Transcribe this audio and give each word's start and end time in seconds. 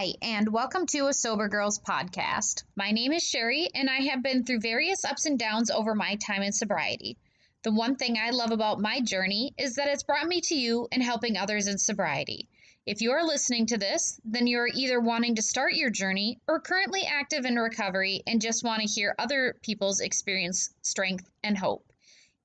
Hi, 0.00 0.14
and 0.22 0.50
welcome 0.50 0.86
to 0.86 1.08
a 1.08 1.12
Sober 1.12 1.48
Girls 1.48 1.78
podcast. 1.78 2.64
My 2.74 2.90
name 2.90 3.12
is 3.12 3.22
Sherry, 3.22 3.68
and 3.74 3.90
I 3.90 3.96
have 4.08 4.22
been 4.22 4.44
through 4.44 4.60
various 4.60 5.04
ups 5.04 5.26
and 5.26 5.38
downs 5.38 5.70
over 5.70 5.94
my 5.94 6.14
time 6.14 6.40
in 6.40 6.52
sobriety. 6.52 7.18
The 7.64 7.72
one 7.72 7.96
thing 7.96 8.16
I 8.16 8.30
love 8.30 8.50
about 8.50 8.80
my 8.80 9.02
journey 9.02 9.52
is 9.58 9.74
that 9.74 9.88
it's 9.88 10.04
brought 10.04 10.26
me 10.26 10.40
to 10.40 10.54
you 10.54 10.88
and 10.90 11.02
helping 11.02 11.36
others 11.36 11.66
in 11.66 11.76
sobriety. 11.76 12.48
If 12.86 13.02
you 13.02 13.10
are 13.10 13.22
listening 13.22 13.66
to 13.66 13.76
this, 13.76 14.18
then 14.24 14.46
you 14.46 14.60
are 14.60 14.70
either 14.72 14.98
wanting 14.98 15.34
to 15.34 15.42
start 15.42 15.74
your 15.74 15.90
journey 15.90 16.38
or 16.48 16.60
currently 16.60 17.02
active 17.02 17.44
in 17.44 17.56
recovery 17.56 18.22
and 18.26 18.40
just 18.40 18.64
want 18.64 18.80
to 18.80 18.88
hear 18.88 19.14
other 19.18 19.58
people's 19.60 20.00
experience, 20.00 20.70
strength, 20.80 21.28
and 21.44 21.58
hope. 21.58 21.84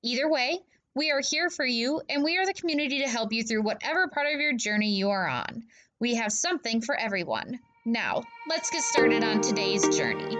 Either 0.02 0.28
way, 0.28 0.60
we 0.94 1.10
are 1.10 1.22
here 1.22 1.48
for 1.48 1.64
you 1.64 2.02
and 2.10 2.22
we 2.22 2.36
are 2.36 2.44
the 2.44 2.52
community 2.52 2.98
to 2.98 3.08
help 3.08 3.32
you 3.32 3.44
through 3.44 3.62
whatever 3.62 4.08
part 4.08 4.26
of 4.34 4.40
your 4.40 4.52
journey 4.52 4.90
you 4.90 5.08
are 5.08 5.26
on. 5.26 5.64
We 5.98 6.14
have 6.16 6.30
something 6.30 6.82
for 6.82 6.94
everyone. 6.94 7.58
Now, 7.86 8.22
let's 8.50 8.68
get 8.68 8.82
started 8.82 9.24
on 9.24 9.40
today's 9.40 9.88
journey. 9.96 10.36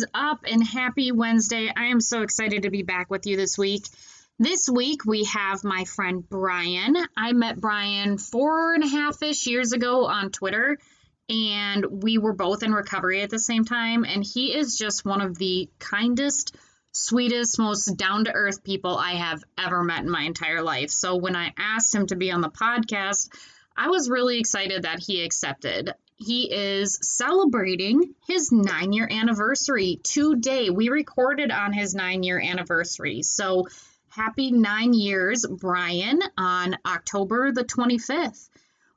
Is 0.00 0.06
up 0.14 0.46
and 0.50 0.66
happy 0.66 1.12
Wednesday? 1.12 1.70
I 1.76 1.86
am 1.86 2.00
so 2.00 2.22
excited 2.22 2.62
to 2.62 2.70
be 2.70 2.82
back 2.82 3.10
with 3.10 3.26
you 3.26 3.36
this 3.36 3.58
week. 3.58 3.84
This 4.38 4.66
week 4.66 5.04
we 5.04 5.24
have 5.24 5.62
my 5.62 5.84
friend 5.84 6.26
Brian. 6.26 6.96
I 7.14 7.32
met 7.32 7.60
Brian 7.60 8.16
four 8.16 8.72
and 8.72 8.82
a 8.82 8.88
half 8.88 9.22
ish 9.22 9.46
years 9.46 9.72
ago 9.72 10.06
on 10.06 10.30
Twitter, 10.30 10.78
and 11.28 12.02
we 12.02 12.16
were 12.16 12.32
both 12.32 12.62
in 12.62 12.72
recovery 12.72 13.20
at 13.20 13.28
the 13.28 13.38
same 13.38 13.66
time. 13.66 14.04
And 14.04 14.24
he 14.24 14.56
is 14.56 14.78
just 14.78 15.04
one 15.04 15.20
of 15.20 15.36
the 15.36 15.68
kindest, 15.78 16.56
sweetest, 16.92 17.58
most 17.58 17.94
down 17.98 18.24
to 18.24 18.32
earth 18.32 18.64
people 18.64 18.96
I 18.96 19.16
have 19.16 19.44
ever 19.58 19.84
met 19.84 20.00
in 20.00 20.10
my 20.10 20.22
entire 20.22 20.62
life. 20.62 20.88
So 20.88 21.16
when 21.16 21.36
I 21.36 21.52
asked 21.58 21.94
him 21.94 22.06
to 22.06 22.16
be 22.16 22.30
on 22.30 22.40
the 22.40 22.48
podcast, 22.48 23.28
I 23.76 23.88
was 23.88 24.08
really 24.08 24.38
excited 24.38 24.84
that 24.84 25.00
he 25.00 25.22
accepted 25.22 25.92
he 26.20 26.52
is 26.52 26.98
celebrating 27.00 28.14
his 28.26 28.52
nine 28.52 28.92
year 28.92 29.08
anniversary 29.10 30.00
today. 30.02 30.68
We 30.68 30.90
recorded 30.90 31.50
on 31.50 31.72
his 31.72 31.94
nine 31.94 32.22
year 32.22 32.38
anniversary. 32.38 33.22
So 33.22 33.68
happy 34.10 34.52
nine 34.52 34.92
years, 34.92 35.46
Brian, 35.48 36.20
on 36.36 36.76
October 36.84 37.52
the 37.52 37.64
25th. 37.64 38.50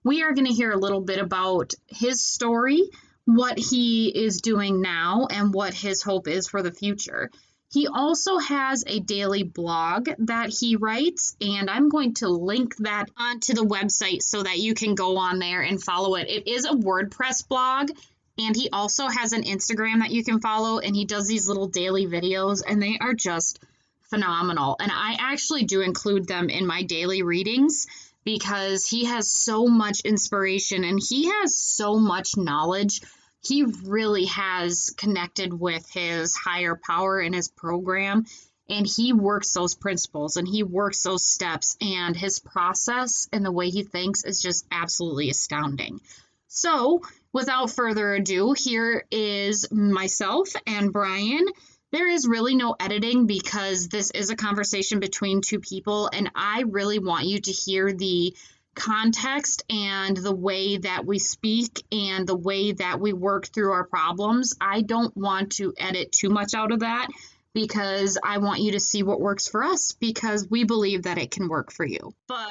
We 0.04 0.22
are 0.24 0.34
going 0.34 0.48
to 0.48 0.54
hear 0.54 0.72
a 0.72 0.78
little 0.78 1.00
bit 1.00 1.20
about 1.20 1.74
his 1.88 2.26
story, 2.26 2.84
what 3.24 3.58
he 3.58 4.10
is 4.10 4.42
doing 4.42 4.82
now, 4.82 5.28
and 5.32 5.54
what 5.54 5.74
his 5.74 6.04
hope 6.04 6.28
is 6.28 6.50
for 6.50 6.62
the 6.62 6.74
future. 6.74 7.32
He 7.74 7.88
also 7.88 8.38
has 8.38 8.84
a 8.86 9.00
daily 9.00 9.42
blog 9.42 10.08
that 10.20 10.54
he 10.60 10.76
writes, 10.76 11.36
and 11.42 11.72
I'm 11.72 11.90
going 11.90 12.14
to 12.16 12.30
link 12.30 12.76
that 12.78 13.10
onto 13.18 13.56
the 13.56 13.66
website 13.66 14.22
so 14.22 14.44
that 14.44 14.60
you 14.60 14.76
can 14.76 14.94
go 14.94 15.18
on 15.18 15.40
there 15.40 15.62
and 15.62 15.82
follow 15.82 16.14
it. 16.14 16.30
It 16.30 16.48
is 16.48 16.66
a 16.66 16.76
WordPress 16.76 17.48
blog, 17.48 17.90
and 18.38 18.56
he 18.56 18.70
also 18.72 19.08
has 19.08 19.34
an 19.34 19.42
Instagram 19.42 20.02
that 20.02 20.12
you 20.12 20.24
can 20.24 20.40
follow, 20.40 20.78
and 20.78 20.96
he 20.96 21.06
does 21.06 21.28
these 21.28 21.48
little 21.48 21.68
daily 21.68 22.06
videos, 22.06 22.62
and 22.68 22.80
they 22.80 23.00
are 23.02 23.16
just 23.16 23.60
phenomenal. 24.04 24.76
And 24.80 24.92
I 24.94 25.18
actually 25.20 25.64
do 25.64 25.82
include 25.82 26.28
them 26.28 26.52
in 26.52 26.68
my 26.68 26.84
daily 26.84 27.24
readings 27.24 27.88
because 28.24 28.86
he 28.86 29.06
has 29.06 29.32
so 29.32 29.66
much 29.66 30.02
inspiration 30.02 30.84
and 30.84 31.00
he 31.02 31.26
has 31.26 31.59
so 31.59 31.97
much 31.97 32.38
knowledge 32.38 33.02
he 33.44 33.64
really 33.64 34.26
has 34.26 34.94
connected 34.98 35.54
with 35.54 35.90
his 35.92 36.36
higher 36.36 36.80
power 36.81 37.20
in 37.20 37.34
his 37.34 37.50
program 37.50 38.26
and 38.70 38.88
he 38.88 39.12
works 39.12 39.54
those 39.54 39.76
principles 39.76 40.38
and 40.38 40.48
he 40.48 40.64
works 40.64 41.04
those 41.04 41.28
steps 41.28 41.76
and 41.82 42.16
his 42.16 42.40
process 42.40 43.28
and 43.34 43.46
the 43.46 43.52
way 43.52 43.70
he 43.70 43.84
thinks 43.84 44.24
is 44.24 44.42
just 44.42 44.66
absolutely 44.72 45.30
astounding. 45.30 46.00
So, 46.48 47.02
without 47.34 47.72
further 47.72 48.14
ado, 48.14 48.53
here 48.58 49.06
is 49.12 49.70
myself 49.72 50.50
and 50.66 50.94
Brian. 50.94 51.46
There 51.92 52.08
is 52.08 52.28
really 52.28 52.56
no 52.56 52.76
editing 52.80 53.28
because 53.28 53.88
this 53.88 54.12
is 54.12 54.30
a 54.30 54.36
conversation 54.36 55.00
between 55.00 55.42
two 55.42 55.59
people, 55.59 56.09
and 56.12 56.32
I 56.36 56.64
really 56.68 57.00
want 57.00 57.26
you 57.26 57.42
to 57.42 57.52
hear 57.52 57.92
the 57.92 58.36
context 58.75 59.63
and 59.69 60.17
the 60.17 60.34
way 60.34 60.78
that 60.78 61.06
we 61.06 61.19
speak 61.19 61.84
and 61.91 62.28
the 62.28 62.35
way 62.35 62.72
that 62.72 63.00
we 63.00 63.13
work 63.13 63.47
through 63.47 63.72
our 63.72 63.84
problems. 63.84 64.56
I 64.59 64.81
don't 64.81 65.16
want 65.16 65.53
to 65.53 65.73
edit 65.78 66.11
too 66.11 66.29
much 66.29 66.53
out 66.53 66.72
of 66.72 66.79
that 66.79 67.07
because 67.53 68.17
I 68.23 68.39
want 68.39 68.61
you 68.61 68.72
to 68.72 68.79
see 68.79 69.03
what 69.03 69.22
works 69.22 69.47
for 69.47 69.63
us 69.63 69.91
because 69.94 70.47
we 70.50 70.63
believe 70.63 71.03
that 71.03 71.17
it 71.17 71.31
can 71.31 71.47
work 71.47 71.72
for 71.72 71.85
you. 71.85 72.13
But 72.28 72.50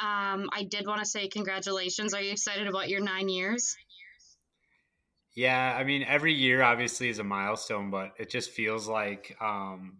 um, 0.00 0.48
I 0.52 0.66
did 0.68 0.86
want 0.86 1.00
to 1.00 1.06
say 1.06 1.28
congratulations. 1.28 2.14
Are 2.14 2.22
you 2.22 2.32
excited 2.32 2.66
about 2.66 2.88
your 2.88 3.00
nine 3.00 3.28
years? 3.28 3.76
Yeah, 5.34 5.76
I 5.78 5.84
mean, 5.84 6.02
every 6.02 6.34
year 6.34 6.62
obviously 6.62 7.08
is 7.08 7.20
a 7.20 7.24
milestone, 7.24 7.90
but 7.90 8.12
it 8.18 8.30
just 8.30 8.50
feels 8.50 8.88
like 8.88 9.36
um, 9.40 9.98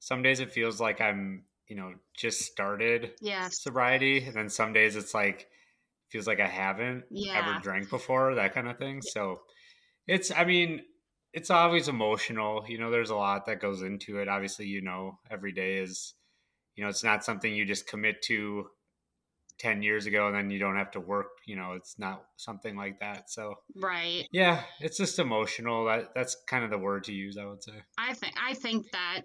some 0.00 0.22
days 0.22 0.40
it 0.40 0.50
feels 0.50 0.80
like 0.80 1.00
I'm 1.00 1.44
you 1.68 1.76
know 1.76 1.92
just 2.16 2.42
started 2.42 3.12
yeah. 3.20 3.48
sobriety 3.50 4.24
and 4.24 4.34
then 4.34 4.48
some 4.48 4.72
days 4.72 4.96
it's 4.96 5.14
like 5.14 5.48
feels 6.10 6.26
like 6.26 6.40
i 6.40 6.46
haven't 6.46 7.04
yeah. 7.10 7.38
ever 7.38 7.60
drank 7.60 7.90
before 7.90 8.34
that 8.34 8.54
kind 8.54 8.68
of 8.68 8.78
thing 8.78 9.02
so 9.02 9.40
it's 10.06 10.30
i 10.30 10.44
mean 10.44 10.80
it's 11.32 11.50
always 11.50 11.88
emotional 11.88 12.64
you 12.68 12.78
know 12.78 12.90
there's 12.90 13.10
a 13.10 13.16
lot 13.16 13.46
that 13.46 13.60
goes 13.60 13.82
into 13.82 14.18
it 14.18 14.28
obviously 14.28 14.66
you 14.66 14.80
know 14.80 15.18
every 15.30 15.52
day 15.52 15.76
is 15.76 16.14
you 16.76 16.84
know 16.84 16.90
it's 16.90 17.04
not 17.04 17.24
something 17.24 17.52
you 17.52 17.64
just 17.64 17.86
commit 17.86 18.22
to 18.22 18.66
10 19.58 19.82
years 19.82 20.04
ago 20.04 20.26
and 20.26 20.36
then 20.36 20.50
you 20.50 20.58
don't 20.58 20.76
have 20.76 20.90
to 20.90 21.00
work 21.00 21.28
you 21.46 21.56
know 21.56 21.72
it's 21.72 21.98
not 21.98 22.24
something 22.36 22.76
like 22.76 23.00
that 23.00 23.30
so 23.30 23.54
right 23.76 24.28
yeah 24.30 24.62
it's 24.80 24.98
just 24.98 25.18
emotional 25.18 25.86
that 25.86 26.14
that's 26.14 26.36
kind 26.46 26.62
of 26.62 26.70
the 26.70 26.78
word 26.78 27.04
to 27.04 27.12
use 27.12 27.38
i 27.38 27.44
would 27.44 27.62
say 27.62 27.72
i 27.98 28.12
think 28.12 28.34
i 28.42 28.52
think 28.52 28.90
that 28.92 29.22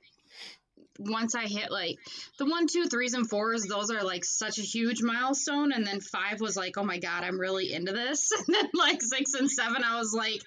once 0.99 1.35
I 1.35 1.47
hit 1.47 1.71
like 1.71 1.97
the 2.37 2.45
one, 2.45 2.67
two, 2.67 2.85
threes, 2.85 3.13
and 3.13 3.29
fours, 3.29 3.63
those 3.63 3.89
are 3.91 4.03
like 4.03 4.25
such 4.25 4.59
a 4.59 4.63
huge 4.63 5.01
milestone. 5.01 5.71
And 5.71 5.85
then 5.85 6.01
five 6.01 6.41
was 6.41 6.55
like, 6.55 6.77
oh 6.77 6.83
my 6.83 6.99
God, 6.99 7.23
I'm 7.23 7.39
really 7.39 7.73
into 7.73 7.91
this. 7.91 8.29
And 8.37 8.55
then 8.55 8.69
like 8.73 9.01
six 9.01 9.33
and 9.33 9.49
seven, 9.49 9.83
I 9.83 9.97
was 9.97 10.13
like, 10.15 10.41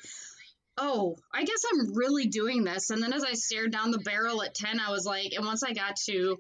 oh, 0.77 1.17
I 1.33 1.45
guess 1.45 1.63
I'm 1.73 1.95
really 1.95 2.27
doing 2.27 2.65
this. 2.65 2.91
And 2.91 3.03
then 3.03 3.13
as 3.13 3.25
I 3.25 3.35
stared 3.35 3.73
down 3.73 3.91
the 3.91 3.99
barrel 3.99 4.43
at 4.43 4.55
10, 4.55 4.81
I 4.81 4.91
was 4.91 5.05
like, 5.05 5.33
and 5.33 5.47
once 5.47 5.63
I 5.63 5.73
got 5.73 5.97
to 6.07 6.37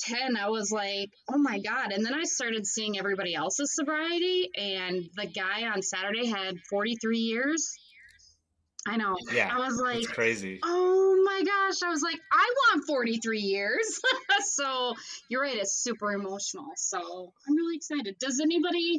10, 0.00 0.36
I 0.36 0.48
was 0.48 0.70
like, 0.70 1.10
oh 1.32 1.38
my 1.38 1.58
God. 1.58 1.92
And 1.92 2.04
then 2.04 2.14
I 2.14 2.24
started 2.24 2.66
seeing 2.66 2.98
everybody 2.98 3.34
else's 3.34 3.74
sobriety. 3.74 4.48
And 4.56 5.08
the 5.16 5.26
guy 5.26 5.68
on 5.68 5.82
Saturday 5.82 6.26
had 6.26 6.56
43 6.70 7.18
years. 7.18 7.72
I 8.88 8.96
know. 8.96 9.16
Yeah. 9.34 9.50
I 9.52 9.58
was 9.58 9.78
like, 9.78 9.98
it's 9.98 10.06
crazy. 10.08 10.60
Oh 10.64 11.22
my 11.22 11.42
gosh. 11.44 11.82
I 11.84 11.90
was 11.90 12.00
like, 12.00 12.18
I 12.32 12.54
want 12.72 12.86
43 12.86 13.40
years. 13.40 14.00
so 14.54 14.94
you're 15.28 15.42
right. 15.42 15.56
It's 15.56 15.74
super 15.82 16.12
emotional. 16.12 16.68
So 16.76 16.98
I'm 16.98 17.54
really 17.54 17.76
excited. 17.76 18.16
Does 18.18 18.40
anybody, 18.40 18.98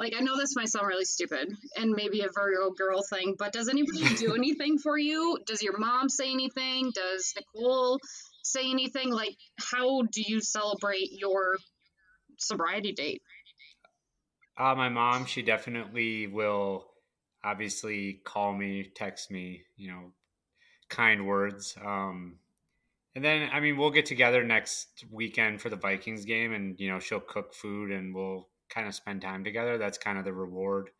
like, 0.00 0.12
I 0.18 0.22
know 0.22 0.36
this 0.36 0.56
might 0.56 0.68
sound 0.68 0.88
really 0.88 1.04
stupid 1.04 1.48
and 1.76 1.92
maybe 1.92 2.22
a 2.22 2.28
Virgo 2.34 2.72
girl 2.72 3.00
thing, 3.08 3.36
but 3.38 3.52
does 3.52 3.68
anybody 3.68 4.12
do 4.16 4.34
anything 4.36 4.78
for 4.78 4.98
you? 4.98 5.38
Does 5.46 5.62
your 5.62 5.78
mom 5.78 6.08
say 6.08 6.32
anything? 6.32 6.90
Does 6.92 7.32
Nicole 7.36 8.00
say 8.42 8.68
anything? 8.68 9.12
Like, 9.12 9.36
how 9.56 10.02
do 10.02 10.22
you 10.26 10.40
celebrate 10.40 11.10
your 11.12 11.58
sobriety 12.38 12.92
date? 12.92 13.22
Uh, 14.56 14.74
my 14.74 14.88
mom, 14.88 15.26
she 15.26 15.42
definitely 15.42 16.26
will 16.26 16.87
obviously 17.44 18.20
call 18.24 18.52
me, 18.52 18.90
text 18.94 19.30
me, 19.30 19.62
you 19.76 19.90
know, 19.90 20.12
kind 20.88 21.26
words. 21.26 21.76
Um, 21.84 22.38
and 23.14 23.24
then, 23.24 23.48
I 23.52 23.60
mean, 23.60 23.76
we'll 23.76 23.90
get 23.90 24.06
together 24.06 24.44
next 24.44 25.04
weekend 25.10 25.60
for 25.60 25.70
the 25.70 25.76
Vikings 25.76 26.24
game, 26.24 26.52
and 26.52 26.78
you 26.78 26.90
know, 26.90 27.00
she'll 27.00 27.20
cook 27.20 27.54
food, 27.54 27.90
and 27.90 28.14
we'll 28.14 28.48
kind 28.68 28.86
of 28.86 28.94
spend 28.94 29.22
time 29.22 29.44
together. 29.44 29.78
That's 29.78 29.98
kind 29.98 30.18
of 30.18 30.24
the 30.24 30.32
reward. 30.32 30.90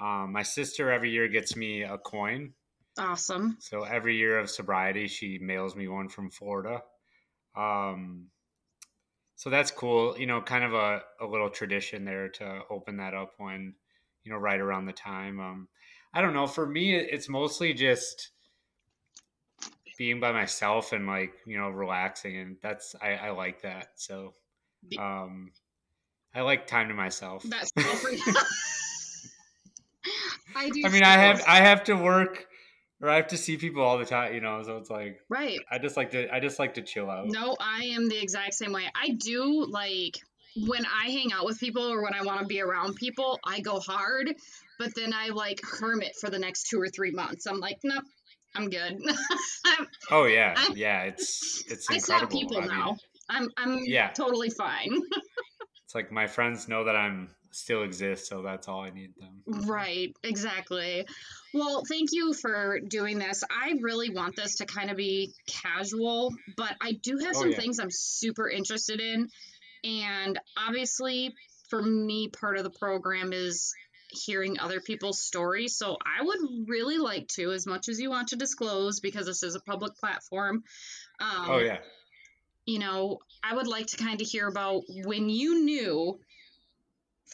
Um, 0.00 0.32
my 0.32 0.42
sister 0.42 0.92
every 0.92 1.10
year 1.10 1.28
gets 1.28 1.56
me 1.56 1.82
a 1.82 1.96
coin. 1.98 2.52
Awesome. 2.98 3.56
So 3.60 3.82
every 3.82 4.16
year 4.16 4.38
of 4.38 4.50
sobriety, 4.50 5.06
she 5.08 5.38
mails 5.38 5.76
me 5.76 5.88
one 5.88 6.08
from 6.08 6.30
Florida. 6.30 6.82
Um, 7.56 8.26
so 9.36 9.50
that's 9.50 9.70
cool. 9.70 10.18
You 10.18 10.26
know, 10.26 10.40
kind 10.40 10.64
of 10.64 10.74
a, 10.74 11.02
a 11.20 11.26
little 11.26 11.50
tradition 11.50 12.04
there 12.04 12.28
to 12.30 12.60
open 12.70 12.98
that 12.98 13.14
up 13.14 13.32
when 13.38 13.74
you 14.26 14.32
know, 14.32 14.38
right 14.38 14.60
around 14.60 14.84
the 14.84 14.92
time. 14.92 15.40
Um, 15.40 15.68
I 16.12 16.20
don't 16.20 16.34
know. 16.34 16.46
For 16.46 16.66
me, 16.66 16.94
it's 16.96 17.28
mostly 17.28 17.72
just 17.72 18.30
being 19.96 20.20
by 20.20 20.32
myself 20.32 20.92
and 20.92 21.06
like 21.06 21.32
you 21.46 21.56
know 21.56 21.70
relaxing 21.70 22.36
and 22.36 22.56
that's 22.62 22.94
I, 23.00 23.12
I 23.14 23.30
like 23.30 23.62
that 23.62 23.92
so 23.94 24.34
um 24.98 25.52
I 26.36 26.42
like 26.42 26.66
time 26.66 26.88
to 26.88 26.94
myself. 26.94 27.44
That's 27.44 27.72
I 30.54 30.68
do. 30.68 30.82
I 30.84 30.90
mean, 30.90 31.02
I 31.02 31.16
have 31.16 31.42
I 31.48 31.56
have 31.56 31.84
to 31.84 31.94
work 31.94 32.46
or 33.00 33.08
I 33.08 33.16
have 33.16 33.28
to 33.28 33.38
see 33.38 33.56
people 33.56 33.82
all 33.82 33.96
the 33.96 34.04
time, 34.04 34.34
you 34.34 34.42
know. 34.42 34.62
So 34.62 34.76
it's 34.76 34.90
like, 34.90 35.18
right. 35.30 35.58
I 35.70 35.78
just 35.78 35.96
like 35.96 36.10
to 36.10 36.32
I 36.32 36.40
just 36.40 36.58
like 36.58 36.74
to 36.74 36.82
chill 36.82 37.10
out. 37.10 37.28
No, 37.28 37.56
I 37.58 37.84
am 37.84 38.10
the 38.10 38.20
exact 38.20 38.52
same 38.52 38.72
way. 38.72 38.84
I 38.94 39.12
do 39.12 39.64
like 39.66 40.18
when 40.64 40.84
I 40.86 41.10
hang 41.10 41.32
out 41.32 41.44
with 41.44 41.60
people 41.60 41.82
or 41.82 42.02
when 42.02 42.14
I 42.14 42.22
want 42.22 42.40
to 42.40 42.46
be 42.46 42.60
around 42.60 42.96
people, 42.96 43.38
I 43.44 43.60
go 43.60 43.78
hard, 43.78 44.34
but 44.78 44.94
then 44.94 45.12
I 45.12 45.28
like 45.28 45.60
hermit 45.62 46.14
for 46.20 46.30
the 46.30 46.38
next 46.38 46.68
two 46.68 46.80
or 46.80 46.88
three 46.88 47.10
months. 47.10 47.46
I'm 47.46 47.60
like, 47.60 47.78
nope, 47.84 48.04
I'm 48.54 48.70
good. 48.70 48.98
oh 50.10 50.24
yeah, 50.24 50.54
I'm, 50.56 50.76
yeah. 50.76 51.02
It's 51.02 51.64
it's 51.68 51.90
I 51.90 51.96
incredible. 51.96 52.26
I 52.26 52.30
saw 52.30 52.38
people 52.38 52.58
I 52.58 52.66
now. 52.66 52.86
Mean, 52.86 52.98
I'm 53.28 53.50
I'm 53.56 53.78
yeah. 53.84 54.08
totally 54.10 54.50
fine. 54.50 54.90
it's 55.84 55.94
like 55.94 56.10
my 56.10 56.26
friends 56.26 56.68
know 56.68 56.84
that 56.84 56.96
I'm 56.96 57.30
still 57.50 57.82
exist, 57.82 58.26
so 58.26 58.42
that's 58.42 58.68
all 58.68 58.80
I 58.80 58.90
need 58.90 59.12
them. 59.18 59.42
Right, 59.66 60.14
exactly. 60.22 61.06
Well, 61.54 61.82
thank 61.88 62.10
you 62.12 62.34
for 62.34 62.80
doing 62.80 63.18
this. 63.18 63.42
I 63.50 63.74
really 63.80 64.10
want 64.10 64.36
this 64.36 64.56
to 64.56 64.66
kind 64.66 64.90
of 64.90 64.96
be 64.96 65.32
casual, 65.46 66.34
but 66.56 66.74
I 66.82 66.92
do 66.92 67.18
have 67.18 67.34
oh, 67.36 67.40
some 67.40 67.50
yeah. 67.52 67.58
things 67.58 67.78
I'm 67.78 67.90
super 67.90 68.48
interested 68.48 69.00
in. 69.00 69.28
And 69.86 70.38
obviously, 70.58 71.32
for 71.70 71.80
me, 71.80 72.28
part 72.28 72.58
of 72.58 72.64
the 72.64 72.70
program 72.70 73.32
is 73.32 73.72
hearing 74.10 74.58
other 74.58 74.80
people's 74.80 75.20
stories. 75.20 75.76
So 75.76 75.96
I 76.04 76.24
would 76.24 76.38
really 76.68 76.98
like 76.98 77.28
to, 77.36 77.52
as 77.52 77.66
much 77.66 77.88
as 77.88 78.00
you 78.00 78.10
want 78.10 78.28
to 78.28 78.36
disclose, 78.36 79.00
because 79.00 79.26
this 79.26 79.42
is 79.42 79.54
a 79.54 79.60
public 79.60 79.94
platform. 79.96 80.64
Um, 81.20 81.46
oh, 81.48 81.58
yeah. 81.58 81.78
You 82.64 82.80
know, 82.80 83.18
I 83.44 83.54
would 83.54 83.68
like 83.68 83.86
to 83.88 83.96
kind 83.96 84.20
of 84.20 84.26
hear 84.26 84.48
about 84.48 84.82
when 85.04 85.28
you 85.28 85.64
knew 85.64 86.18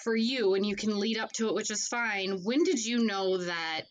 for 0.05 0.15
you, 0.15 0.55
and 0.55 0.67
you 0.67 0.77
can 0.77 0.99
lead 0.99 1.19
up 1.19 1.33
to 1.33 1.49
it, 1.49 1.55
which 1.55 1.71
is 1.71 1.89
fine. 1.89 2.41
When 2.43 2.65
did 2.65 2.85
you 2.85 3.07
know 3.07 3.39
that 3.39 3.83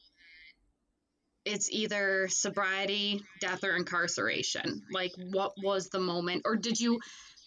it's 1.46 1.72
either 1.72 2.28
sobriety, 2.30 3.24
death, 3.40 3.64
or 3.64 3.75
incarceration? 3.75 4.84
Like, 4.92 5.12
what 5.18 5.54
was 5.64 5.90
the 5.90 6.00
moment? 6.00 6.44
Or 6.46 6.56
did 6.56 6.80
you 6.80 7.00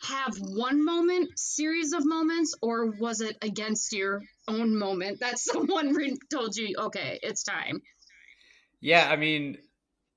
have 0.04 0.36
one 0.38 0.84
moment, 0.84 1.38
series 1.38 1.92
of 1.92 2.04
moments, 2.04 2.54
or 2.62 2.90
was 2.90 3.20
it 3.20 3.36
against 3.42 3.92
your 3.92 4.22
own 4.48 4.76
moment 4.76 5.20
that 5.20 5.38
someone 5.38 5.94
told 6.30 6.56
you, 6.56 6.74
okay, 6.78 7.18
it's 7.22 7.42
time? 7.42 7.82
Yeah, 8.80 9.08
I 9.10 9.16
mean, 9.16 9.58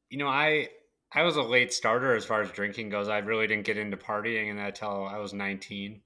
you 0.10 0.18
know, 0.18 0.28
I 0.28 0.70
I 1.14 1.24
was 1.24 1.38
a 1.38 1.42
late 1.42 1.74
starter 1.74 2.16
as 2.16 2.26
far 2.26 2.42
as 2.42 2.52
drinking 2.52 2.90
goes. 2.90 3.08
I 3.08 3.20
really 3.20 3.48
didn't 3.48 3.66
get 3.66 3.78
into 3.78 3.98
partying 3.98 4.52
until 4.52 5.08
I 5.08 5.20
was 5.20 5.34
19. 5.34 6.02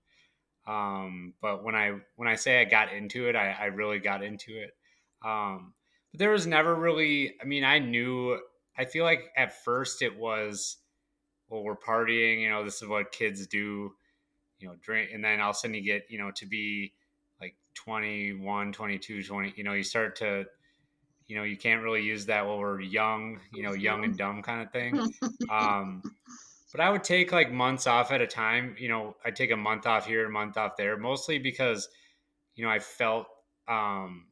Um, 0.67 1.33
but 1.41 1.63
when 1.63 1.75
I 1.75 1.93
when 2.15 2.27
I 2.27 2.35
say 2.35 2.61
I 2.61 2.65
got 2.65 2.93
into 2.93 3.27
it, 3.27 3.35
I, 3.35 3.55
I 3.59 3.65
really 3.65 3.99
got 3.99 4.23
into 4.23 4.51
it. 4.57 4.71
Um, 5.25 5.73
but 6.11 6.19
there 6.19 6.31
was 6.31 6.45
never 6.45 6.75
really. 6.75 7.33
I 7.41 7.45
mean, 7.45 7.63
I 7.63 7.79
knew. 7.79 8.39
I 8.77 8.85
feel 8.85 9.03
like 9.03 9.31
at 9.35 9.63
first 9.63 10.01
it 10.01 10.17
was, 10.17 10.77
well, 11.51 11.63
we're 11.63 11.75
partying. 11.75 12.41
You 12.41 12.49
know, 12.49 12.63
this 12.63 12.81
is 12.81 12.87
what 12.87 13.11
kids 13.11 13.45
do. 13.45 13.93
You 14.59 14.67
know, 14.67 14.75
drink, 14.81 15.11
and 15.13 15.23
then 15.23 15.39
all 15.39 15.51
of 15.51 15.55
a 15.55 15.59
sudden 15.59 15.75
you 15.75 15.83
get 15.83 16.05
you 16.09 16.17
know 16.17 16.31
to 16.31 16.45
be 16.45 16.93
like 17.39 17.55
21, 17.75 18.73
22, 18.73 19.23
20. 19.23 19.53
You 19.55 19.63
know, 19.63 19.73
you 19.73 19.83
start 19.83 20.15
to 20.17 20.45
you 21.27 21.35
know 21.35 21.43
you 21.43 21.57
can't 21.57 21.83
really 21.83 22.01
use 22.01 22.25
that 22.25 22.45
while 22.45 22.59
we're 22.59 22.81
young 22.81 23.39
you 23.53 23.63
know 23.63 23.71
young 23.71 24.03
and 24.03 24.17
dumb 24.17 24.41
kind 24.41 24.61
of 24.61 24.71
thing 24.73 24.99
um 25.49 26.01
but 26.71 26.81
I 26.81 26.89
would 26.89 27.03
take 27.03 27.31
like 27.31 27.51
months 27.51 27.85
off 27.85 28.11
at 28.11 28.21
a 28.21 28.27
time. 28.27 28.75
You 28.79 28.89
know, 28.89 29.15
I'd 29.25 29.35
take 29.35 29.51
a 29.51 29.57
month 29.57 29.85
off 29.85 30.05
here, 30.05 30.25
a 30.25 30.29
month 30.29 30.57
off 30.57 30.77
there, 30.77 30.97
mostly 30.97 31.37
because, 31.37 31.89
you 32.55 32.63
know, 32.63 32.71
I 32.71 32.79
felt 32.79 33.27
um, 33.67 34.27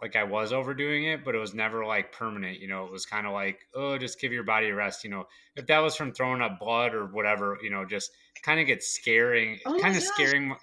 like 0.00 0.16
I 0.16 0.24
was 0.24 0.52
overdoing 0.52 1.04
it, 1.04 1.24
but 1.24 1.34
it 1.34 1.38
was 1.38 1.54
never 1.54 1.84
like 1.84 2.12
permanent. 2.12 2.60
You 2.60 2.68
know, 2.68 2.84
it 2.84 2.92
was 2.92 3.06
kind 3.06 3.26
of 3.26 3.32
like, 3.32 3.60
oh, 3.74 3.98
just 3.98 4.20
give 4.20 4.32
your 4.32 4.44
body 4.44 4.68
a 4.68 4.74
rest. 4.74 5.04
You 5.04 5.10
know, 5.10 5.26
if 5.56 5.66
that 5.66 5.78
was 5.78 5.96
from 5.96 6.12
throwing 6.12 6.42
up 6.42 6.58
blood 6.58 6.94
or 6.94 7.06
whatever, 7.06 7.58
you 7.62 7.70
know, 7.70 7.84
just 7.84 8.10
kind 8.42 8.60
of 8.60 8.66
get 8.66 8.82
scaring, 8.82 9.58
oh 9.66 9.78
kind 9.80 9.96
of 9.96 10.02
scaring, 10.02 10.54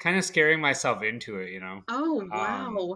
kind 0.00 0.16
of 0.16 0.24
scaring 0.24 0.60
myself 0.60 1.02
into 1.02 1.38
it. 1.38 1.50
You 1.50 1.60
know. 1.60 1.82
Oh 1.88 2.26
wow. 2.30 2.66
Um, 2.66 2.94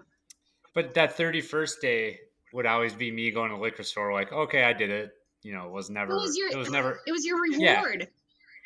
but 0.75 0.95
that 0.95 1.17
thirty 1.17 1.41
first 1.41 1.81
day 1.81 2.19
would 2.53 2.67
always 2.67 2.95
be 2.95 3.11
me 3.11 3.31
going 3.31 3.51
to 3.51 3.57
the 3.57 3.63
liquor 3.63 3.83
store, 3.83 4.13
like, 4.13 4.33
okay, 4.33 4.65
I 4.65 4.73
did 4.73 4.91
it 4.91 5.13
you 5.43 5.53
know 5.53 5.69
was 5.69 5.89
never 5.89 6.13
it 6.13 6.21
was, 6.21 6.37
your, 6.37 6.51
it 6.51 6.57
was 6.57 6.71
never 6.71 7.01
it 7.07 7.13
was 7.13 7.25
your 7.25 7.41
reward 7.41 7.61
yeah, 8.01 8.07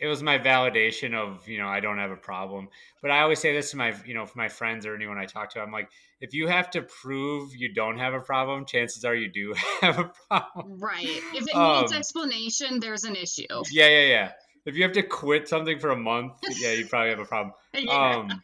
it 0.02 0.08
was 0.08 0.20
my 0.20 0.36
validation 0.36 1.14
of 1.14 1.48
you 1.48 1.58
know 1.58 1.68
i 1.68 1.78
don't 1.78 1.98
have 1.98 2.10
a 2.10 2.16
problem 2.16 2.68
but 3.00 3.10
i 3.10 3.20
always 3.20 3.38
say 3.38 3.54
this 3.54 3.70
to 3.70 3.76
my 3.76 3.94
you 4.04 4.14
know 4.14 4.26
for 4.26 4.36
my 4.36 4.48
friends 4.48 4.84
or 4.84 4.96
anyone 4.96 5.16
i 5.16 5.24
talk 5.24 5.48
to 5.48 5.60
i'm 5.60 5.70
like 5.70 5.88
if 6.20 6.34
you 6.34 6.48
have 6.48 6.68
to 6.68 6.82
prove 6.82 7.54
you 7.54 7.72
don't 7.72 7.98
have 7.98 8.12
a 8.12 8.20
problem 8.20 8.66
chances 8.66 9.04
are 9.04 9.14
you 9.14 9.30
do 9.30 9.54
have 9.80 9.98
a 10.00 10.12
problem 10.28 10.78
right 10.80 11.20
if 11.34 11.46
it 11.48 11.54
um, 11.54 11.80
needs 11.80 11.92
explanation 11.92 12.80
there's 12.80 13.04
an 13.04 13.14
issue 13.14 13.46
yeah 13.70 13.88
yeah 13.88 14.06
yeah 14.06 14.32
if 14.66 14.76
you 14.76 14.82
have 14.82 14.92
to 14.92 15.02
quit 15.02 15.48
something 15.48 15.78
for 15.78 15.90
a 15.90 15.96
month 15.96 16.32
yeah 16.58 16.72
you 16.72 16.84
probably 16.86 17.10
have 17.10 17.20
a 17.20 17.24
problem 17.24 17.54
yeah. 17.72 18.16
um 18.16 18.42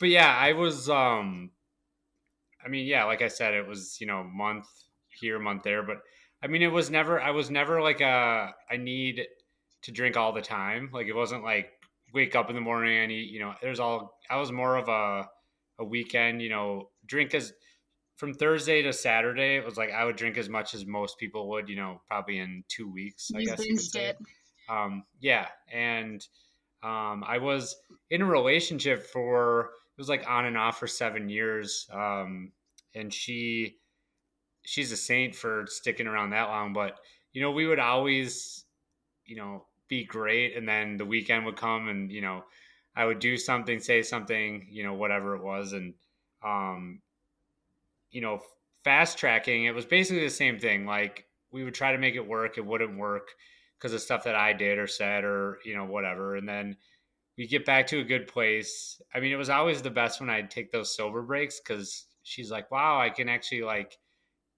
but 0.00 0.08
yeah 0.08 0.36
i 0.36 0.52
was 0.52 0.90
um 0.90 1.50
i 2.64 2.68
mean 2.68 2.86
yeah 2.86 3.04
like 3.04 3.22
i 3.22 3.28
said 3.28 3.54
it 3.54 3.66
was 3.66 4.00
you 4.00 4.06
know 4.06 4.24
month 4.24 4.66
here 5.20 5.38
month 5.38 5.62
there 5.62 5.84
but 5.84 5.98
I 6.42 6.48
mean, 6.48 6.62
it 6.62 6.70
was 6.70 6.90
never. 6.90 7.20
I 7.20 7.30
was 7.30 7.50
never 7.50 7.80
like 7.80 8.00
a. 8.00 8.54
I 8.70 8.76
need 8.76 9.26
to 9.86 9.92
drink 9.92 10.16
all 10.16 10.32
the 10.32 10.42
time. 10.42 10.90
Like 10.92 11.06
it 11.06 11.14
wasn't 11.14 11.44
like 11.44 11.70
wake 12.12 12.34
up 12.34 12.50
in 12.50 12.56
the 12.56 12.60
morning 12.60 12.98
and 12.98 13.10
eat. 13.10 13.30
You 13.30 13.40
know, 13.40 13.54
there's 13.62 13.80
all. 13.80 14.18
I 14.28 14.36
was 14.36 14.52
more 14.52 14.76
of 14.76 14.88
a 14.88 15.28
a 15.78 15.84
weekend. 15.84 16.42
You 16.42 16.50
know, 16.50 16.90
drink 17.06 17.34
as 17.34 17.52
from 18.16 18.34
Thursday 18.34 18.82
to 18.82 18.92
Saturday. 18.92 19.56
It 19.56 19.64
was 19.64 19.76
like 19.76 19.92
I 19.92 20.04
would 20.04 20.16
drink 20.16 20.36
as 20.36 20.48
much 20.48 20.74
as 20.74 20.84
most 20.86 21.18
people 21.18 21.48
would. 21.50 21.68
You 21.68 21.76
know, 21.76 22.02
probably 22.08 22.38
in 22.38 22.64
two 22.68 22.90
weeks. 22.90 23.30
I 23.34 23.40
you 23.40 23.46
guess 23.46 23.64
you 23.64 23.76
could 23.76 23.84
say. 23.84 24.06
It. 24.08 24.18
Um, 24.68 25.04
yeah, 25.20 25.46
and 25.72 26.26
um, 26.82 27.24
I 27.24 27.38
was 27.38 27.76
in 28.10 28.22
a 28.22 28.26
relationship 28.26 29.06
for 29.06 29.70
it 29.96 30.00
was 30.00 30.08
like 30.08 30.28
on 30.28 30.46
and 30.46 30.58
off 30.58 30.80
for 30.80 30.88
seven 30.88 31.28
years. 31.28 31.88
Um, 31.92 32.50
and 32.96 33.14
she 33.14 33.76
she's 34.64 34.90
a 34.90 34.96
saint 34.96 35.36
for 35.36 35.64
sticking 35.68 36.08
around 36.08 36.30
that 36.30 36.48
long. 36.48 36.72
But 36.72 36.98
you 37.32 37.40
know, 37.40 37.52
we 37.52 37.68
would 37.68 37.78
always, 37.78 38.64
you 39.24 39.36
know, 39.36 39.64
be 39.88 40.04
great, 40.04 40.56
and 40.56 40.68
then 40.68 40.96
the 40.96 41.04
weekend 41.04 41.44
would 41.46 41.56
come, 41.56 41.88
and 41.88 42.10
you 42.10 42.20
know, 42.20 42.44
I 42.94 43.04
would 43.04 43.18
do 43.18 43.36
something, 43.36 43.80
say 43.80 44.02
something, 44.02 44.66
you 44.70 44.84
know, 44.84 44.94
whatever 44.94 45.36
it 45.36 45.42
was, 45.42 45.72
and 45.72 45.94
um, 46.44 47.00
you 48.10 48.20
know, 48.20 48.40
fast 48.84 49.18
tracking. 49.18 49.64
It 49.64 49.74
was 49.74 49.86
basically 49.86 50.24
the 50.24 50.30
same 50.30 50.58
thing. 50.58 50.86
Like 50.86 51.26
we 51.50 51.64
would 51.64 51.74
try 51.74 51.92
to 51.92 51.98
make 51.98 52.14
it 52.14 52.26
work, 52.26 52.58
it 52.58 52.66
wouldn't 52.66 52.98
work 52.98 53.28
because 53.78 53.92
of 53.92 54.00
stuff 54.00 54.24
that 54.24 54.34
I 54.34 54.52
did 54.52 54.78
or 54.78 54.86
said 54.86 55.24
or 55.24 55.58
you 55.64 55.76
know 55.76 55.84
whatever, 55.84 56.36
and 56.36 56.48
then 56.48 56.76
we 57.38 57.46
get 57.46 57.66
back 57.66 57.86
to 57.88 58.00
a 58.00 58.04
good 58.04 58.28
place. 58.28 59.00
I 59.14 59.20
mean, 59.20 59.32
it 59.32 59.36
was 59.36 59.50
always 59.50 59.82
the 59.82 59.90
best 59.90 60.20
when 60.20 60.30
I'd 60.30 60.50
take 60.50 60.72
those 60.72 60.96
sober 60.96 61.22
breaks 61.22 61.60
because 61.60 62.06
she's 62.22 62.50
like, 62.50 62.70
"Wow, 62.70 63.00
I 63.00 63.10
can 63.10 63.28
actually 63.28 63.62
like." 63.62 63.98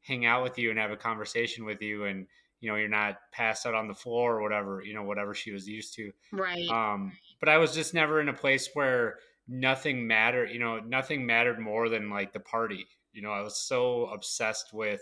hang 0.08 0.24
out 0.24 0.42
with 0.42 0.58
you 0.58 0.70
and 0.70 0.78
have 0.78 0.90
a 0.90 0.96
conversation 0.96 1.64
with 1.64 1.82
you 1.82 2.04
and 2.04 2.26
you 2.60 2.70
know 2.70 2.76
you're 2.76 2.88
not 2.88 3.18
passed 3.32 3.66
out 3.66 3.74
on 3.74 3.88
the 3.88 3.94
floor 3.94 4.36
or 4.36 4.42
whatever 4.42 4.82
you 4.84 4.94
know 4.94 5.02
whatever 5.02 5.34
she 5.34 5.52
was 5.52 5.68
used 5.68 5.94
to. 5.94 6.12
Right. 6.32 6.68
Um 6.68 7.12
but 7.40 7.48
i 7.48 7.58
was 7.58 7.72
just 7.72 7.94
never 7.94 8.20
in 8.20 8.28
a 8.28 8.34
place 8.34 8.70
where 8.74 9.16
nothing 9.46 10.06
mattered 10.06 10.50
you 10.50 10.58
know 10.58 10.80
nothing 10.80 11.24
mattered 11.24 11.58
more 11.58 11.88
than 11.88 12.10
like 12.10 12.32
the 12.32 12.40
party. 12.40 12.86
You 13.12 13.22
know 13.22 13.30
i 13.30 13.40
was 13.40 13.56
so 13.56 14.06
obsessed 14.06 14.72
with 14.72 15.00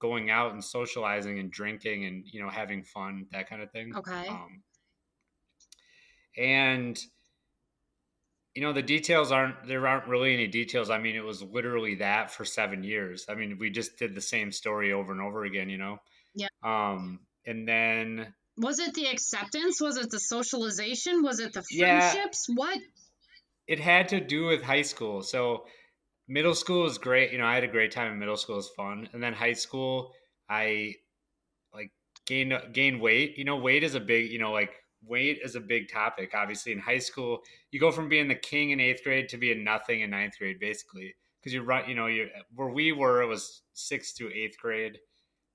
going 0.00 0.30
out 0.30 0.52
and 0.52 0.64
socializing 0.64 1.38
and 1.38 1.50
drinking 1.50 2.06
and 2.06 2.24
you 2.26 2.42
know 2.42 2.48
having 2.48 2.82
fun 2.82 3.26
that 3.32 3.48
kind 3.48 3.62
of 3.62 3.70
thing. 3.70 3.92
Okay. 3.94 4.28
Um 4.28 4.62
and 6.36 6.98
you 8.54 8.62
know 8.62 8.72
the 8.72 8.82
details 8.82 9.30
aren't 9.30 9.66
there 9.66 9.86
aren't 9.86 10.08
really 10.08 10.34
any 10.34 10.46
details. 10.46 10.90
I 10.90 10.98
mean 10.98 11.16
it 11.16 11.24
was 11.24 11.42
literally 11.42 11.96
that 11.96 12.30
for 12.30 12.44
seven 12.44 12.82
years. 12.82 13.26
I 13.28 13.34
mean 13.34 13.58
we 13.58 13.70
just 13.70 13.98
did 13.98 14.14
the 14.14 14.20
same 14.20 14.50
story 14.50 14.92
over 14.92 15.12
and 15.12 15.20
over 15.20 15.44
again 15.44 15.68
you 15.68 15.78
know 15.78 15.98
yeah. 16.34 16.48
Um 16.62 17.20
and 17.46 17.66
then 17.66 18.34
was 18.56 18.78
it 18.78 18.94
the 18.94 19.06
acceptance? 19.06 19.80
Was 19.80 19.96
it 19.96 20.10
the 20.10 20.20
socialization? 20.20 21.22
Was 21.22 21.40
it 21.40 21.52
the 21.52 21.62
friendships? 21.62 22.46
Yeah, 22.48 22.54
what? 22.54 22.78
It 23.66 23.80
had 23.80 24.08
to 24.08 24.20
do 24.20 24.46
with 24.46 24.62
high 24.62 24.82
school. 24.82 25.22
So 25.22 25.64
middle 26.28 26.54
school 26.54 26.82
was 26.82 26.98
great. 26.98 27.32
You 27.32 27.38
know 27.38 27.46
i 27.46 27.54
had 27.54 27.64
a 27.64 27.68
great 27.68 27.92
time 27.92 28.12
in 28.12 28.18
middle 28.18 28.36
school. 28.36 28.56
It 28.56 28.58
was 28.58 28.70
fun. 28.76 29.08
And 29.12 29.22
then 29.22 29.32
high 29.32 29.54
school 29.54 30.12
i 30.48 30.94
like 31.72 31.90
gained 32.26 32.52
gained 32.72 33.00
weight. 33.00 33.38
You 33.38 33.44
know 33.44 33.56
weight 33.56 33.82
is 33.82 33.94
a 33.94 34.00
big 34.00 34.30
you 34.30 34.38
know 34.38 34.52
like 34.52 34.72
weight 35.04 35.40
is 35.42 35.54
a 35.54 35.60
big 35.60 35.88
topic. 35.88 36.32
Obviously, 36.34 36.72
in 36.72 36.78
high 36.78 36.98
school, 36.98 37.40
you 37.70 37.80
go 37.80 37.90
from 37.90 38.08
being 38.08 38.28
the 38.28 38.34
king 38.34 38.70
in 38.70 38.80
eighth 38.80 39.02
grade 39.04 39.28
to 39.30 39.36
being 39.36 39.64
nothing 39.64 40.00
in 40.00 40.10
ninth 40.10 40.38
grade, 40.38 40.58
basically, 40.60 41.14
because 41.40 41.52
you 41.52 41.62
run. 41.62 41.88
You 41.88 41.94
know, 41.94 42.06
you 42.06 42.28
where 42.54 42.68
we 42.68 42.92
were, 42.92 43.22
it 43.22 43.26
was 43.26 43.62
sixth 43.72 44.16
through 44.16 44.30
eighth 44.34 44.58
grade. 44.58 44.98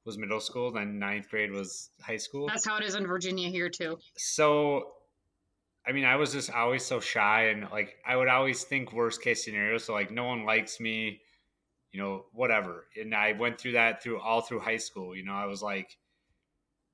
Was 0.06 0.18
middle 0.18 0.40
school, 0.40 0.72
then 0.72 1.00
ninth 1.00 1.30
grade 1.30 1.52
was 1.52 1.90
high 2.02 2.18
school. 2.18 2.48
That's 2.48 2.66
how 2.66 2.78
it 2.78 2.84
is 2.84 2.96
in 2.96 3.08
Virginia 3.08 3.50
here 3.50 3.70
too. 3.70 3.98
So, 4.16 4.92
I 5.88 5.92
mean, 5.92 6.06
I 6.06 6.16
was 6.16 6.32
just 6.32 6.52
always 6.52 6.86
so 6.86 7.00
shy, 7.00 7.48
and 7.48 7.68
like 7.72 7.96
I 8.06 8.16
would 8.16 8.28
always 8.28 8.64
think 8.64 8.94
worst 8.94 9.22
case 9.22 9.44
scenario. 9.44 9.78
So 9.78 9.94
like, 9.94 10.12
no 10.12 10.26
one 10.26 10.46
likes 10.46 10.80
me, 10.80 11.22
you 11.92 12.00
know, 12.00 12.26
whatever. 12.34 12.88
And 13.00 13.16
I 13.16 13.34
went 13.34 13.60
through 13.60 13.74
that 13.74 14.02
through 14.04 14.20
all 14.20 14.42
through 14.42 14.60
high 14.60 14.78
school. 14.78 15.16
You 15.16 15.26
know, 15.26 15.34
I 15.34 15.46
was 15.46 15.62
like 15.62 15.98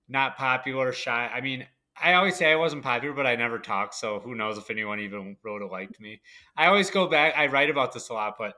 not 0.08 0.38
popular, 0.38 0.94
shy. 0.94 1.30
I 1.34 1.42
mean, 1.42 1.66
I 2.02 2.14
always 2.14 2.36
say 2.36 2.52
I 2.52 2.56
wasn't 2.56 2.84
popular, 2.84 3.14
but 3.14 3.28
I 3.28 3.36
never 3.36 3.60
talked. 3.60 3.96
So 3.96 4.20
who 4.20 4.36
knows 4.36 4.58
if 4.58 4.70
anyone 4.70 5.00
even 5.02 5.38
wrote 5.44 5.62
have 5.62 5.72
liked 5.72 6.00
me. 6.00 6.22
I 6.56 6.68
always 6.68 6.90
go 6.90 7.08
back. 7.08 7.34
I 7.38 7.48
write 7.48 7.70
about 7.70 7.94
this 7.94 8.10
a 8.10 8.14
lot, 8.14 8.36
but 8.40 8.56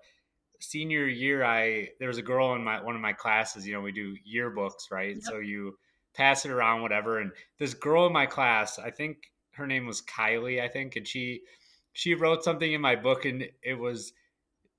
senior 0.64 1.06
year, 1.08 1.44
I 1.44 1.90
there 2.00 2.08
was 2.08 2.18
a 2.18 2.24
girl 2.24 2.54
in 2.56 2.64
my 2.64 2.82
one 2.82 2.96
of 2.96 3.02
my 3.02 3.14
classes. 3.14 3.68
You 3.68 3.74
know, 3.74 3.82
we 3.82 3.92
do 3.92 4.16
yearbooks, 4.28 4.92
right? 4.92 5.16
Yep. 5.16 5.24
So 5.24 5.38
you 5.40 5.78
pass 6.16 6.46
it 6.46 6.52
around, 6.52 6.82
whatever. 6.82 7.20
And 7.20 7.32
this 7.60 7.74
girl 7.74 8.08
in 8.08 8.14
my 8.14 8.26
class, 8.26 8.80
I 8.80 8.92
think 8.92 9.18
her 9.52 9.68
name 9.68 9.86
was 9.86 10.02
Kylie, 10.02 10.62
I 10.62 10.68
think, 10.68 10.96
and 10.96 11.08
she 11.08 11.42
she 11.92 12.16
wrote 12.16 12.44
something 12.44 12.72
in 12.72 12.82
my 12.82 12.96
book, 12.96 13.26
and 13.26 13.46
it 13.62 13.76
was, 13.76 14.14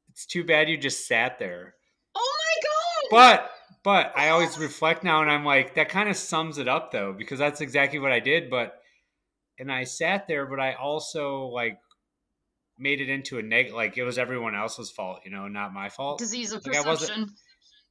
"It's 0.09 0.27
too 0.27 0.45
bad 0.45 0.69
you 0.69 0.77
just 0.77 1.07
sat 1.07 1.39
there." 1.39 1.75
Oh 2.15 2.37
my 2.39 2.63
god! 2.63 3.11
But 3.11 3.51
but 3.83 4.19
I 4.19 4.31
always 4.31 4.59
reflect 4.69 5.05
now, 5.05 5.23
and 5.23 5.31
I'm 5.31 5.45
like, 5.45 5.75
that 5.75 5.89
kind 5.89 6.09
of 6.09 6.17
sums 6.17 6.59
it 6.59 6.69
up 6.69 6.91
though, 6.91 7.13
because 7.13 7.39
that's 7.39 7.61
exactly 7.61 7.99
what 7.99 8.13
I 8.13 8.21
did. 8.21 8.51
But 8.51 8.81
and 9.59 9.71
I 9.71 9.85
sat 9.85 10.27
there, 10.27 10.47
but 10.47 10.61
I 10.61 10.75
also 10.75 11.47
like 11.47 11.79
made 12.79 13.01
it 13.01 13.09
into 13.09 13.39
a 13.39 13.43
neg 13.43 13.73
like 13.73 13.97
it 13.97 14.05
was 14.05 14.19
everyone 14.19 14.55
else's 14.55 14.91
fault, 14.91 15.21
you 15.25 15.31
know, 15.31 15.49
not 15.49 15.73
my 15.73 15.89
fault. 15.89 16.19
Disease 16.19 16.53
of 16.53 16.67
like 16.67 16.83
perception. 16.85 17.31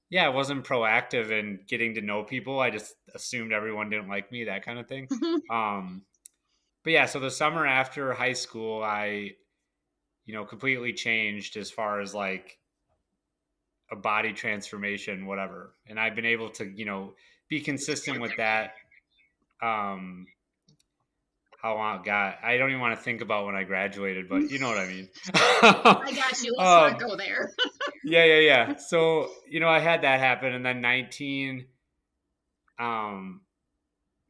yeah, 0.09 0.25
I 0.25 0.29
wasn't 0.29 0.65
proactive 0.65 1.31
in 1.31 1.59
getting 1.67 1.95
to 1.95 2.01
know 2.01 2.23
people. 2.23 2.59
I 2.59 2.69
just 2.69 2.93
assumed 3.15 3.53
everyone 3.53 3.89
didn't 3.89 4.09
like 4.09 4.31
me, 4.31 4.45
that 4.45 4.65
kind 4.65 4.79
of 4.79 4.87
thing. 4.87 5.07
um, 5.49 6.03
but 6.83 6.93
yeah, 6.93 7.05
so 7.05 7.19
the 7.19 7.31
summer 7.31 7.65
after 7.65 8.13
high 8.13 8.33
school, 8.33 8.83
I, 8.83 9.31
you 10.25 10.33
know, 10.33 10.43
completely 10.43 10.93
changed 10.93 11.55
as 11.55 11.71
far 11.71 12.01
as 12.01 12.13
like 12.13 12.57
a 13.91 13.95
body 13.95 14.33
transformation, 14.33 15.25
whatever. 15.25 15.73
And 15.87 15.99
I've 15.99 16.15
been 16.15 16.25
able 16.25 16.49
to, 16.51 16.65
you 16.65 16.85
know, 16.85 17.13
be 17.49 17.61
consistent 17.61 18.19
with 18.19 18.35
that 18.37 18.73
um, 19.61 20.27
how 21.63 21.75
long 21.75 22.03
God, 22.03 22.36
I 22.43 22.58
don't 22.58 22.70
even 22.70 22.82
want 22.82 22.98
to 22.98 23.01
think 23.01 23.22
about 23.22 23.46
when 23.46 23.55
I 23.55 23.63
graduated, 23.63 24.27
but 24.27 24.51
you 24.51 24.60
know 24.60 24.67
what 24.67 24.77
I 24.77 24.86
mean. 24.86 25.08
I 25.34 26.12
got 26.13 26.43
you. 26.43 26.53
Let's 26.58 26.70
um, 26.70 26.91
not 26.91 27.00
go 27.00 27.15
there. 27.15 27.53
yeah, 28.03 28.25
yeah, 28.25 28.39
yeah. 28.39 28.75
So, 28.75 29.29
you 29.50 29.62
know, 29.62 29.70
I 29.70 29.79
had 29.79 30.01
that 30.01 30.20
happen 30.20 30.53
and 30.53 30.65
then 30.65 30.82
19 30.82 31.65
um 32.79 33.41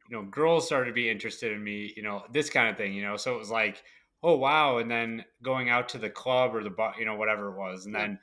you 0.08 0.16
know, 0.16 0.22
girls 0.24 0.66
started 0.66 0.90
to 0.90 0.92
be 0.92 1.08
interested 1.08 1.50
in 1.50 1.64
me, 1.64 1.92
you 1.96 2.02
know, 2.02 2.22
this 2.30 2.50
kind 2.50 2.68
of 2.68 2.76
thing, 2.76 2.92
you 2.92 3.02
know. 3.02 3.16
So 3.16 3.34
it 3.34 3.38
was 3.38 3.50
like, 3.50 3.82
oh 4.22 4.36
wow, 4.36 4.78
and 4.78 4.88
then 4.88 5.24
going 5.42 5.70
out 5.70 5.88
to 5.90 5.98
the 5.98 6.10
club 6.10 6.54
or 6.54 6.62
the 6.62 6.70
bar, 6.70 6.94
you 6.98 7.04
know, 7.04 7.16
whatever 7.16 7.48
it 7.48 7.58
was. 7.58 7.86
And 7.86 7.94
then 7.94 8.18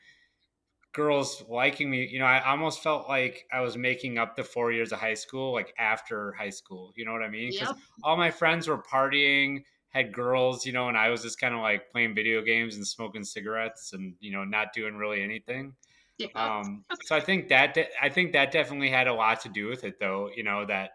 girls 0.94 1.44
liking 1.48 1.90
me 1.90 2.08
you 2.12 2.20
know 2.20 2.26
i 2.26 2.42
almost 2.50 2.84
felt 2.84 3.08
like 3.08 3.46
i 3.54 3.62
was 3.62 3.78
making 3.78 4.18
up 4.18 4.36
the 4.36 4.44
four 4.44 4.72
years 4.72 4.92
of 4.92 5.00
high 5.00 5.14
school 5.14 5.54
like 5.54 5.74
after 5.78 6.34
high 6.34 6.50
school 6.50 6.92
you 6.96 7.06
know 7.06 7.14
what 7.14 7.22
i 7.22 7.30
mean 7.30 7.52
because 7.52 7.70
yep. 7.70 7.78
all 8.04 8.18
my 8.18 8.30
friends 8.30 8.68
were 8.68 8.82
partying 8.82 9.64
had 9.90 10.12
girls 10.12 10.66
you 10.66 10.74
know 10.74 10.90
and 10.90 10.98
i 10.98 11.10
was 11.10 11.22
just 11.22 11.40
kind 11.40 11.54
of 11.54 11.62
like 11.62 11.90
playing 11.92 12.14
video 12.14 12.42
games 12.42 12.76
and 12.76 12.86
smoking 12.86 13.24
cigarettes 13.24 13.94
and 13.94 14.14
you 14.20 14.32
know 14.32 14.44
not 14.44 14.74
doing 14.74 14.96
really 14.96 15.22
anything 15.22 15.74
yeah. 16.18 16.28
um 16.36 16.84
so 17.06 17.16
i 17.16 17.22
think 17.22 17.48
that 17.48 17.74
de- 17.74 17.88
i 18.02 18.10
think 18.10 18.34
that 18.34 18.52
definitely 18.52 18.90
had 18.90 19.08
a 19.08 19.14
lot 19.14 19.40
to 19.40 19.50
do 19.50 19.68
with 19.68 19.86
it 19.86 19.98
though 20.00 20.30
you 20.36 20.44
know 20.44 20.66
that 20.66 20.92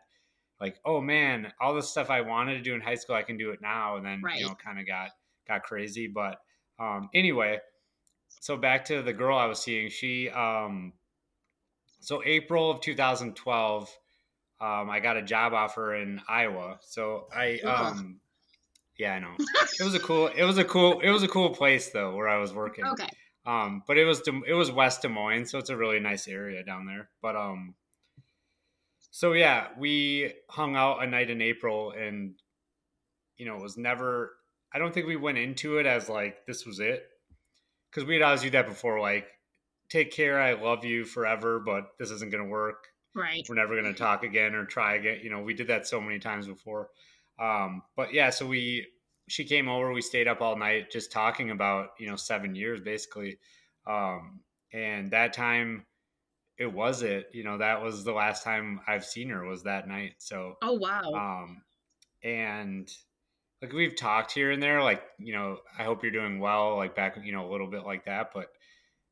like 0.60 0.78
oh 0.84 1.00
man 1.00 1.50
all 1.58 1.74
the 1.74 1.82
stuff 1.82 2.10
i 2.10 2.20
wanted 2.20 2.54
to 2.54 2.62
do 2.62 2.74
in 2.74 2.82
high 2.82 2.94
school 2.94 3.14
i 3.14 3.22
can 3.22 3.38
do 3.38 3.50
it 3.50 3.60
now 3.62 3.96
and 3.96 4.04
then 4.04 4.20
right. 4.22 4.40
you 4.40 4.46
know 4.46 4.54
kind 4.62 4.78
of 4.78 4.86
got 4.86 5.08
got 5.48 5.62
crazy 5.62 6.06
but 6.06 6.38
um 6.78 7.08
anyway 7.14 7.58
so 8.40 8.56
back 8.56 8.84
to 8.86 9.02
the 9.02 9.12
girl 9.12 9.36
I 9.36 9.46
was 9.46 9.60
seeing. 9.60 9.90
She 9.90 10.30
um, 10.30 10.92
so 12.00 12.22
April 12.24 12.70
of 12.70 12.80
2012, 12.80 13.98
um, 14.60 14.90
I 14.90 15.00
got 15.00 15.16
a 15.16 15.22
job 15.22 15.52
offer 15.52 15.94
in 15.94 16.20
Iowa. 16.28 16.78
So 16.82 17.26
I 17.34 17.58
um, 17.60 18.20
yeah, 18.98 19.14
I 19.14 19.18
know 19.18 19.34
it 19.38 19.84
was 19.84 19.94
a 19.94 20.00
cool. 20.00 20.28
It 20.28 20.44
was 20.44 20.58
a 20.58 20.64
cool. 20.64 21.00
It 21.00 21.10
was 21.10 21.22
a 21.22 21.28
cool 21.28 21.50
place 21.50 21.90
though 21.90 22.14
where 22.14 22.28
I 22.28 22.38
was 22.38 22.52
working. 22.52 22.84
Okay. 22.84 23.08
Um, 23.44 23.82
but 23.86 23.98
it 23.98 24.04
was 24.04 24.22
it 24.46 24.54
was 24.54 24.70
West 24.70 25.02
Des 25.02 25.08
Moines, 25.08 25.46
so 25.46 25.58
it's 25.58 25.70
a 25.70 25.76
really 25.76 26.00
nice 26.00 26.28
area 26.28 26.64
down 26.64 26.86
there. 26.86 27.08
But 27.22 27.36
um, 27.36 27.74
so 29.10 29.32
yeah, 29.32 29.68
we 29.78 30.32
hung 30.48 30.76
out 30.76 31.02
a 31.02 31.06
night 31.06 31.30
in 31.30 31.40
April, 31.40 31.92
and 31.92 32.34
you 33.36 33.46
know, 33.46 33.56
it 33.56 33.62
was 33.62 33.76
never. 33.76 34.32
I 34.72 34.78
don't 34.78 34.92
think 34.92 35.06
we 35.06 35.16
went 35.16 35.38
into 35.38 35.78
it 35.78 35.86
as 35.86 36.08
like 36.08 36.44
this 36.46 36.66
was 36.66 36.80
it 36.80 37.06
because 37.96 38.06
we'd 38.06 38.20
always 38.20 38.42
do 38.42 38.50
that 38.50 38.68
before, 38.68 39.00
like, 39.00 39.26
take 39.88 40.12
care, 40.12 40.38
I 40.38 40.52
love 40.52 40.84
you 40.84 41.06
forever, 41.06 41.58
but 41.58 41.92
this 41.98 42.10
isn't 42.10 42.30
going 42.30 42.44
to 42.44 42.50
work. 42.50 42.88
Right. 43.14 43.42
We're 43.48 43.54
never 43.54 43.80
going 43.80 43.90
to 43.90 43.98
talk 43.98 44.22
again 44.22 44.54
or 44.54 44.66
try 44.66 44.96
again. 44.96 45.20
You 45.22 45.30
know, 45.30 45.40
we 45.40 45.54
did 45.54 45.68
that 45.68 45.86
so 45.86 45.98
many 45.98 46.18
times 46.18 46.46
before. 46.46 46.90
Um, 47.38 47.82
but 47.96 48.12
yeah, 48.12 48.28
so 48.28 48.46
we, 48.46 48.86
she 49.28 49.44
came 49.44 49.70
over, 49.70 49.94
we 49.94 50.02
stayed 50.02 50.28
up 50.28 50.42
all 50.42 50.58
night 50.58 50.90
just 50.90 51.10
talking 51.10 51.50
about, 51.50 51.90
you 51.98 52.06
know, 52.06 52.16
seven 52.16 52.54
years 52.54 52.80
basically. 52.80 53.38
Um, 53.86 54.40
and 54.74 55.10
that 55.12 55.32
time 55.32 55.86
it 56.58 56.70
was 56.70 57.00
it, 57.00 57.30
you 57.32 57.44
know, 57.44 57.56
that 57.56 57.82
was 57.82 58.04
the 58.04 58.12
last 58.12 58.44
time 58.44 58.80
I've 58.86 59.06
seen 59.06 59.30
her 59.30 59.46
was 59.46 59.62
that 59.62 59.88
night. 59.88 60.16
So, 60.18 60.56
oh, 60.60 60.74
wow. 60.74 61.12
Um, 61.14 61.62
and 62.22 62.90
like 63.66 63.74
we've 63.74 63.96
talked 63.96 64.30
here 64.32 64.52
and 64.52 64.62
there 64.62 64.80
like 64.82 65.02
you 65.18 65.32
know 65.32 65.58
i 65.76 65.82
hope 65.82 66.02
you're 66.02 66.12
doing 66.12 66.38
well 66.38 66.76
like 66.76 66.94
back 66.94 67.18
you 67.24 67.32
know 67.32 67.48
a 67.48 67.50
little 67.50 67.66
bit 67.66 67.84
like 67.84 68.04
that 68.04 68.30
but 68.32 68.46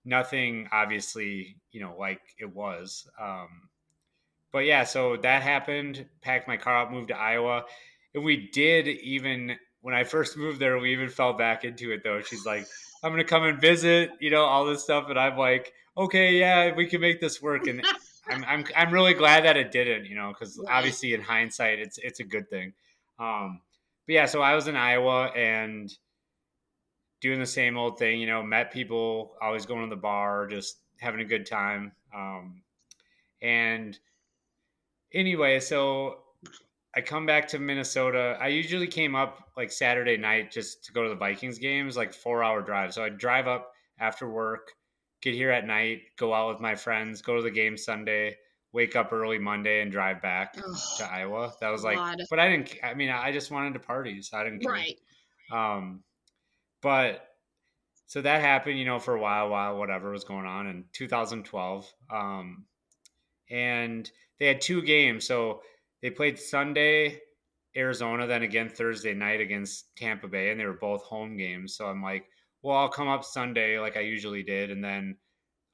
nothing 0.04 0.68
obviously 0.70 1.56
you 1.72 1.80
know 1.80 1.96
like 1.98 2.20
it 2.38 2.54
was 2.54 3.08
um 3.20 3.48
but 4.52 4.60
yeah 4.60 4.84
so 4.84 5.16
that 5.16 5.42
happened 5.42 6.06
packed 6.20 6.46
my 6.46 6.56
car 6.56 6.82
up 6.82 6.92
moved 6.92 7.08
to 7.08 7.16
iowa 7.16 7.64
and 8.14 8.22
we 8.22 8.48
did 8.52 8.86
even 8.86 9.56
when 9.80 9.94
i 9.94 10.04
first 10.04 10.36
moved 10.36 10.60
there 10.60 10.78
we 10.78 10.92
even 10.92 11.08
fell 11.08 11.32
back 11.32 11.64
into 11.64 11.90
it 11.90 12.02
though. 12.04 12.20
She's 12.20 12.46
like 12.46 12.66
i'm 13.02 13.10
gonna 13.10 13.24
come 13.24 13.44
and 13.44 13.60
visit 13.60 14.10
you 14.20 14.30
know 14.30 14.44
all 14.44 14.64
this 14.64 14.84
stuff 14.84 15.06
and 15.08 15.18
i'm 15.18 15.36
like 15.36 15.72
okay 15.96 16.38
yeah 16.38 16.72
we 16.74 16.86
can 16.86 17.00
make 17.00 17.20
this 17.20 17.42
work 17.42 17.66
and 17.66 17.84
I'm, 18.28 18.44
I'm 18.44 18.64
i'm 18.76 18.92
really 18.92 19.14
glad 19.14 19.44
that 19.44 19.56
it 19.56 19.72
didn't 19.72 20.06
you 20.06 20.16
know 20.16 20.28
because 20.28 20.62
obviously 20.70 21.12
in 21.12 21.20
hindsight 21.20 21.80
it's 21.80 21.98
it's 21.98 22.20
a 22.20 22.24
good 22.24 22.48
thing 22.48 22.72
um 23.18 23.60
but 24.06 24.12
yeah, 24.12 24.26
so 24.26 24.42
I 24.42 24.54
was 24.54 24.68
in 24.68 24.76
Iowa 24.76 25.26
and 25.36 25.92
doing 27.20 27.40
the 27.40 27.46
same 27.46 27.78
old 27.78 27.98
thing, 27.98 28.20
you 28.20 28.26
know, 28.26 28.42
met 28.42 28.70
people, 28.70 29.34
always 29.40 29.64
going 29.64 29.82
to 29.82 29.94
the 29.94 30.00
bar, 30.00 30.46
just 30.46 30.80
having 31.00 31.20
a 31.20 31.24
good 31.24 31.46
time. 31.46 31.92
Um, 32.14 32.62
and 33.40 33.98
anyway, 35.12 35.60
so 35.60 36.18
I 36.94 37.00
come 37.00 37.26
back 37.26 37.48
to 37.48 37.58
Minnesota. 37.58 38.36
I 38.40 38.48
usually 38.48 38.86
came 38.86 39.14
up 39.14 39.50
like 39.56 39.72
Saturday 39.72 40.16
night 40.16 40.50
just 40.50 40.84
to 40.84 40.92
go 40.92 41.02
to 41.02 41.08
the 41.08 41.14
Vikings 41.14 41.58
games, 41.58 41.96
like 41.96 42.12
four 42.12 42.44
hour 42.44 42.62
drive. 42.62 42.92
So 42.92 43.02
I'd 43.02 43.18
drive 43.18 43.48
up 43.48 43.72
after 43.98 44.28
work, 44.28 44.72
get 45.22 45.34
here 45.34 45.50
at 45.50 45.66
night, 45.66 46.02
go 46.18 46.34
out 46.34 46.50
with 46.50 46.60
my 46.60 46.74
friends, 46.74 47.22
go 47.22 47.36
to 47.36 47.42
the 47.42 47.50
game 47.50 47.76
Sunday, 47.76 48.36
wake 48.74 48.96
up 48.96 49.12
early 49.12 49.38
Monday 49.38 49.80
and 49.80 49.90
drive 49.90 50.20
back 50.20 50.56
Ugh, 50.58 50.76
to 50.98 51.04
Iowa. 51.04 51.52
That 51.60 51.70
was 51.70 51.84
like, 51.84 51.96
God. 51.96 52.20
but 52.28 52.40
I 52.40 52.50
didn't. 52.50 52.74
I 52.82 52.92
mean, 52.92 53.08
I 53.08 53.32
just 53.32 53.50
wanted 53.50 53.72
to 53.74 53.78
party, 53.78 54.20
so 54.20 54.36
I 54.36 54.44
didn't 54.44 54.60
care. 54.60 54.72
Right. 54.72 54.98
Um, 55.50 56.02
but 56.82 57.28
so 58.06 58.20
that 58.20 58.42
happened, 58.42 58.78
you 58.78 58.84
know, 58.84 58.98
for 58.98 59.14
a 59.14 59.20
while, 59.20 59.48
while 59.48 59.78
whatever 59.78 60.10
was 60.10 60.24
going 60.24 60.44
on 60.44 60.66
in 60.66 60.84
2012. 60.92 61.90
Um, 62.12 62.64
and 63.48 64.10
they 64.38 64.46
had 64.46 64.60
two 64.60 64.82
games, 64.82 65.26
so 65.26 65.62
they 66.02 66.10
played 66.10 66.38
Sunday, 66.38 67.20
Arizona, 67.76 68.26
then 68.26 68.42
again 68.42 68.68
Thursday 68.68 69.14
night 69.14 69.40
against 69.40 69.94
Tampa 69.96 70.26
Bay, 70.26 70.50
and 70.50 70.58
they 70.58 70.66
were 70.66 70.74
both 70.74 71.02
home 71.04 71.36
games. 71.36 71.76
So 71.76 71.86
I'm 71.86 72.02
like, 72.02 72.24
well, 72.62 72.76
I'll 72.76 72.88
come 72.88 73.08
up 73.08 73.24
Sunday 73.24 73.78
like 73.78 73.96
I 73.96 74.00
usually 74.00 74.42
did, 74.42 74.70
and 74.72 74.82
then 74.82 75.16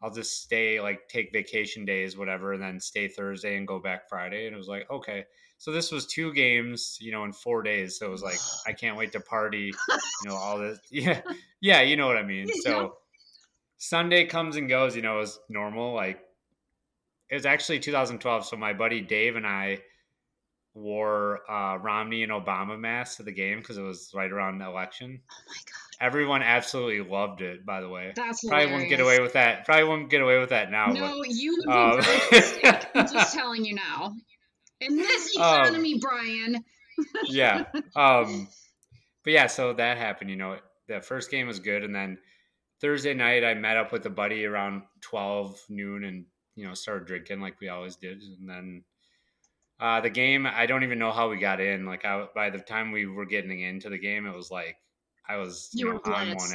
I'll 0.03 0.13
just 0.13 0.43
stay 0.43 0.81
like 0.81 1.09
take 1.09 1.33
vacation 1.33 1.85
days, 1.85 2.17
whatever, 2.17 2.53
and 2.53 2.63
then 2.63 2.81
stay 2.81 3.09
Thursday 3.09 3.57
and 3.57 3.67
go 3.67 3.79
back 3.79 4.09
Friday. 4.09 4.47
And 4.47 4.55
it 4.55 4.59
was 4.59 4.69
like, 4.69 4.91
okay. 4.91 5.25
So 5.59 5.73
this 5.73 5.93
was 5.93 6.07
two 6.07 6.33
games, 6.33 6.97
you 7.01 7.13
know, 7.13 7.25
in 7.25 7.33
four 7.33 7.63
days. 7.63 7.99
So 7.99 8.07
it 8.07 8.11
was 8.11 8.23
like, 8.23 8.39
I 8.67 8.73
can't 8.73 8.97
wait 8.97 9.13
to 9.13 9.21
party, 9.21 9.75
you 9.89 10.29
know, 10.31 10.35
all 10.35 10.59
this. 10.59 10.79
Yeah. 10.91 11.21
Yeah. 11.61 11.83
You 11.83 11.97
know 11.97 12.07
what 12.07 12.17
I 12.17 12.23
mean? 12.23 12.49
So 12.63 12.97
Sunday 13.77 14.25
comes 14.25 14.57
and 14.57 14.69
goes, 14.69 14.97
you 14.97 15.03
know, 15.03 15.19
as 15.19 15.39
normal. 15.51 15.93
Like 15.95 16.21
it 17.29 17.35
was 17.35 17.45
actually 17.45 17.81
2012. 17.81 18.47
So 18.47 18.57
my 18.57 18.73
buddy 18.73 19.03
Dave 19.03 19.37
and 19.37 19.47
I, 19.47 19.81
wore 20.75 21.41
uh, 21.51 21.77
Romney 21.77 22.23
and 22.23 22.33
Obama 22.33 22.79
masks 22.79 23.17
to 23.17 23.23
the 23.23 23.33
game 23.33 23.59
because 23.59 23.77
it 23.77 23.83
was 23.83 24.13
right 24.15 24.31
around 24.31 24.59
the 24.59 24.67
election. 24.67 25.21
Oh 25.31 25.35
my 25.49 25.57
god. 25.67 25.90
Everyone 26.01 26.43
absolutely 26.43 27.01
loved 27.09 27.43
it. 27.43 27.67
By 27.67 27.81
the 27.83 27.89
way, 27.89 28.13
That's 28.17 28.43
probably 28.47 28.67
hilarious. 28.67 28.81
won't 28.81 28.91
get 28.91 29.01
away 29.01 29.21
with 29.21 29.33
that. 29.35 29.67
Probably 29.67 29.85
won't 29.85 30.09
get 30.11 30.23
away 30.23 30.39
with 30.39 30.49
that 30.51 30.71
now. 30.71 30.87
No, 30.87 31.23
you 31.27 31.57
would 31.59 31.67
be 31.67 31.73
Um. 31.73 32.77
I'm 32.95 33.13
just 33.13 33.35
telling 33.35 33.65
you 33.65 33.75
now. 33.75 34.15
In 34.81 34.97
this 34.97 35.37
Um, 35.39 35.61
economy, 35.63 35.99
Brian. 36.01 36.65
Yeah. 37.29 37.65
Um, 37.97 38.49
but 39.25 39.33
yeah, 39.33 39.47
so 39.47 39.73
that 39.73 39.97
happened. 39.97 40.29
You 40.31 40.37
know, 40.37 40.59
the 40.87 41.01
first 41.01 41.31
game 41.31 41.47
was 41.47 41.59
good, 41.59 41.83
and 41.83 41.95
then 41.95 42.19
Thursday 42.83 43.15
night 43.15 43.43
I 43.43 43.55
met 43.55 43.79
up 43.79 43.91
with 43.91 44.05
a 44.05 44.11
buddy 44.11 44.45
around 44.45 44.83
twelve 45.01 45.59
noon, 45.71 46.05
and 46.05 46.27
you 46.57 46.67
know 46.67 46.75
started 46.75 47.07
drinking 47.07 47.41
like 47.41 47.59
we 47.61 47.69
always 47.69 47.97
did, 47.97 48.23
and 48.23 48.49
then. 48.49 48.85
Uh, 49.81 49.99
the 50.03 50.11
game, 50.11 50.47
I 50.47 50.67
don't 50.67 50.83
even 50.85 50.99
know 50.99 51.11
how 51.11 51.31
we 51.31 51.39
got 51.39 51.59
in. 51.59 51.87
Like, 51.87 52.05
I, 52.05 52.27
by 52.35 52.51
the 52.51 52.59
time 52.59 52.93
we 52.93 53.07
were 53.07 53.25
getting 53.25 53.61
into 53.61 53.89
the 53.89 53.97
game, 53.97 54.27
it 54.27 54.37
was 54.37 54.51
like 54.51 54.77
I 55.31 55.37
was 55.37 55.71
You 55.73 55.87
you, 55.87 55.93
were 55.93 56.01
know, 56.05 56.17
on 56.17 56.29
one. 56.35 56.51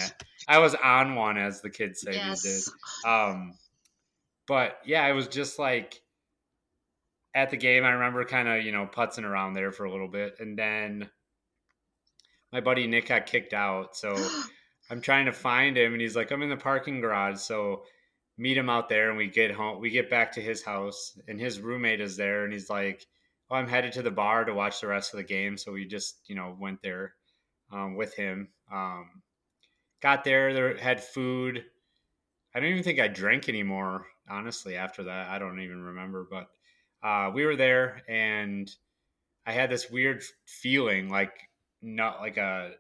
I 0.49 0.57
was 0.57 0.75
on 0.75 1.15
one, 1.15 1.37
as 1.37 1.61
the 1.61 1.69
kids 1.69 2.01
say 2.01 2.11
these 2.11 2.43
days. 2.43 2.73
Um, 3.05 3.53
but 4.47 4.79
yeah, 4.85 5.07
it 5.07 5.13
was 5.13 5.27
just 5.27 5.57
like 5.57 6.01
at 7.33 7.51
the 7.51 7.57
game. 7.57 7.85
I 7.85 7.91
remember 7.91 8.25
kind 8.25 8.49
of 8.49 8.65
you 8.65 8.73
know 8.73 8.85
putzing 8.85 9.23
around 9.23 9.53
there 9.53 9.71
for 9.71 9.85
a 9.85 9.91
little 9.91 10.09
bit, 10.09 10.35
and 10.39 10.57
then 10.57 11.09
my 12.51 12.59
buddy 12.59 12.85
Nick 12.87 13.07
got 13.07 13.27
kicked 13.27 13.53
out. 13.53 13.95
So 13.95 14.15
I'm 14.89 15.01
trying 15.01 15.27
to 15.27 15.31
find 15.31 15.77
him, 15.77 15.93
and 15.93 16.01
he's 16.01 16.15
like, 16.15 16.31
"I'm 16.31 16.43
in 16.43 16.49
the 16.49 16.57
parking 16.57 16.99
garage." 16.99 17.39
So 17.39 17.83
meet 18.37 18.57
him 18.57 18.69
out 18.69 18.89
there, 18.89 19.07
and 19.07 19.17
we 19.17 19.27
get 19.27 19.51
home. 19.51 19.79
We 19.79 19.89
get 19.89 20.09
back 20.09 20.33
to 20.33 20.41
his 20.41 20.63
house, 20.63 21.17
and 21.29 21.39
his 21.39 21.61
roommate 21.61 22.01
is 22.01 22.17
there, 22.17 22.43
and 22.43 22.51
he's 22.51 22.69
like, 22.69 23.05
"Oh, 23.49 23.55
I'm 23.55 23.69
headed 23.69 23.93
to 23.93 24.01
the 24.01 24.11
bar 24.11 24.43
to 24.43 24.53
watch 24.53 24.81
the 24.81 24.87
rest 24.87 25.13
of 25.13 25.17
the 25.17 25.23
game." 25.23 25.57
So 25.57 25.71
we 25.71 25.85
just 25.85 26.19
you 26.27 26.35
know 26.35 26.57
went 26.59 26.81
there 26.81 27.15
um, 27.75 27.95
with 27.95 28.15
him. 28.15 28.47
Um, 28.71 29.21
got 30.01 30.23
there, 30.23 30.53
there 30.53 30.77
had 30.77 31.03
food. 31.03 31.63
I 32.53 32.59
don't 32.59 32.69
even 32.69 32.83
think 32.83 32.99
I 32.99 33.07
drank 33.07 33.49
anymore, 33.49 34.05
honestly, 34.29 34.75
after 34.75 35.03
that. 35.03 35.29
I 35.29 35.39
don't 35.39 35.59
even 35.59 35.81
remember, 35.83 36.25
but 36.29 36.47
uh, 37.03 37.31
we 37.33 37.45
were 37.45 37.55
there 37.55 38.01
and 38.07 38.71
I 39.45 39.51
had 39.51 39.69
this 39.69 39.91
weird 39.91 40.23
feeling 40.45 41.09
like 41.09 41.33
not 41.81 42.19
like 42.19 42.37
a 42.37 42.71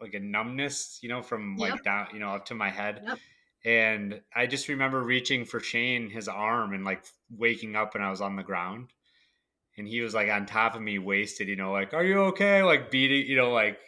like 0.00 0.14
a 0.14 0.20
numbness, 0.20 0.98
you 1.02 1.08
know, 1.08 1.22
from 1.22 1.56
like 1.56 1.82
down, 1.84 2.08
you 2.12 2.18
know, 2.20 2.30
up 2.30 2.46
to 2.46 2.54
my 2.54 2.70
head. 2.70 3.02
Yep. 3.06 3.18
And 3.64 4.20
I 4.34 4.46
just 4.46 4.68
remember 4.68 5.00
reaching 5.02 5.44
for 5.44 5.60
Shane, 5.60 6.10
his 6.10 6.26
arm, 6.26 6.72
and 6.72 6.84
like 6.84 7.04
waking 7.30 7.76
up 7.76 7.94
and 7.94 8.02
I 8.02 8.10
was 8.10 8.20
on 8.20 8.34
the 8.34 8.42
ground. 8.42 8.88
And 9.78 9.88
he 9.88 10.00
was 10.02 10.12
like 10.14 10.28
on 10.30 10.44
top 10.46 10.74
of 10.74 10.82
me, 10.82 10.98
wasted, 10.98 11.48
you 11.48 11.56
know, 11.56 11.72
like, 11.72 11.94
are 11.94 12.04
you 12.04 12.20
okay? 12.24 12.62
Like 12.62 12.90
beating, 12.90 13.26
you 13.26 13.36
know, 13.36 13.50
like 13.52 13.78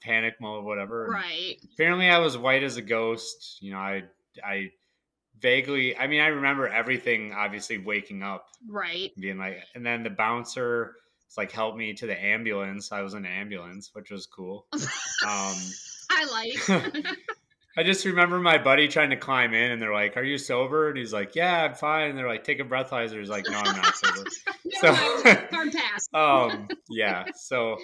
panic 0.00 0.34
mode, 0.40 0.64
whatever. 0.64 1.04
And 1.06 1.14
Right. 1.14 1.56
apparently 1.74 2.08
I 2.08 2.18
was 2.18 2.36
white 2.36 2.62
as 2.64 2.76
a 2.76 2.82
ghost. 2.82 3.58
You 3.60 3.72
know, 3.72 3.78
I 3.78 4.04
I 4.44 4.70
vaguely 5.40 5.96
I 5.96 6.06
mean 6.08 6.20
I 6.20 6.28
remember 6.28 6.66
everything 6.66 7.32
obviously 7.32 7.78
waking 7.78 8.22
up 8.22 8.48
Right. 8.68 9.12
being 9.18 9.38
like 9.38 9.62
and 9.74 9.86
then 9.86 10.02
the 10.02 10.10
bouncer 10.10 10.96
was 11.28 11.36
like 11.36 11.52
helped 11.52 11.78
me 11.78 11.94
to 11.94 12.06
the 12.06 12.20
ambulance. 12.20 12.90
I 12.90 13.02
was 13.02 13.14
in 13.14 13.24
an 13.24 13.30
ambulance, 13.32 13.90
which 13.92 14.10
was 14.10 14.26
cool. 14.26 14.66
Um 15.26 15.56
I 16.10 16.24
like. 16.68 17.04
I 17.76 17.82
just 17.84 18.04
remember 18.04 18.40
my 18.40 18.58
buddy 18.58 18.88
trying 18.88 19.10
to 19.10 19.16
climb 19.16 19.54
in 19.54 19.70
and 19.70 19.80
they're 19.80 19.92
like, 19.92 20.16
Are 20.16 20.24
you 20.24 20.38
sober? 20.38 20.88
And 20.88 20.98
he's 20.98 21.12
like, 21.12 21.36
Yeah, 21.36 21.64
I'm 21.64 21.74
fine. 21.74 22.10
And 22.10 22.18
they're 22.18 22.26
like, 22.26 22.42
Take 22.44 22.58
a 22.60 22.64
breathalyzer. 22.64 23.18
He's 23.20 23.28
like, 23.28 23.44
No, 23.48 23.58
I'm 23.58 23.76
not 23.76 23.94
sober. 23.94 24.28
No, 24.64 24.80
So- 24.80 24.94
hard 24.94 25.72
pass. 25.72 26.08
um 26.14 26.68
yeah 26.88 27.24
so 27.34 27.76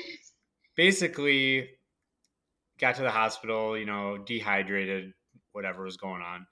basically 0.77 1.71
got 2.79 2.97
to 2.97 3.03
the 3.03 3.11
hospital 3.11 3.77
you 3.79 3.87
know 3.87 4.19
dehydrated 4.19 5.13
whatever 5.53 5.85
was 5.85 5.97
going 5.97 6.23
on 6.23 6.47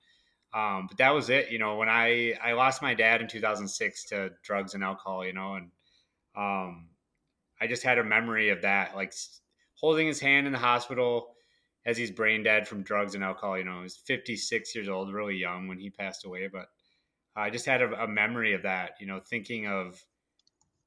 um 0.55 0.87
but 0.89 0.97
that 0.99 1.11
was 1.15 1.31
it 1.31 1.51
you 1.51 1.59
know 1.59 1.77
when 1.77 1.89
i 1.89 2.35
i 2.43 2.53
lost 2.53 2.83
my 2.83 2.95
dad 2.95 3.21
in 3.21 3.29
2006 3.29 4.05
to 4.05 4.31
drugs 4.45 4.75
and 4.75 4.85
alcohol 4.85 5.25
you 5.25 5.33
know 5.33 5.55
and 5.55 5.71
um 6.37 6.89
i 7.61 7.67
just 7.67 7.83
had 7.83 7.99
a 7.99 8.05
memory 8.05 8.51
of 8.51 8.63
that 8.63 8.95
like 8.95 9.13
holding 9.75 10.07
his 10.07 10.21
hand 10.21 10.47
in 10.47 10.53
the 10.53 10.59
hospital 10.59 11.32
as 11.85 11.97
he's 11.97 12.11
brain 12.11 12.43
dead 12.43 12.67
from 12.67 12.83
drugs 12.83 13.15
and 13.15 13.25
alcohol 13.25 13.59
you 13.59 13.65
know 13.65 13.77
he 13.79 13.83
was 13.83 13.97
56 13.97 14.75
years 14.75 14.89
old 14.89 15.13
really 15.13 15.37
young 15.37 15.69
when 15.69 15.79
he 15.79 15.91
passed 15.91 16.25
away 16.25 16.49
but 16.53 16.67
i 17.37 17.51
just 17.51 17.67
had 17.67 17.83
a, 17.83 18.05
a 18.05 18.09
memory 18.09 18.55
of 18.55 18.63
that 18.63 18.93
you 19.01 19.07
know 19.07 19.21
thinking 19.21 19.67
of 19.67 20.03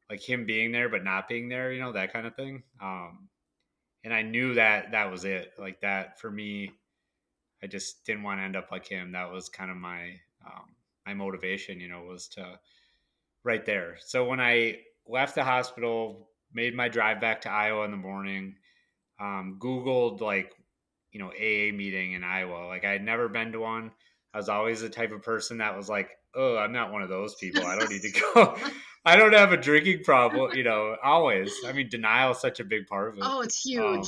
like 0.10 0.22
him 0.22 0.46
being 0.46 0.72
there 0.72 0.90
but 0.90 1.04
not 1.04 1.28
being 1.28 1.50
there, 1.50 1.72
you 1.72 1.80
know, 1.80 1.92
that 1.92 2.14
kind 2.14 2.28
of 2.28 2.36
thing. 2.36 2.64
Um, 2.82 3.30
and 4.04 4.14
I 4.14 4.22
knew 4.22 4.54
that 4.54 4.92
that 4.92 5.12
was 5.12 5.26
it. 5.26 5.54
Like 5.58 5.82
that 5.82 6.20
for 6.20 6.30
me, 6.30 6.72
I 7.64 7.68
just 7.68 8.06
didn't 8.06 8.24
want 8.24 8.40
to 8.40 8.44
end 8.44 8.56
up 8.56 8.72
like 8.72 8.88
him. 8.88 9.14
That 9.14 9.32
was 9.32 9.50
kind 9.50 9.72
of 9.72 9.78
my 9.78 10.20
um, 10.46 10.76
my 11.06 11.14
motivation, 11.14 11.80
you 11.80 11.88
know, 11.88 12.04
was 12.04 12.28
to 12.30 12.60
right 13.44 13.66
there. 13.66 13.98
So 14.00 14.26
when 14.26 14.40
I 14.40 14.80
left 15.08 15.36
the 15.36 15.44
hospital, 15.44 16.30
made 16.54 16.76
my 16.76 16.88
drive 16.88 17.20
back 17.20 17.42
to 17.42 17.52
Iowa 17.52 17.86
in 17.86 17.92
the 17.92 17.98
morning, 17.98 18.56
um, 19.20 19.58
Googled 19.60 20.22
like 20.22 20.54
you 21.16 21.20
know 21.20 21.30
AA 21.30 21.74
meeting 21.74 22.12
in 22.12 22.26
Iowa. 22.26 22.68
Like 22.68 22.84
I 22.84 22.92
had 22.92 23.02
never 23.02 23.30
been 23.30 23.54
to 23.54 23.60
one. 23.62 23.92
I 24.34 24.38
was 24.38 24.50
always 24.50 24.82
the 24.82 24.90
type 24.90 25.14
of 25.14 25.24
person 25.24 25.60
that 25.60 25.78
was 25.78 25.88
like, 25.88 26.10
oh, 26.36 26.58
I'm 26.58 26.74
not 26.74 26.92
one 26.92 27.04
of 27.04 27.08
those 27.08 27.36
people. 27.36 27.66
I 27.66 27.80
don't 27.80 27.90
need 27.90 28.02
to 28.02 28.12
go. 28.12 28.58
I 29.06 29.16
don't 29.16 29.34
have 29.34 29.54
a 29.54 29.58
drinking 29.58 30.04
problem, 30.04 30.54
you 30.54 30.66
know, 30.66 30.98
always. 31.02 31.54
I 31.66 31.72
mean, 31.72 31.88
denial 31.88 32.34
is 32.34 32.40
such 32.40 32.60
a 32.60 32.66
big 32.66 32.88
part 32.88 33.08
of 33.08 33.18
it. 33.18 33.24
Oh, 33.24 33.40
it's 33.40 33.62
huge. 33.62 34.08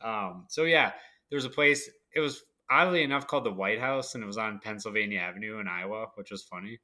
Um, 0.00 0.44
so 0.48 0.62
yeah, 0.62 0.92
there's 1.28 1.44
a 1.44 1.50
place. 1.50 1.90
It 2.14 2.20
was 2.20 2.44
oddly 2.70 3.02
enough 3.02 3.26
called 3.26 3.44
the 3.44 3.52
White 3.52 3.80
House, 3.80 4.14
and 4.14 4.22
it 4.22 4.26
was 4.28 4.38
on 4.38 4.60
Pennsylvania 4.62 5.18
Avenue 5.18 5.58
in 5.58 5.66
Iowa, 5.66 6.06
which 6.14 6.30
was 6.30 6.44
funny. 6.44 6.78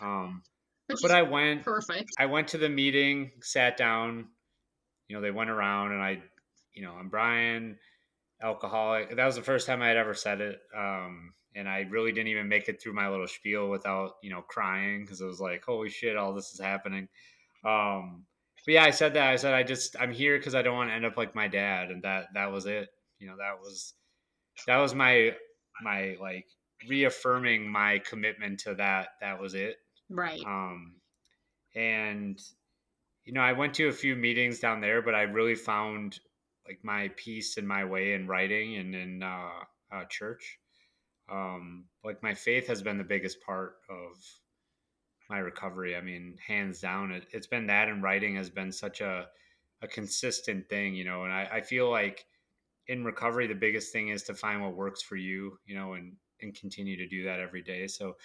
Um, 0.00 0.42
Which 0.86 1.00
but 1.02 1.10
I 1.10 1.20
went. 1.20 1.62
perfect. 1.62 2.12
I 2.18 2.24
went 2.24 2.48
to 2.48 2.58
the 2.58 2.70
meeting, 2.70 3.32
sat 3.42 3.76
down. 3.76 4.28
You 5.08 5.16
know, 5.16 5.20
they 5.20 5.30
went 5.30 5.50
around, 5.50 5.92
and 5.92 6.00
I, 6.00 6.22
you 6.72 6.82
know, 6.82 6.92
I'm 6.92 7.10
Brian, 7.10 7.76
alcoholic. 8.42 9.14
That 9.16 9.26
was 9.26 9.36
the 9.36 9.42
first 9.42 9.66
time 9.66 9.82
I 9.82 9.88
had 9.88 9.96
ever 9.96 10.14
said 10.14 10.40
it. 10.40 10.60
Um, 10.76 11.32
and 11.54 11.68
I 11.68 11.80
really 11.90 12.12
didn't 12.12 12.28
even 12.28 12.48
make 12.48 12.68
it 12.68 12.80
through 12.80 12.92
my 12.94 13.08
little 13.08 13.26
spiel 13.26 13.68
without, 13.68 14.12
you 14.22 14.30
know, 14.30 14.42
crying 14.42 15.02
because 15.02 15.20
it 15.20 15.26
was 15.26 15.40
like, 15.40 15.64
holy 15.64 15.90
shit, 15.90 16.16
all 16.16 16.34
this 16.34 16.52
is 16.52 16.60
happening. 16.60 17.08
Um, 17.64 18.24
but 18.64 18.74
yeah, 18.74 18.84
I 18.84 18.90
said 18.90 19.14
that. 19.14 19.28
I 19.28 19.36
said 19.36 19.54
I 19.54 19.62
just 19.62 19.96
I'm 19.98 20.12
here 20.12 20.36
because 20.36 20.54
I 20.54 20.62
don't 20.62 20.76
want 20.76 20.90
to 20.90 20.94
end 20.94 21.06
up 21.06 21.16
like 21.16 21.34
my 21.34 21.48
dad, 21.48 21.90
and 21.90 22.02
that 22.02 22.26
that 22.34 22.52
was 22.52 22.66
it. 22.66 22.88
You 23.18 23.26
know, 23.26 23.36
that 23.38 23.58
was 23.58 23.94
that 24.66 24.76
was 24.76 24.94
my 24.94 25.34
my 25.82 26.16
like 26.20 26.46
reaffirming 26.86 27.66
my 27.66 27.98
commitment 28.00 28.60
to 28.60 28.74
that. 28.74 29.08
That 29.20 29.40
was 29.40 29.54
it. 29.54 29.76
Right. 30.10 30.42
Um, 30.46 30.96
and 31.74 32.38
you 33.24 33.32
know, 33.32 33.40
I 33.40 33.52
went 33.52 33.74
to 33.74 33.88
a 33.88 33.92
few 33.92 34.16
meetings 34.16 34.58
down 34.58 34.80
there, 34.80 35.02
but 35.02 35.14
I 35.14 35.22
really 35.22 35.54
found 35.54 36.20
like 36.68 36.78
my 36.82 37.10
peace 37.16 37.56
and 37.56 37.66
my 37.66 37.84
way 37.84 38.12
in 38.12 38.28
writing 38.28 38.76
and 38.76 38.94
in 38.94 39.22
uh, 39.22 39.50
uh, 39.90 40.04
church. 40.04 40.58
Um, 41.30 41.86
like 42.04 42.22
my 42.22 42.34
faith 42.34 42.66
has 42.68 42.82
been 42.82 42.98
the 42.98 43.04
biggest 43.04 43.40
part 43.40 43.76
of 43.88 44.16
my 45.28 45.38
recovery. 45.38 45.96
I 45.96 46.00
mean, 46.00 46.36
hands 46.46 46.80
down, 46.80 47.10
it, 47.12 47.26
it's 47.32 47.46
been 47.46 47.66
that, 47.66 47.88
and 47.88 48.02
writing 48.02 48.36
has 48.36 48.50
been 48.50 48.70
such 48.70 49.00
a 49.00 49.26
a 49.80 49.86
consistent 49.86 50.68
thing, 50.68 50.94
you 50.94 51.04
know. 51.04 51.24
And 51.24 51.32
I, 51.32 51.48
I 51.52 51.60
feel 51.60 51.90
like 51.90 52.26
in 52.88 53.04
recovery, 53.04 53.46
the 53.46 53.54
biggest 53.54 53.92
thing 53.92 54.08
is 54.08 54.22
to 54.24 54.34
find 54.34 54.62
what 54.62 54.74
works 54.74 55.02
for 55.02 55.16
you, 55.16 55.58
you 55.66 55.74
know, 55.74 55.94
and 55.94 56.14
and 56.40 56.54
continue 56.54 56.96
to 56.96 57.08
do 57.08 57.24
that 57.24 57.40
every 57.40 57.62
day. 57.62 57.86
So, 57.86 58.16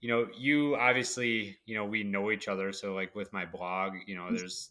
you 0.00 0.08
know, 0.08 0.28
you 0.36 0.76
obviously, 0.76 1.56
you 1.66 1.74
know, 1.74 1.84
we 1.84 2.04
know 2.04 2.30
each 2.30 2.48
other. 2.48 2.72
So, 2.72 2.94
like 2.94 3.14
with 3.14 3.32
my 3.32 3.44
blog, 3.44 3.94
you 4.06 4.14
know, 4.16 4.28
there's 4.30 4.70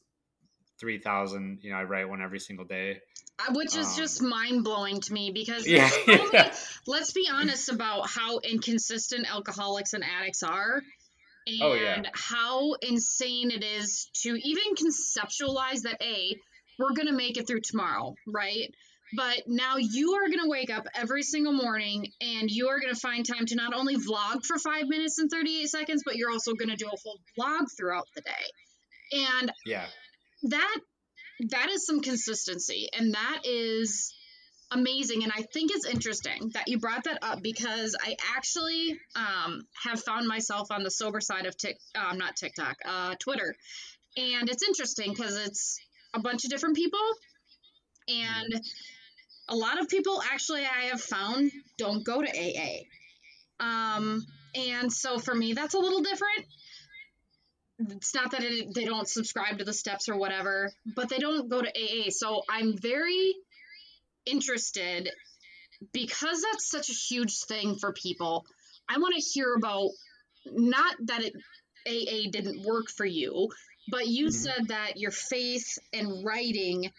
three 0.80 1.00
thousand. 1.00 1.60
You 1.62 1.72
know, 1.72 1.78
I 1.78 1.84
write 1.84 2.10
one 2.10 2.22
every 2.22 2.40
single 2.40 2.66
day. 2.66 3.02
Uh, 3.40 3.54
Which 3.54 3.76
is 3.76 3.88
um, 3.88 3.96
just 3.96 4.22
mind 4.22 4.64
blowing 4.64 5.00
to 5.02 5.14
me 5.14 5.32
because 5.32 5.68
Yeah, 5.68 5.90
yeah. 6.08 6.54
let's 6.88 7.14
be 7.14 7.30
honest 7.32 7.70
about 7.70 8.10
how 8.10 8.40
inconsistent 8.40 9.32
alcoholics 9.32 9.94
and 9.94 10.04
addicts 10.04 10.42
are. 10.44 10.82
And 11.46 11.62
Oh, 11.62 11.74
yeah. 11.76 12.02
how 12.14 12.74
insane 12.82 13.52
it 13.52 13.64
is 13.64 14.10
to 14.24 14.30
even 14.36 14.76
conceptualize 14.76 15.84
that 15.84 16.02
A, 16.02 16.36
we're 16.80 16.94
going 16.94 17.08
to 17.08 17.14
make 17.14 17.38
it 17.38 17.48
through 17.48 17.62
tomorrow, 17.62 18.16
right? 18.28 18.74
But 19.16 19.44
now 19.48 19.78
you 19.78 20.16
are 20.16 20.28
going 20.28 20.44
to 20.44 20.50
wake 20.50 20.70
up 20.70 20.86
every 20.94 21.24
single 21.24 21.54
morning 21.54 22.12
and 22.20 22.52
you 22.52 22.68
are 22.68 22.80
going 22.80 22.94
to 22.94 23.00
find 23.00 23.26
time 23.26 23.46
to 23.46 23.56
not 23.56 23.74
only 23.74 23.96
vlog 23.96 24.46
for 24.46 24.58
five 24.58 24.88
minutes 24.88 25.20
and 25.20 25.32
38 25.32 25.70
seconds, 25.70 26.04
but 26.06 26.18
you're 26.18 26.30
also 26.32 26.54
going 26.56 26.70
to 26.70 26.76
do 26.76 26.90
a 26.92 26.98
full 26.98 27.20
vlog 27.40 27.68
throughout 27.78 28.08
the 28.16 28.22
day. 28.22 29.20
And 29.40 29.52
Yeah, 29.66 29.86
that 30.44 30.78
that 31.52 31.70
is 31.70 31.86
some 31.86 32.02
consistency 32.02 32.90
and 32.98 33.14
that 33.14 33.42
is 33.46 34.14
amazing 34.72 35.24
and 35.24 35.32
i 35.36 35.44
think 35.54 35.72
it's 35.74 35.86
interesting 35.86 36.52
that 36.54 36.68
you 36.68 36.80
brought 36.80 37.04
that 37.06 37.20
up 37.22 37.42
because 37.44 37.96
i 38.04 38.16
actually 38.36 38.98
um, 39.16 39.62
have 39.84 40.02
found 40.04 40.28
myself 40.28 40.72
on 40.72 40.84
the 40.84 40.92
sober 40.92 41.22
side 41.22 41.46
of 41.46 41.58
tik 41.58 41.78
um, 41.96 42.18
not 42.18 42.36
tiktok 42.36 42.76
uh, 42.86 43.16
twitter 43.20 43.56
And 44.18 44.50
it's 44.50 44.64
interesting 44.68 45.12
because 45.14 45.38
it's 45.38 45.80
a 46.14 46.20
bunch 46.20 46.44
of 46.46 46.50
different 46.52 46.76
people. 46.76 47.00
And 48.08 48.62
a 49.50 49.56
lot 49.56 49.80
of 49.80 49.90
people 49.90 50.22
actually 50.32 50.66
I 50.66 50.86
have 50.86 51.02
found 51.02 51.52
don't 51.78 52.06
go 52.06 52.22
to 52.22 52.30
AA. 52.30 52.84
Um, 53.60 54.26
and 54.56 54.92
so 54.92 55.20
for 55.20 55.36
me, 55.36 55.54
that's 55.54 55.76
a 55.76 55.80
little 55.80 56.02
different. 56.02 56.46
It's 57.80 58.16
not 58.16 58.32
that 58.32 58.44
it, 58.44 58.74
they 58.74 58.86
don't 58.86 59.08
subscribe 59.08 59.60
to 59.60 59.66
the 59.66 59.74
steps 59.74 60.10
or 60.10 60.18
whatever, 60.18 60.72
but 60.96 61.10
they 61.10 61.20
don't 61.20 61.50
go 61.50 61.62
to 61.62 61.70
AA. 61.70 62.10
So 62.10 62.42
I'm 62.50 62.78
very 62.78 63.34
interested 64.26 65.10
because 65.94 66.42
that's 66.42 66.70
such 66.70 66.90
a 66.90 66.94
huge 66.94 67.44
thing 67.44 67.78
for 67.78 67.94
people. 67.94 68.46
I 68.90 68.98
want 68.98 69.14
to 69.16 69.22
hear 69.22 69.54
about 69.56 69.90
not 70.46 70.96
that 71.06 71.24
it 71.24 71.34
AA 71.88 72.30
didn't 72.32 72.66
work 72.66 72.90
for 72.90 73.06
you, 73.06 73.50
but 73.90 74.08
you 74.08 74.28
mm-hmm. 74.28 74.32
said 74.32 74.68
that 74.70 74.98
your 74.98 75.12
faith 75.12 75.78
and 75.94 76.26
writing 76.26 76.92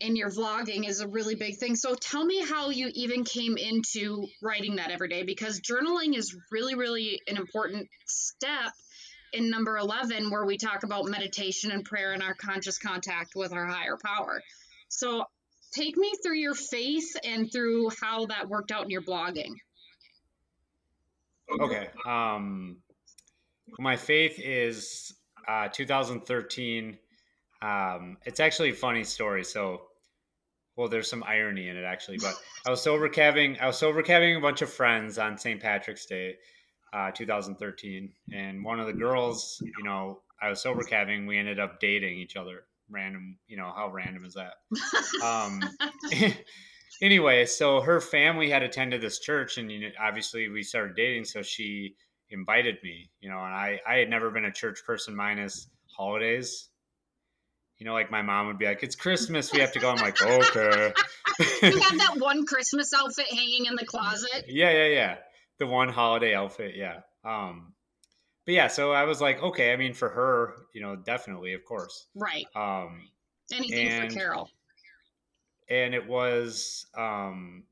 and 0.00 0.16
your 0.16 0.30
vlogging 0.30 0.88
is 0.88 1.00
a 1.00 1.08
really 1.08 1.34
big 1.34 1.58
thing. 1.58 1.76
So 1.76 1.94
tell 1.94 2.24
me 2.24 2.42
how 2.42 2.70
you 2.70 2.90
even 2.94 3.24
came 3.24 3.58
into 3.58 4.26
writing 4.40 4.76
that 4.76 4.90
every 4.90 5.08
day 5.08 5.24
because 5.24 5.60
journaling 5.60 6.16
is 6.16 6.34
really, 6.50 6.74
really 6.74 7.20
an 7.28 7.36
important 7.36 7.88
step 8.06 8.72
in 9.32 9.50
number 9.50 9.78
11 9.78 10.30
where 10.30 10.44
we 10.44 10.56
talk 10.56 10.82
about 10.82 11.06
meditation 11.06 11.70
and 11.70 11.84
prayer 11.84 12.12
and 12.12 12.22
our 12.22 12.34
conscious 12.34 12.78
contact 12.78 13.34
with 13.34 13.52
our 13.52 13.66
higher 13.66 13.96
power. 14.04 14.42
So 14.88 15.24
take 15.72 15.96
me 15.96 16.12
through 16.22 16.38
your 16.38 16.54
faith 16.54 17.16
and 17.24 17.50
through 17.50 17.90
how 18.00 18.26
that 18.26 18.48
worked 18.48 18.72
out 18.72 18.84
in 18.84 18.90
your 18.90 19.02
blogging. 19.02 19.54
Okay. 21.60 21.88
Um, 22.06 22.76
my 23.78 23.96
faith 23.96 24.38
is 24.38 25.14
uh, 25.48 25.68
2013. 25.68 26.98
Um, 27.62 28.16
it's 28.24 28.40
actually 28.40 28.70
a 28.70 28.74
funny 28.74 29.04
story. 29.04 29.44
So, 29.44 29.82
well, 30.76 30.88
there's 30.88 31.10
some 31.10 31.24
irony 31.24 31.68
in 31.68 31.76
it 31.76 31.84
actually. 31.84 32.18
But 32.18 32.34
I 32.66 32.70
was 32.70 32.82
sober 32.82 33.08
cabbing. 33.08 33.58
I 33.60 33.66
was 33.66 33.78
sober 33.78 34.02
cabbing 34.02 34.36
a 34.36 34.40
bunch 34.40 34.62
of 34.62 34.70
friends 34.70 35.18
on 35.18 35.36
St. 35.36 35.60
Patrick's 35.60 36.06
Day, 36.06 36.36
uh, 36.92 37.10
2013, 37.12 38.12
and 38.32 38.64
one 38.64 38.80
of 38.80 38.86
the 38.86 38.92
girls, 38.92 39.62
you 39.62 39.84
know, 39.84 40.20
I 40.42 40.48
was 40.48 40.60
sober 40.60 40.82
cabbing. 40.82 41.26
We 41.26 41.38
ended 41.38 41.60
up 41.60 41.80
dating 41.80 42.18
each 42.18 42.36
other. 42.36 42.64
Random, 42.88 43.36
you 43.46 43.56
know, 43.56 43.72
how 43.74 43.90
random 43.92 44.24
is 44.24 44.34
that? 44.34 44.54
um, 45.24 45.60
anyway, 47.02 47.46
so 47.46 47.80
her 47.80 48.00
family 48.00 48.50
had 48.50 48.62
attended 48.62 49.00
this 49.00 49.18
church, 49.18 49.58
and 49.58 49.70
you 49.70 49.80
know, 49.80 49.88
obviously 50.00 50.48
we 50.48 50.62
started 50.62 50.96
dating. 50.96 51.24
So 51.24 51.42
she 51.42 51.94
invited 52.30 52.76
me, 52.82 53.10
you 53.20 53.28
know, 53.28 53.36
and 53.36 53.54
I 53.54 53.80
I 53.86 53.96
had 53.96 54.08
never 54.08 54.30
been 54.30 54.44
a 54.44 54.52
church 54.52 54.84
person 54.84 55.14
minus 55.14 55.68
holidays. 55.86 56.68
You 57.78 57.86
know, 57.86 57.92
like 57.92 58.10
my 58.10 58.22
mom 58.22 58.48
would 58.48 58.58
be 58.58 58.66
like, 58.66 58.82
"It's 58.82 58.96
Christmas, 58.96 59.52
we 59.52 59.60
have 59.60 59.72
to 59.72 59.78
go." 59.78 59.90
I'm 59.90 59.96
like, 59.96 60.20
"Okay." 60.22 60.92
you 61.62 61.80
have 61.80 61.98
that 61.98 62.16
one 62.18 62.44
Christmas 62.44 62.92
outfit 62.92 63.26
hanging 63.30 63.66
in 63.66 63.76
the 63.76 63.86
closet. 63.86 64.44
Yeah, 64.48 64.70
yeah, 64.70 64.86
yeah. 64.86 65.16
The 65.60 65.66
one 65.66 65.90
holiday 65.90 66.34
outfit, 66.34 66.74
yeah. 66.74 67.02
Um, 67.24 67.74
but 68.44 68.54
yeah, 68.54 68.66
so 68.66 68.90
I 68.92 69.04
was 69.04 69.20
like, 69.20 69.40
okay. 69.40 69.72
I 69.72 69.76
mean, 69.76 69.94
for 69.94 70.08
her, 70.08 70.56
you 70.74 70.80
know, 70.80 70.96
definitely, 70.96 71.52
of 71.52 71.64
course, 71.64 72.06
right. 72.16 72.46
Um, 72.56 73.08
anything 73.52 73.86
and, 73.86 74.12
for 74.12 74.18
Carol. 74.18 74.50
And 75.68 75.94
it 75.94 76.08
was 76.08 76.86
um, 76.96 77.62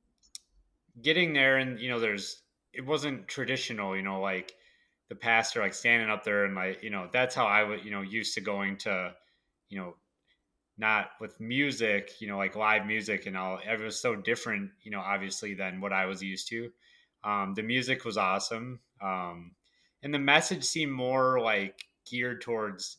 getting 1.02 1.32
there, 1.32 1.56
and 1.56 1.80
you 1.80 1.88
know, 1.88 1.98
there's 1.98 2.42
it 2.72 2.86
wasn't 2.86 3.26
traditional, 3.26 3.96
you 3.96 4.02
know, 4.02 4.20
like 4.20 4.52
the 5.08 5.14
pastor 5.14 5.60
like 5.62 5.74
standing 5.74 6.10
up 6.10 6.22
there 6.22 6.44
and 6.44 6.54
like, 6.54 6.82
you 6.82 6.90
know, 6.90 7.08
that's 7.12 7.34
how 7.34 7.46
I 7.46 7.64
was 7.64 7.80
you 7.82 7.90
know, 7.90 8.02
used 8.02 8.34
to 8.34 8.40
going 8.40 8.76
to, 8.78 9.14
you 9.68 9.78
know, 9.78 9.96
not 10.76 11.10
with 11.20 11.40
music, 11.40 12.20
you 12.20 12.28
know, 12.28 12.36
like 12.36 12.54
live 12.54 12.86
music 12.86 13.26
and 13.26 13.36
all. 13.36 13.58
It 13.66 13.80
was 13.80 13.98
so 13.98 14.14
different, 14.14 14.70
you 14.82 14.90
know, 14.90 15.00
obviously 15.00 15.54
than 15.54 15.80
what 15.80 15.92
I 15.92 16.06
was 16.06 16.22
used 16.22 16.48
to. 16.48 16.70
Um, 17.24 17.54
the 17.54 17.62
music 17.62 18.04
was 18.04 18.16
awesome. 18.16 18.80
Um, 19.02 19.52
and 20.02 20.14
the 20.14 20.18
message 20.18 20.64
seemed 20.64 20.92
more 20.92 21.40
like 21.40 21.84
geared 22.08 22.40
towards, 22.40 22.98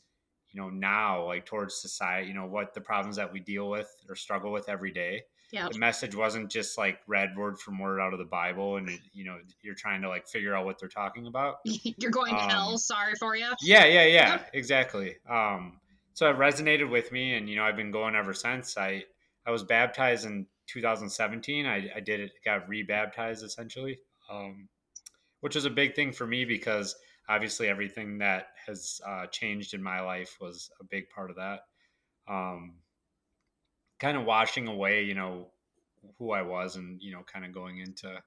you 0.51 0.61
know, 0.61 0.69
now, 0.69 1.25
like 1.25 1.45
towards 1.45 1.81
society, 1.81 2.27
you 2.27 2.33
know, 2.33 2.45
what 2.45 2.73
the 2.73 2.81
problems 2.81 3.15
that 3.15 3.31
we 3.31 3.39
deal 3.39 3.69
with 3.69 3.89
or 4.07 4.15
struggle 4.15 4.51
with 4.51 4.69
every 4.69 4.91
day. 4.91 5.23
Yeah. 5.51 5.67
the 5.71 5.79
message 5.79 6.13
wasn't 6.13 6.51
just 6.51 6.77
like 6.77 6.99
read 7.07 7.35
word 7.35 7.57
from 7.57 7.79
word 7.79 7.99
out 7.99 8.13
of 8.13 8.19
the 8.19 8.25
bible 8.25 8.77
and 8.77 8.87
you 9.13 9.25
know 9.25 9.39
you're 9.63 9.73
trying 9.73 9.99
to 10.03 10.07
like 10.07 10.27
figure 10.27 10.55
out 10.55 10.63
what 10.63 10.77
they're 10.77 10.87
talking 10.87 11.25
about. 11.25 11.55
You're 11.65 12.11
going 12.11 12.35
to 12.35 12.43
um, 12.43 12.49
hell 12.51 12.77
sorry 12.77 13.15
for 13.19 13.35
you 13.35 13.47
yeah 13.63 13.85
yeah 13.85 14.05
yeah. 14.05 14.29
Yep. 14.29 14.49
exactly. 14.53 15.15
Um 15.27 15.79
so 16.13 16.29
it 16.29 16.37
resonated 16.37 16.87
with 16.87 17.11
me 17.11 17.33
and 17.33 17.49
you 17.49 17.55
know 17.55 17.63
i've 17.63 17.75
been 17.75 17.89
going 17.89 18.15
ever 18.15 18.31
since. 18.31 18.77
I 18.77 19.03
i 19.47 19.49
was 19.49 19.63
baptized 19.63 20.27
in 20.27 20.45
2017 20.67 21.65
i, 21.65 21.89
I 21.95 21.99
did 21.99 22.19
it 22.19 22.31
got 22.45 22.69
rebaptized 22.69 23.43
essentially 23.43 23.97
um 24.29 24.67
which 25.41 25.55
was 25.55 25.65
a 25.65 25.69
big 25.69 25.95
thing 25.95 26.11
for 26.11 26.27
me 26.27 26.45
because 26.45 26.95
obviously 27.29 27.67
everything 27.67 28.17
that 28.17 28.47
has 28.65 28.99
uh, 29.07 29.25
changed 29.27 29.73
in 29.73 29.81
my 29.81 30.01
life 30.01 30.37
was 30.41 30.69
a 30.81 30.83
big 30.83 31.09
part 31.09 31.29
of 31.29 31.35
that 31.37 31.61
um 32.27 32.73
kind 33.99 34.17
of 34.17 34.25
washing 34.25 34.67
away, 34.67 35.03
you 35.03 35.13
know, 35.13 35.47
who 36.17 36.31
I 36.31 36.41
was 36.41 36.75
and, 36.75 37.01
you 37.01 37.11
know, 37.11 37.23
kind 37.23 37.45
of 37.45 37.53
going 37.53 37.79
into 37.79 38.21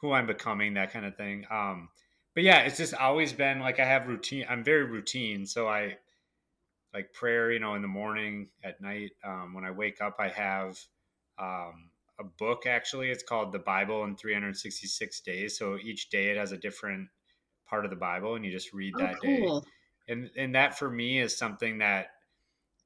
who 0.00 0.12
I'm 0.12 0.26
becoming, 0.26 0.74
that 0.74 0.92
kind 0.92 1.06
of 1.06 1.16
thing. 1.16 1.44
Um, 1.50 1.88
but 2.34 2.42
yeah, 2.42 2.60
it's 2.60 2.78
just 2.78 2.94
always 2.94 3.32
been 3.32 3.60
like 3.60 3.80
I 3.80 3.84
have 3.84 4.08
routine. 4.08 4.46
I'm 4.48 4.64
very 4.64 4.84
routine. 4.84 5.46
So 5.46 5.68
I 5.68 5.96
like 6.92 7.12
prayer, 7.12 7.52
you 7.52 7.58
know, 7.58 7.74
in 7.74 7.82
the 7.82 7.88
morning, 7.88 8.48
at 8.64 8.80
night. 8.80 9.12
Um, 9.24 9.54
when 9.54 9.64
I 9.64 9.70
wake 9.70 10.00
up, 10.00 10.16
I 10.18 10.28
have 10.28 10.78
um, 11.38 11.90
a 12.18 12.24
book 12.24 12.66
actually. 12.66 13.10
It's 13.10 13.22
called 13.22 13.52
The 13.52 13.58
Bible 13.58 14.04
in 14.04 14.16
366 14.16 15.20
Days. 15.20 15.58
So 15.58 15.78
each 15.82 16.10
day 16.10 16.30
it 16.30 16.36
has 16.36 16.52
a 16.52 16.58
different 16.58 17.08
part 17.68 17.84
of 17.84 17.90
the 17.90 17.96
Bible 17.96 18.34
and 18.34 18.44
you 18.44 18.52
just 18.52 18.72
read 18.72 18.94
oh, 18.96 19.00
that 19.00 19.16
cool. 19.20 19.60
day. 19.60 19.66
And, 20.08 20.30
and 20.36 20.54
that 20.54 20.78
for 20.78 20.90
me 20.90 21.20
is 21.20 21.36
something 21.36 21.78
that 21.78 22.08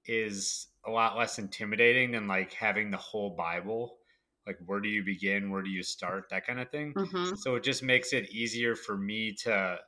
is 0.06 0.68
a 0.86 0.90
lot 0.90 1.16
less 1.18 1.38
intimidating 1.38 2.12
than 2.12 2.26
like 2.26 2.52
having 2.52 2.90
the 2.90 2.96
whole 2.96 3.36
Bible. 3.36 3.98
Like, 4.46 4.56
where 4.66 4.80
do 4.80 4.88
you 4.88 5.04
begin? 5.04 5.50
Where 5.50 5.62
do 5.62 5.70
you 5.70 5.82
start? 5.82 6.24
That 6.30 6.46
kind 6.46 6.60
of 6.60 6.70
thing. 6.70 6.94
Mm-hmm. 6.94 7.36
So 7.36 7.56
it 7.56 7.62
just 7.62 7.82
makes 7.82 8.12
it 8.12 8.30
easier 8.30 8.74
for 8.74 8.96
me 8.96 9.34
to 9.44 9.78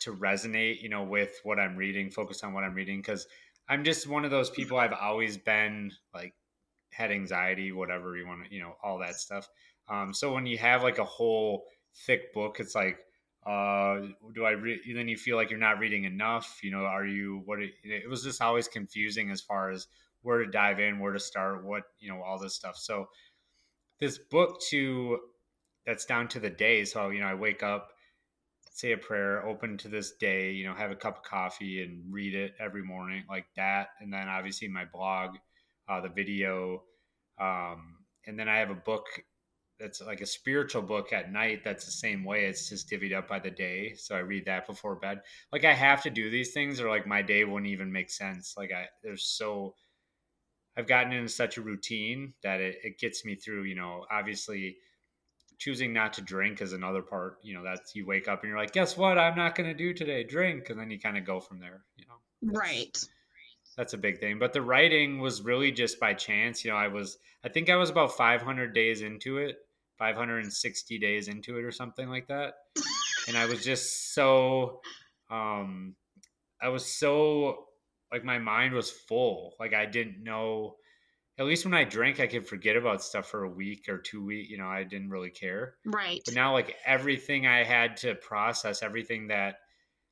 to 0.00 0.14
resonate, 0.14 0.82
you 0.82 0.88
know, 0.88 1.04
with 1.04 1.40
what 1.44 1.58
I'm 1.58 1.76
reading, 1.76 2.10
focus 2.10 2.42
on 2.42 2.52
what 2.52 2.64
I'm 2.64 2.74
reading, 2.74 2.98
because 2.98 3.26
I'm 3.68 3.84
just 3.84 4.06
one 4.06 4.24
of 4.24 4.30
those 4.30 4.50
people. 4.50 4.78
I've 4.78 4.92
always 4.92 5.38
been 5.38 5.92
like 6.14 6.34
had 6.96 7.10
anxiety, 7.10 7.72
whatever 7.72 8.16
you 8.16 8.26
want 8.26 8.44
to, 8.44 8.54
you 8.54 8.60
know, 8.60 8.74
all 8.82 8.98
that 8.98 9.16
stuff. 9.16 9.48
Um, 9.88 10.14
so 10.14 10.32
when 10.32 10.46
you 10.46 10.58
have 10.58 10.82
like 10.82 10.98
a 10.98 11.04
whole 11.04 11.64
thick 12.06 12.32
book, 12.34 12.56
it's 12.60 12.74
like 12.74 12.98
uh, 13.46 14.00
do 14.34 14.44
I 14.44 14.50
read? 14.50 14.80
Then 14.92 15.06
you 15.06 15.16
feel 15.16 15.36
like 15.36 15.50
you're 15.50 15.58
not 15.58 15.78
reading 15.78 16.02
enough. 16.02 16.58
You 16.62 16.72
know, 16.72 16.80
are 16.80 17.06
you? 17.06 17.42
What? 17.44 17.60
It, 17.60 17.74
it 17.84 18.10
was 18.10 18.24
just 18.24 18.42
always 18.42 18.66
confusing 18.66 19.30
as 19.30 19.40
far 19.40 19.70
as 19.70 19.86
where 20.22 20.38
to 20.44 20.50
dive 20.50 20.80
in, 20.80 20.98
where 20.98 21.12
to 21.12 21.20
start, 21.20 21.64
what 21.64 21.84
you 22.00 22.08
know, 22.08 22.20
all 22.22 22.40
this 22.40 22.54
stuff. 22.54 22.76
So 22.76 23.06
this 24.00 24.18
book 24.18 24.60
to 24.70 25.18
that's 25.86 26.04
down 26.04 26.26
to 26.28 26.40
the 26.40 26.50
day. 26.50 26.84
So 26.84 27.10
you 27.10 27.20
know, 27.20 27.26
I 27.26 27.34
wake 27.34 27.62
up, 27.62 27.90
say 28.72 28.90
a 28.90 28.98
prayer, 28.98 29.46
open 29.46 29.78
to 29.78 29.88
this 29.88 30.14
day. 30.16 30.50
You 30.50 30.66
know, 30.66 30.74
have 30.74 30.90
a 30.90 30.96
cup 30.96 31.18
of 31.18 31.22
coffee 31.22 31.84
and 31.84 32.02
read 32.12 32.34
it 32.34 32.54
every 32.58 32.82
morning 32.82 33.22
like 33.28 33.46
that. 33.54 33.90
And 34.00 34.12
then 34.12 34.28
obviously 34.28 34.66
my 34.66 34.86
blog, 34.92 35.36
uh, 35.88 36.00
the 36.00 36.08
video, 36.08 36.82
um, 37.40 37.96
and 38.26 38.38
then 38.38 38.48
I 38.48 38.58
have 38.58 38.70
a 38.70 38.74
book 38.74 39.06
that's 39.78 40.00
like 40.00 40.20
a 40.20 40.26
spiritual 40.26 40.82
book 40.82 41.12
at 41.12 41.32
night 41.32 41.62
that's 41.64 41.84
the 41.84 41.90
same 41.90 42.24
way. 42.24 42.46
It's 42.46 42.68
just 42.68 42.90
divvied 42.90 43.14
up 43.14 43.28
by 43.28 43.38
the 43.38 43.50
day. 43.50 43.94
So 43.96 44.16
i 44.16 44.20
read 44.20 44.46
that 44.46 44.66
before 44.66 44.96
bed. 44.96 45.20
Like 45.52 45.64
i 45.64 45.72
have 45.72 46.02
to 46.04 46.10
do 46.10 46.30
these 46.30 46.52
things 46.52 46.80
or 46.80 46.88
like 46.88 47.06
my 47.06 47.22
day 47.22 47.44
wouldn't 47.44 47.70
even 47.70 47.92
make 47.92 48.10
sense. 48.10 48.54
Like 48.56 48.72
i 48.72 48.86
there's 49.02 49.24
so 49.24 49.74
i've 50.76 50.86
gotten 50.86 51.12
into 51.12 51.28
such 51.28 51.56
a 51.56 51.62
routine 51.62 52.32
that 52.42 52.60
it, 52.60 52.76
it 52.82 52.98
gets 52.98 53.24
me 53.24 53.34
through 53.34 53.64
you 53.64 53.74
know 53.74 54.04
obviously 54.10 54.76
choosing 55.58 55.92
not 55.92 56.12
to 56.12 56.20
drink 56.20 56.60
is 56.60 56.74
another 56.74 57.00
part 57.00 57.38
you 57.42 57.54
know 57.54 57.62
that's 57.64 57.94
you 57.94 58.04
wake 58.06 58.28
up 58.28 58.42
and 58.42 58.50
you're 58.50 58.58
like 58.58 58.72
guess 58.72 58.96
what? 58.96 59.18
I'm 59.18 59.36
not 59.36 59.54
going 59.54 59.68
to 59.68 59.74
do 59.74 59.94
today. 59.94 60.24
Drink. 60.24 60.70
And 60.70 60.78
then 60.78 60.90
you 60.90 60.98
kind 60.98 61.18
of 61.18 61.24
go 61.24 61.40
from 61.40 61.60
there 61.60 61.84
you 61.96 62.04
know? 62.06 62.58
Right 62.58 62.96
that's 63.76 63.92
a 63.92 63.98
big 63.98 64.18
thing 64.18 64.38
but 64.38 64.52
the 64.52 64.62
writing 64.62 65.18
was 65.18 65.42
really 65.42 65.70
just 65.70 66.00
by 66.00 66.14
chance 66.14 66.64
you 66.64 66.70
know 66.70 66.76
i 66.76 66.88
was 66.88 67.18
i 67.44 67.48
think 67.48 67.68
i 67.68 67.76
was 67.76 67.90
about 67.90 68.16
500 68.16 68.74
days 68.74 69.02
into 69.02 69.38
it 69.38 69.56
560 69.98 70.98
days 70.98 71.28
into 71.28 71.56
it 71.58 71.64
or 71.64 71.72
something 71.72 72.08
like 72.08 72.28
that. 72.28 72.54
and 73.28 73.36
I 73.36 73.46
was 73.46 73.64
just 73.64 74.14
so 74.14 74.80
um 75.30 75.94
I 76.60 76.68
was 76.68 76.84
so 76.84 77.66
like 78.12 78.24
my 78.24 78.38
mind 78.38 78.74
was 78.74 78.90
full. 78.90 79.54
Like 79.58 79.74
I 79.74 79.86
didn't 79.86 80.22
know 80.22 80.76
at 81.38 81.44
least 81.44 81.64
when 81.64 81.74
I 81.74 81.84
drank 81.84 82.20
I 82.20 82.26
could 82.26 82.46
forget 82.46 82.76
about 82.76 83.02
stuff 83.02 83.28
for 83.28 83.44
a 83.44 83.50
week 83.50 83.88
or 83.88 83.98
two 83.98 84.24
weeks, 84.24 84.50
you 84.50 84.58
know, 84.58 84.68
I 84.68 84.84
didn't 84.84 85.10
really 85.10 85.30
care. 85.30 85.74
Right. 85.84 86.22
But 86.24 86.34
now 86.34 86.52
like 86.52 86.76
everything 86.84 87.46
I 87.46 87.64
had 87.64 87.96
to 87.98 88.14
process, 88.14 88.82
everything 88.82 89.28
that 89.28 89.56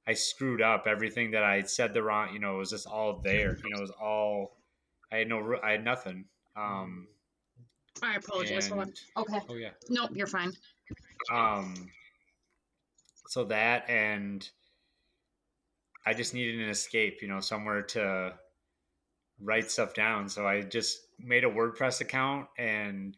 I 0.06 0.14
screwed 0.14 0.60
up 0.60 0.86
everything 0.86 1.30
that 1.30 1.42
I 1.42 1.62
said 1.62 1.94
the 1.94 2.02
wrong. 2.02 2.32
You 2.32 2.38
know, 2.38 2.56
it 2.56 2.58
was 2.58 2.70
just 2.70 2.86
all 2.86 3.20
there. 3.22 3.56
You 3.64 3.70
know, 3.70 3.78
it 3.78 3.80
was 3.80 3.92
all. 4.00 4.58
I 5.12 5.18
had 5.18 5.28
no. 5.28 5.56
I 5.62 5.72
had 5.72 5.84
nothing. 5.84 6.26
Um, 6.56 7.08
I 8.02 8.16
apologize 8.16 8.68
for 8.68 8.82
and- 8.82 8.92
that. 8.92 9.00
Okay. 9.16 9.40
oh 9.48 9.54
yeah. 9.54 9.70
Nope, 9.88 10.10
you're 10.14 10.26
fine. 10.26 10.52
Um, 11.32 11.74
so 13.28 13.44
that 13.44 13.88
and 13.88 14.48
I 16.06 16.12
just 16.12 16.34
needed 16.34 16.60
an 16.60 16.68
escape, 16.68 17.18
you 17.22 17.28
know, 17.28 17.40
somewhere 17.40 17.82
to 17.82 18.34
write 19.40 19.70
stuff 19.70 19.94
down. 19.94 20.28
So 20.28 20.46
I 20.46 20.62
just 20.62 20.98
made 21.18 21.44
a 21.44 21.50
WordPress 21.50 22.00
account 22.00 22.48
and 22.58 23.16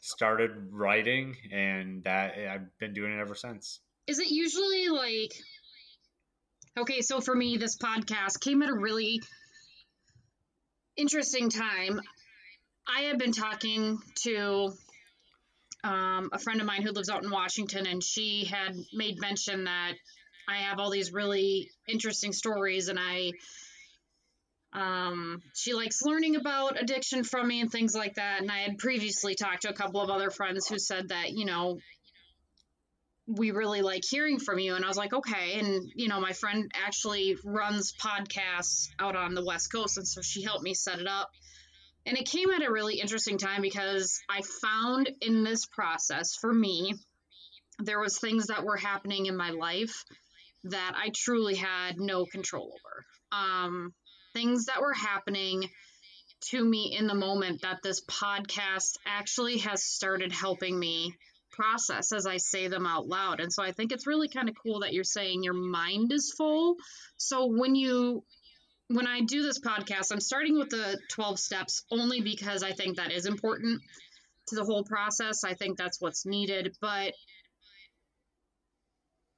started 0.00 0.68
writing, 0.72 1.36
and 1.52 2.02
that 2.04 2.34
I've 2.38 2.78
been 2.78 2.94
doing 2.94 3.12
it 3.12 3.20
ever 3.20 3.34
since. 3.34 3.80
Is 4.06 4.18
it 4.18 4.30
usually 4.30 4.88
like 4.88 5.34
Okay, 6.78 7.00
so 7.00 7.20
for 7.20 7.34
me 7.34 7.56
this 7.56 7.76
podcast 7.76 8.38
came 8.40 8.62
at 8.62 8.70
a 8.70 8.74
really 8.74 9.20
interesting 10.96 11.50
time. 11.50 12.00
I 12.86 13.02
had 13.02 13.18
been 13.18 13.32
talking 13.32 13.98
to 14.22 14.72
um, 15.82 16.30
a 16.32 16.38
friend 16.38 16.60
of 16.60 16.68
mine 16.68 16.82
who 16.82 16.92
lives 16.92 17.08
out 17.08 17.24
in 17.24 17.30
Washington, 17.30 17.84
and 17.86 18.02
she 18.02 18.44
had 18.44 18.76
made 18.92 19.20
mention 19.20 19.64
that 19.64 19.94
I 20.48 20.58
have 20.58 20.78
all 20.78 20.90
these 20.90 21.12
really 21.12 21.68
interesting 21.88 22.32
stories, 22.32 22.88
and 22.88 22.98
I, 23.00 23.32
um, 24.72 25.42
she 25.54 25.74
likes 25.74 26.02
learning 26.02 26.36
about 26.36 26.80
addiction 26.80 27.24
from 27.24 27.48
me 27.48 27.60
and 27.60 27.72
things 27.72 27.92
like 27.92 28.14
that. 28.14 28.40
And 28.40 28.52
I 28.52 28.58
had 28.58 28.78
previously 28.78 29.34
talked 29.34 29.62
to 29.62 29.70
a 29.70 29.74
couple 29.74 30.00
of 30.00 30.10
other 30.10 30.30
friends 30.30 30.68
who 30.68 30.78
said 30.78 31.08
that, 31.08 31.32
you 31.32 31.44
know, 31.44 31.80
we 33.28 33.50
really 33.50 33.82
like 33.82 34.02
hearing 34.08 34.38
from 34.38 34.58
you. 34.58 34.74
And 34.74 34.84
I 34.84 34.88
was 34.88 34.96
like, 34.96 35.12
okay. 35.12 35.58
And, 35.58 35.92
you 35.94 36.08
know, 36.08 36.20
my 36.20 36.32
friend 36.32 36.70
actually 36.74 37.36
runs 37.44 37.92
podcasts 37.92 38.88
out 38.98 39.16
on 39.16 39.34
the 39.34 39.44
West 39.44 39.70
Coast. 39.70 39.98
And 39.98 40.08
so 40.08 40.22
she 40.22 40.42
helped 40.42 40.64
me 40.64 40.72
set 40.74 40.98
it 40.98 41.06
up. 41.06 41.28
And 42.06 42.16
it 42.16 42.24
came 42.24 42.48
at 42.50 42.66
a 42.66 42.72
really 42.72 43.00
interesting 43.00 43.36
time 43.36 43.60
because 43.60 44.18
I 44.30 44.40
found 44.62 45.10
in 45.20 45.44
this 45.44 45.66
process 45.66 46.34
for 46.40 46.52
me, 46.52 46.94
there 47.80 48.00
was 48.00 48.18
things 48.18 48.46
that 48.46 48.64
were 48.64 48.78
happening 48.78 49.26
in 49.26 49.36
my 49.36 49.50
life 49.50 50.04
that 50.64 50.94
I 50.96 51.10
truly 51.14 51.54
had 51.54 52.00
no 52.00 52.24
control 52.24 52.72
over. 52.72 53.04
Um, 53.30 53.92
things 54.32 54.66
that 54.66 54.80
were 54.80 54.94
happening 54.94 55.68
to 56.50 56.64
me 56.64 56.96
in 56.98 57.06
the 57.06 57.14
moment 57.14 57.60
that 57.62 57.82
this 57.82 58.00
podcast 58.06 58.96
actually 59.06 59.58
has 59.58 59.84
started 59.84 60.32
helping 60.32 60.78
me 60.78 61.14
process 61.58 62.12
as 62.12 62.26
I 62.26 62.36
say 62.36 62.68
them 62.68 62.86
out 62.86 63.08
loud. 63.08 63.40
And 63.40 63.52
so 63.52 63.62
I 63.62 63.72
think 63.72 63.92
it's 63.92 64.06
really 64.06 64.28
kind 64.28 64.48
of 64.48 64.54
cool 64.62 64.80
that 64.80 64.92
you're 64.92 65.04
saying 65.04 65.42
your 65.42 65.54
mind 65.54 66.12
is 66.12 66.32
full. 66.36 66.76
So 67.16 67.46
when 67.46 67.74
you 67.74 68.24
when 68.90 69.06
I 69.06 69.20
do 69.20 69.42
this 69.42 69.60
podcast, 69.60 70.12
I'm 70.12 70.20
starting 70.20 70.58
with 70.58 70.70
the 70.70 70.98
12 71.10 71.38
steps 71.38 71.84
only 71.90 72.22
because 72.22 72.62
I 72.62 72.72
think 72.72 72.96
that 72.96 73.12
is 73.12 73.26
important 73.26 73.82
to 74.46 74.54
the 74.54 74.64
whole 74.64 74.82
process. 74.82 75.44
I 75.44 75.54
think 75.54 75.76
that's 75.76 76.00
what's 76.00 76.24
needed, 76.24 76.74
but 76.80 77.12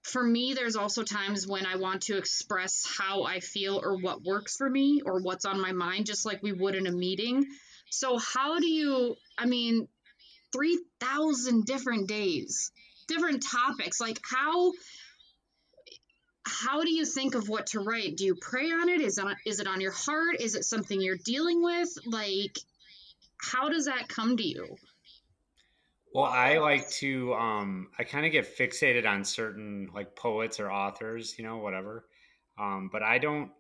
for 0.02 0.22
me, 0.22 0.54
there's 0.54 0.76
also 0.76 1.02
times 1.02 1.46
when 1.46 1.66
I 1.66 1.76
want 1.76 2.02
to 2.02 2.16
express 2.16 2.86
how 2.98 3.24
I 3.24 3.40
feel 3.40 3.80
or 3.82 3.96
what 3.96 4.22
works 4.22 4.56
for 4.56 4.68
me 4.68 5.02
or 5.04 5.20
what's 5.20 5.44
on 5.44 5.60
my 5.60 5.72
mind, 5.72 6.06
just 6.06 6.24
like 6.24 6.42
we 6.42 6.52
would 6.52 6.74
in 6.74 6.86
a 6.86 6.92
meeting. 6.92 7.44
So, 7.90 8.18
how 8.18 8.58
do 8.58 8.68
you, 8.68 9.16
I 9.38 9.46
mean, 9.46 9.88
3,000 10.52 11.64
different 11.64 12.08
days, 12.08 12.72
different 13.08 13.42
topics, 13.42 14.00
like 14.00 14.20
how. 14.22 14.72
How 16.46 16.82
do 16.82 16.92
you 16.92 17.04
think 17.04 17.34
of 17.34 17.48
what 17.48 17.66
to 17.68 17.80
write? 17.80 18.16
Do 18.16 18.24
you 18.24 18.34
pray 18.34 18.72
on 18.72 18.88
it? 18.88 19.00
Is 19.00 19.18
it 19.18 19.26
is 19.46 19.60
it 19.60 19.68
on 19.68 19.80
your 19.80 19.92
heart? 19.92 20.40
Is 20.40 20.56
it 20.56 20.64
something 20.64 21.00
you're 21.00 21.18
dealing 21.24 21.62
with? 21.62 21.90
Like, 22.06 22.58
how 23.40 23.68
does 23.68 23.84
that 23.84 24.08
come 24.08 24.36
to 24.36 24.42
you? 24.42 24.76
Well, 26.12 26.24
I 26.24 26.58
like 26.58 26.90
to 26.92 27.34
um 27.34 27.88
I 27.98 28.04
kind 28.04 28.26
of 28.26 28.32
get 28.32 28.58
fixated 28.58 29.06
on 29.06 29.24
certain 29.24 29.90
like 29.94 30.16
poets 30.16 30.58
or 30.58 30.70
authors, 30.70 31.38
you 31.38 31.44
know, 31.44 31.58
whatever. 31.58 32.06
Um 32.58 32.90
but 32.92 33.02
I 33.02 33.18
don't 33.18 33.50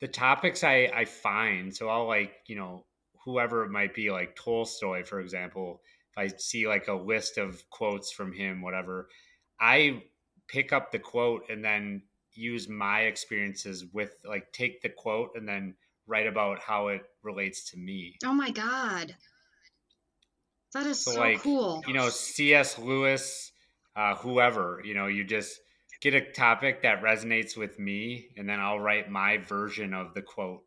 the 0.00 0.08
topics 0.08 0.64
I 0.64 0.90
I 0.94 1.04
find, 1.04 1.74
so 1.74 1.88
I'll 1.88 2.06
like, 2.06 2.32
you 2.46 2.56
know, 2.56 2.86
whoever 3.24 3.64
it 3.64 3.70
might 3.70 3.94
be 3.94 4.10
like 4.10 4.34
Tolstoy 4.34 5.04
for 5.04 5.20
example, 5.20 5.82
I 6.16 6.28
see 6.28 6.66
like 6.68 6.88
a 6.88 6.94
list 6.94 7.38
of 7.38 7.68
quotes 7.70 8.10
from 8.12 8.32
him 8.32 8.62
whatever, 8.62 9.08
I 9.60 10.04
pick 10.48 10.72
up 10.72 10.90
the 10.92 10.98
quote 10.98 11.48
and 11.48 11.64
then 11.64 12.02
use 12.32 12.68
my 12.68 13.02
experiences 13.02 13.84
with 13.84 14.16
like 14.24 14.52
take 14.52 14.82
the 14.82 14.88
quote 14.90 15.32
and 15.36 15.48
then 15.48 15.76
write 16.06 16.26
about 16.26 16.60
how 16.60 16.88
it 16.88 17.02
relates 17.22 17.70
to 17.70 17.78
me. 17.78 18.16
Oh 18.24 18.34
my 18.34 18.50
god. 18.50 19.16
That 20.74 20.86
is 20.86 21.02
So, 21.02 21.12
so, 21.12 21.20
like, 21.20 21.40
cool. 21.40 21.82
you 21.86 21.94
know, 21.94 22.08
C.S. 22.08 22.78
Lewis, 22.78 23.52
uh, 23.96 24.16
whoever, 24.16 24.80
you 24.84 24.94
know, 24.94 25.06
you 25.06 25.24
just 25.24 25.60
get 26.00 26.14
a 26.14 26.32
topic 26.32 26.82
that 26.82 27.02
resonates 27.02 27.56
with 27.56 27.78
me, 27.78 28.30
and 28.36 28.48
then 28.48 28.60
I'll 28.60 28.80
write 28.80 29.10
my 29.10 29.38
version 29.38 29.92
of 29.94 30.14
the 30.14 30.22
quote. 30.22 30.64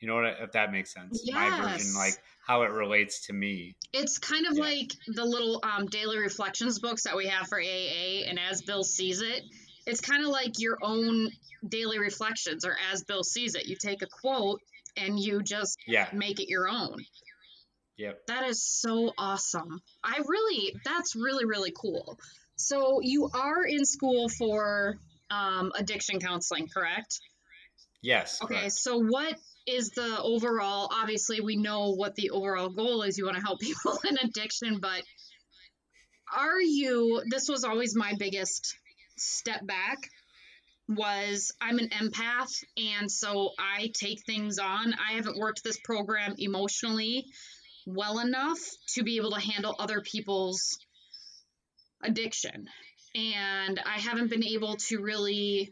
You 0.00 0.08
know 0.08 0.16
what? 0.16 0.40
If 0.40 0.52
that 0.52 0.72
makes 0.72 0.92
sense, 0.92 1.26
my 1.30 1.50
version, 1.50 1.94
like 1.94 2.22
how 2.46 2.62
it 2.62 2.70
relates 2.70 3.26
to 3.26 3.32
me. 3.32 3.74
It's 3.92 4.18
kind 4.18 4.46
of 4.46 4.56
Yeah. 4.56 4.64
like 4.64 4.92
the 5.08 5.24
little 5.24 5.60
um, 5.64 5.86
daily 5.86 6.18
reflections 6.18 6.78
books 6.78 7.02
that 7.02 7.16
we 7.16 7.26
have 7.26 7.48
for 7.48 7.60
AA, 7.60 8.24
and 8.28 8.38
as 8.38 8.62
Bill 8.62 8.84
sees 8.84 9.20
it, 9.20 9.42
it's 9.86 10.00
kind 10.00 10.22
of 10.24 10.30
like 10.30 10.58
your 10.58 10.78
own 10.82 11.30
daily 11.68 11.98
reflections, 11.98 12.64
or 12.64 12.76
as 12.92 13.02
Bill 13.04 13.24
sees 13.24 13.54
it. 13.54 13.66
You 13.66 13.76
take 13.76 14.02
a 14.02 14.06
quote 14.06 14.60
and 14.96 15.18
you 15.18 15.42
just 15.42 15.76
Yeah. 15.86 16.08
make 16.12 16.40
it 16.40 16.48
your 16.48 16.68
own. 16.68 17.04
Yep. 17.96 18.26
That 18.28 18.44
is 18.44 18.62
so 18.62 19.12
awesome. 19.18 19.80
I 20.04 20.20
really, 20.26 20.74
that's 20.84 21.16
really, 21.16 21.44
really 21.46 21.72
cool. 21.72 22.18
So 22.56 23.00
you 23.00 23.28
are 23.34 23.64
in 23.64 23.84
school 23.84 24.28
for 24.28 24.98
um, 25.30 25.72
addiction 25.74 26.20
counseling, 26.20 26.68
correct? 26.68 27.18
Yes. 28.02 28.40
Okay, 28.42 28.54
correct. 28.54 28.72
so 28.72 28.98
what 28.98 29.34
is 29.66 29.90
the 29.90 30.20
overall? 30.22 30.88
Obviously, 30.92 31.40
we 31.40 31.56
know 31.56 31.90
what 31.90 32.14
the 32.14 32.30
overall 32.30 32.68
goal 32.68 33.02
is. 33.02 33.18
You 33.18 33.24
want 33.24 33.36
to 33.36 33.42
help 33.42 33.60
people 33.60 33.98
in 34.08 34.16
addiction, 34.22 34.78
but 34.80 35.02
are 36.36 36.60
you? 36.60 37.22
This 37.30 37.48
was 37.48 37.64
always 37.64 37.94
my 37.94 38.14
biggest 38.18 38.74
step 39.16 39.66
back. 39.66 39.98
Was 40.88 41.52
I'm 41.60 41.78
an 41.78 41.88
empath, 41.88 42.62
and 42.76 43.10
so 43.10 43.50
I 43.58 43.90
take 43.92 44.24
things 44.24 44.58
on. 44.58 44.94
I 44.94 45.14
haven't 45.14 45.38
worked 45.38 45.64
this 45.64 45.78
program 45.84 46.34
emotionally 46.38 47.26
well 47.86 48.20
enough 48.20 48.58
to 48.94 49.02
be 49.02 49.16
able 49.16 49.32
to 49.32 49.40
handle 49.40 49.74
other 49.78 50.00
people's 50.00 50.78
addiction. 52.02 52.68
And 53.14 53.80
I 53.84 53.98
haven't 53.98 54.30
been 54.30 54.44
able 54.44 54.76
to 54.88 54.98
really 54.98 55.70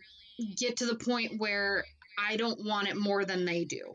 get 0.56 0.78
to 0.78 0.86
the 0.86 0.96
point 0.96 1.38
where 1.38 1.84
I 2.18 2.36
don't 2.36 2.64
want 2.64 2.88
it 2.88 2.96
more 2.96 3.24
than 3.24 3.44
they 3.44 3.64
do. 3.64 3.92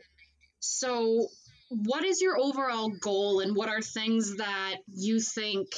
So, 0.60 1.28
what 1.68 2.04
is 2.04 2.20
your 2.20 2.38
overall 2.38 2.88
goal, 2.88 3.40
and 3.40 3.56
what 3.56 3.68
are 3.68 3.80
things 3.80 4.36
that 4.36 4.76
you 4.88 5.20
think 5.20 5.68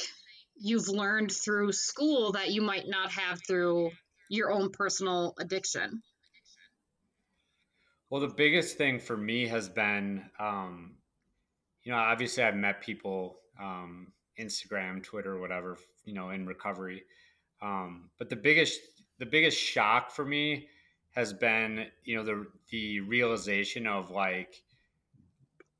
you've 0.55 0.87
learned 0.87 1.31
through 1.31 1.71
school 1.71 2.31
that 2.33 2.51
you 2.51 2.61
might 2.61 2.87
not 2.87 3.11
have 3.11 3.39
through 3.47 3.91
your 4.29 4.51
own 4.51 4.71
personal 4.71 5.33
addiction? 5.39 6.01
Well, 8.09 8.21
the 8.21 8.27
biggest 8.27 8.77
thing 8.77 8.99
for 8.99 9.17
me 9.17 9.47
has 9.47 9.69
been, 9.69 10.25
um, 10.39 10.95
you 11.83 11.91
know, 11.91 11.97
obviously 11.97 12.43
I've 12.43 12.55
met 12.55 12.81
people, 12.81 13.39
um, 13.59 14.13
Instagram, 14.39 15.03
Twitter, 15.03 15.39
whatever, 15.39 15.77
you 16.05 16.13
know, 16.13 16.29
in 16.29 16.45
recovery. 16.45 17.03
Um, 17.61 18.09
but 18.19 18.29
the 18.29 18.35
biggest, 18.35 18.79
the 19.19 19.25
biggest 19.25 19.57
shock 19.57 20.11
for 20.11 20.25
me 20.25 20.67
has 21.13 21.33
been, 21.33 21.87
you 22.03 22.15
know, 22.15 22.23
the 22.23 22.47
the 22.69 22.99
realization 23.01 23.87
of 23.87 24.09
like, 24.11 24.63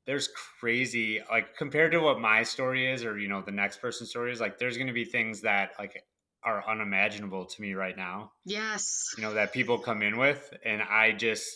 there's 0.06 0.28
crazy, 0.60 1.20
like 1.30 1.56
compared 1.56 1.92
to 1.92 2.00
what 2.00 2.20
my 2.20 2.42
story 2.42 2.90
is, 2.90 3.04
or 3.04 3.18
you 3.18 3.28
know, 3.28 3.42
the 3.42 3.50
next 3.52 3.80
person's 3.80 4.10
story 4.10 4.32
is, 4.32 4.40
like, 4.40 4.58
there's 4.58 4.76
going 4.76 4.86
to 4.88 4.92
be 4.92 5.04
things 5.04 5.40
that 5.42 5.70
like 5.78 6.02
are 6.42 6.62
unimaginable 6.68 7.46
to 7.46 7.62
me 7.62 7.72
right 7.72 7.96
now 7.96 8.30
Yes. 8.44 9.14
you 9.16 9.22
know 9.22 9.32
that 9.32 9.54
people 9.54 9.78
come 9.78 10.02
in 10.02 10.18
with 10.18 10.52
and 10.62 10.82
i 10.82 11.10
just 11.10 11.48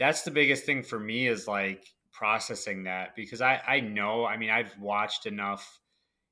that's 0.00 0.22
the 0.22 0.32
biggest 0.32 0.64
thing 0.64 0.82
for 0.82 0.98
me 0.98 1.28
is 1.28 1.46
like 1.46 1.84
processing 2.12 2.82
that 2.84 3.14
because 3.14 3.40
i 3.40 3.62
i 3.64 3.78
know 3.78 4.24
i 4.26 4.36
mean 4.36 4.50
i've 4.50 4.76
watched 4.80 5.26
enough 5.26 5.80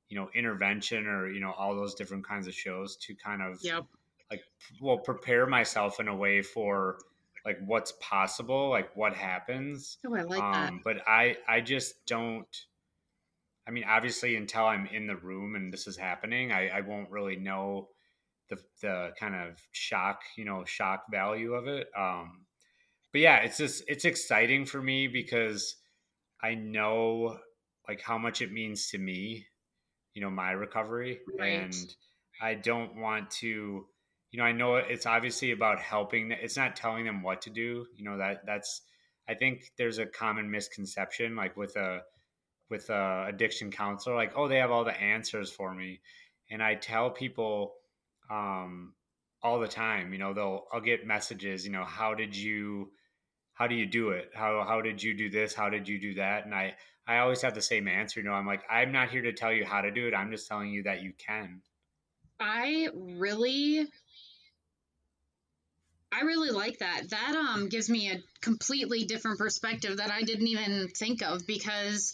you 0.09 0.17
know 0.19 0.29
intervention 0.35 1.07
or 1.07 1.29
you 1.29 1.39
know 1.39 1.53
all 1.57 1.73
those 1.73 1.95
different 1.95 2.27
kinds 2.27 2.47
of 2.47 2.53
shows 2.53 2.97
to 2.97 3.15
kind 3.15 3.41
of 3.41 3.59
Yep. 3.63 3.85
Like 4.31 4.41
well 4.81 4.97
prepare 4.97 5.45
myself 5.45 5.99
in 5.99 6.07
a 6.07 6.15
way 6.15 6.41
for 6.41 6.97
like 7.45 7.59
what's 7.65 7.93
possible 8.01 8.69
like 8.69 8.95
what 8.95 9.13
happens 9.13 9.97
Oh, 10.05 10.15
I 10.15 10.21
like 10.23 10.39
that. 10.39 10.69
um, 10.69 10.81
but 10.83 10.97
I 11.07 11.37
I 11.47 11.61
just 11.61 12.05
don't. 12.05 12.47
I 13.67 13.71
mean, 13.71 13.85
obviously, 13.87 14.35
until 14.35 14.65
I'm 14.65 14.85
in 14.85 15.07
the 15.07 15.15
room 15.15 15.55
and 15.55 15.73
this 15.73 15.87
is 15.87 15.97
happening, 15.97 16.51
I, 16.51 16.69
I 16.69 16.81
won't 16.81 17.09
really 17.09 17.35
know 17.35 17.89
the 18.49 18.57
the 18.81 19.11
kind 19.19 19.35
of 19.35 19.59
shock, 19.71 20.21
you 20.37 20.45
know, 20.45 20.63
shock 20.65 21.05
value 21.11 21.53
of 21.53 21.67
it. 21.67 21.87
Um, 21.97 22.45
but 23.11 23.21
yeah, 23.21 23.37
it's 23.37 23.57
just 23.57 23.83
it's 23.87 24.05
exciting 24.05 24.65
for 24.65 24.81
me 24.81 25.07
because 25.07 25.77
I 26.43 26.55
know 26.55 27.37
like 27.87 28.01
how 28.01 28.17
much 28.17 28.41
it 28.41 28.51
means 28.51 28.89
to 28.89 28.97
me, 28.97 29.45
you 30.13 30.21
know, 30.21 30.29
my 30.29 30.51
recovery, 30.51 31.19
right. 31.39 31.61
and 31.61 31.95
I 32.41 32.55
don't 32.55 32.95
want 32.97 33.31
to. 33.41 33.85
You 34.35 34.41
know, 34.41 34.47
I 34.47 34.51
know 34.51 34.75
it's 34.75 35.05
obviously 35.05 35.51
about 35.51 35.79
helping. 35.79 36.29
It's 36.29 36.57
not 36.57 36.75
telling 36.75 37.05
them 37.05 37.23
what 37.23 37.43
to 37.43 37.49
do. 37.49 37.85
You 37.95 38.03
know 38.03 38.17
that 38.17 38.45
that's. 38.45 38.81
I 39.29 39.33
think 39.33 39.71
there's 39.77 39.97
a 39.97 40.05
common 40.05 40.51
misconception, 40.51 41.37
like 41.37 41.55
with 41.55 41.77
a 41.77 42.01
with 42.69 42.89
a 42.89 43.27
addiction 43.29 43.71
counselor, 43.71 44.13
like, 44.13 44.33
oh, 44.35 44.49
they 44.49 44.57
have 44.57 44.71
all 44.71 44.83
the 44.83 44.99
answers 44.99 45.51
for 45.51 45.73
me, 45.73 46.01
and 46.51 46.61
I 46.61 46.75
tell 46.75 47.11
people 47.11 47.75
um, 48.29 48.93
all 49.41 49.57
the 49.61 49.69
time. 49.69 50.11
You 50.11 50.19
know, 50.19 50.33
they'll 50.33 50.65
I'll 50.73 50.81
get 50.81 51.07
messages. 51.07 51.65
You 51.65 51.71
know, 51.71 51.85
how 51.85 52.13
did 52.13 52.35
you 52.35 52.91
how 53.53 53.67
do 53.67 53.75
you 53.75 53.85
do 53.85 54.09
it? 54.09 54.31
How 54.33 54.65
how 54.67 54.81
did 54.81 55.01
you 55.01 55.13
do 55.13 55.29
this? 55.29 55.53
How 55.53 55.69
did 55.69 55.87
you 55.87 55.97
do 55.97 56.15
that? 56.15 56.43
And 56.43 56.53
I 56.53 56.73
I 57.07 57.19
always 57.19 57.41
have 57.41 57.55
the 57.55 57.61
same 57.61 57.87
answer. 57.87 58.19
You 58.19 58.25
know, 58.25 58.33
I'm 58.33 58.45
like 58.45 58.63
I'm 58.69 58.91
not 58.91 59.11
here 59.11 59.21
to 59.21 59.31
tell 59.31 59.53
you 59.53 59.63
how 59.63 59.79
to 59.79 59.91
do 59.91 60.09
it. 60.09 60.13
I'm 60.13 60.29
just 60.29 60.49
telling 60.49 60.71
you 60.71 60.83
that 60.83 61.01
you 61.03 61.13
can. 61.17 61.61
I 62.37 62.89
really 62.93 63.87
I 66.15 66.21
really 66.21 66.51
like 66.51 66.79
that. 66.79 67.09
That 67.09 67.35
um 67.35 67.67
gives 67.67 67.89
me 67.89 68.09
a 68.09 68.23
completely 68.41 69.03
different 69.03 69.37
perspective 69.37 69.97
that 69.97 70.11
I 70.11 70.21
didn't 70.21 70.47
even 70.47 70.87
think 70.89 71.21
of 71.21 71.45
because 71.45 72.13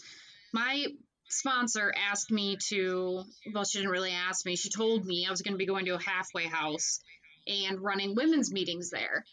my 0.52 0.86
sponsor 1.28 1.92
asked 2.10 2.30
me 2.30 2.58
to, 2.68 3.24
well, 3.52 3.64
she 3.64 3.78
didn't 3.78 3.92
really 3.92 4.12
ask 4.12 4.44
me. 4.44 4.56
She 4.56 4.70
told 4.70 5.06
me 5.06 5.24
I 5.26 5.30
was 5.30 5.42
going 5.42 5.54
to 5.54 5.58
be 5.58 5.66
going 5.66 5.86
to 5.86 5.94
a 5.94 6.02
halfway 6.02 6.44
house 6.44 7.00
and 7.46 7.80
running 7.80 8.14
women's 8.14 8.52
meetings 8.52 8.90
there. 8.90 9.24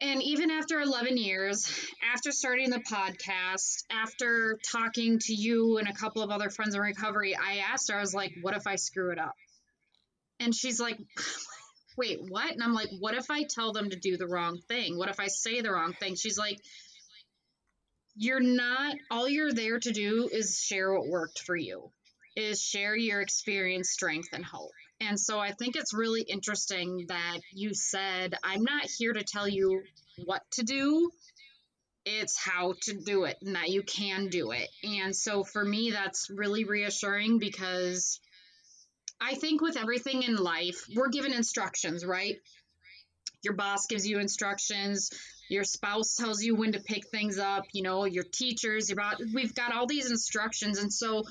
And 0.00 0.22
even 0.22 0.50
after 0.50 0.80
11 0.80 1.16
years, 1.16 1.70
after 2.12 2.32
starting 2.32 2.70
the 2.70 2.80
podcast, 2.80 3.84
after 3.90 4.58
talking 4.70 5.18
to 5.20 5.34
you 5.34 5.78
and 5.78 5.88
a 5.88 5.92
couple 5.92 6.22
of 6.22 6.30
other 6.30 6.50
friends 6.50 6.74
in 6.74 6.80
recovery, 6.80 7.36
I 7.36 7.58
asked 7.70 7.90
her, 7.90 7.96
I 7.96 8.00
was 8.00 8.14
like, 8.14 8.32
what 8.42 8.56
if 8.56 8.66
I 8.66 8.76
screw 8.76 9.12
it 9.12 9.18
up? 9.18 9.34
And 10.40 10.54
she's 10.54 10.80
like, 10.80 10.98
wait, 11.96 12.20
what? 12.28 12.52
And 12.52 12.62
I'm 12.62 12.74
like, 12.74 12.88
what 12.98 13.14
if 13.14 13.30
I 13.30 13.44
tell 13.44 13.72
them 13.72 13.90
to 13.90 13.96
do 13.96 14.16
the 14.16 14.26
wrong 14.26 14.60
thing? 14.68 14.98
What 14.98 15.08
if 15.08 15.20
I 15.20 15.28
say 15.28 15.60
the 15.60 15.72
wrong 15.72 15.92
thing? 15.92 16.16
She's 16.16 16.38
like, 16.38 16.58
you're 18.16 18.40
not 18.40 18.96
all 19.10 19.28
you're 19.28 19.52
there 19.52 19.78
to 19.78 19.92
do 19.92 20.28
is 20.32 20.60
share 20.60 20.92
what 20.92 21.08
worked 21.08 21.40
for 21.40 21.56
you 21.56 21.90
is 22.36 22.62
share 22.62 22.96
your 22.96 23.20
experience 23.20 23.90
strength 23.90 24.28
and 24.32 24.44
hope 24.44 24.70
and 25.00 25.18
so 25.18 25.38
i 25.38 25.50
think 25.52 25.74
it's 25.76 25.92
really 25.92 26.22
interesting 26.22 27.06
that 27.08 27.38
you 27.52 27.74
said 27.74 28.34
i'm 28.44 28.62
not 28.62 28.84
here 28.98 29.12
to 29.12 29.24
tell 29.24 29.48
you 29.48 29.82
what 30.24 30.42
to 30.52 30.62
do 30.62 31.10
it's 32.04 32.38
how 32.38 32.74
to 32.82 32.94
do 32.94 33.24
it 33.24 33.36
and 33.42 33.56
that 33.56 33.70
you 33.70 33.82
can 33.82 34.28
do 34.28 34.52
it 34.52 34.68
and 34.84 35.14
so 35.14 35.42
for 35.42 35.64
me 35.64 35.90
that's 35.90 36.30
really 36.30 36.64
reassuring 36.64 37.38
because 37.38 38.20
i 39.20 39.34
think 39.34 39.60
with 39.60 39.76
everything 39.76 40.22
in 40.22 40.36
life 40.36 40.84
we're 40.94 41.08
given 41.08 41.32
instructions 41.32 42.04
right? 42.04 42.36
Your 43.42 43.54
boss 43.54 43.86
gives 43.88 44.06
you 44.06 44.18
instructions 44.20 45.10
your 45.48 45.64
spouse 45.64 46.16
tells 46.16 46.42
you 46.42 46.54
when 46.54 46.72
to 46.72 46.80
pick 46.80 47.06
things 47.08 47.38
up 47.38 47.64
you 47.72 47.82
know 47.82 48.04
your 48.04 48.24
teachers 48.24 48.90
about 48.90 49.20
we've 49.34 49.54
got 49.54 49.74
all 49.74 49.86
these 49.86 50.10
instructions. 50.10 50.78
And 50.78 50.92
so 50.92 51.24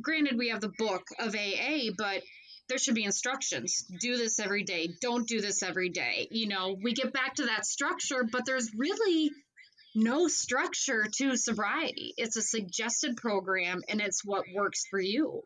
granted 0.00 0.38
we 0.38 0.48
have 0.48 0.60
the 0.60 0.72
book 0.78 1.02
of 1.18 1.34
aa 1.34 1.90
but 1.96 2.22
there 2.68 2.78
should 2.78 2.94
be 2.94 3.04
instructions. 3.04 3.84
Do 4.00 4.16
this 4.16 4.38
every 4.38 4.62
day. 4.62 4.90
Don't 5.00 5.26
do 5.26 5.40
this 5.40 5.62
every 5.62 5.88
day. 5.90 6.28
You 6.30 6.48
know 6.48 6.76
we 6.82 6.92
get 6.92 7.12
back 7.12 7.34
to 7.36 7.46
that 7.46 7.66
structure 7.66 8.24
but 8.30 8.46
there's 8.46 8.70
really 8.74 9.30
no 9.94 10.28
structure 10.28 11.06
to 11.18 11.36
sobriety. 11.36 12.14
It's 12.16 12.36
a 12.36 12.42
suggested 12.42 13.16
program 13.16 13.82
and 13.88 14.00
it's 14.00 14.24
what 14.24 14.44
works 14.54 14.86
for 14.88 15.00
you. 15.00 15.42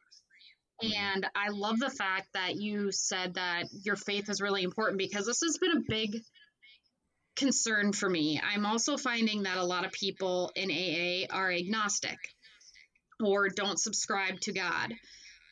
Mm-hmm. 0.84 1.16
and 1.16 1.26
I 1.34 1.48
love 1.50 1.78
the 1.78 1.90
fact 1.90 2.28
that 2.34 2.56
you 2.56 2.92
said 2.92 3.34
that 3.34 3.64
your 3.82 3.96
faith 3.96 4.28
is 4.28 4.40
really 4.40 4.62
important 4.62 4.98
because 4.98 5.26
this 5.26 5.40
has 5.44 5.58
been 5.58 5.78
a 5.78 5.84
big 5.88 6.20
concern 7.36 7.92
for 7.92 8.08
me. 8.08 8.40
I'm 8.42 8.66
also 8.66 8.96
finding 8.96 9.42
that 9.42 9.56
a 9.56 9.64
lot 9.64 9.84
of 9.84 9.92
people 9.92 10.52
in 10.54 10.70
AA 10.70 11.26
are 11.34 11.50
agnostic 11.50 12.18
or 13.24 13.48
don't 13.48 13.78
subscribe 13.78 14.40
to 14.40 14.52
God. 14.52 14.92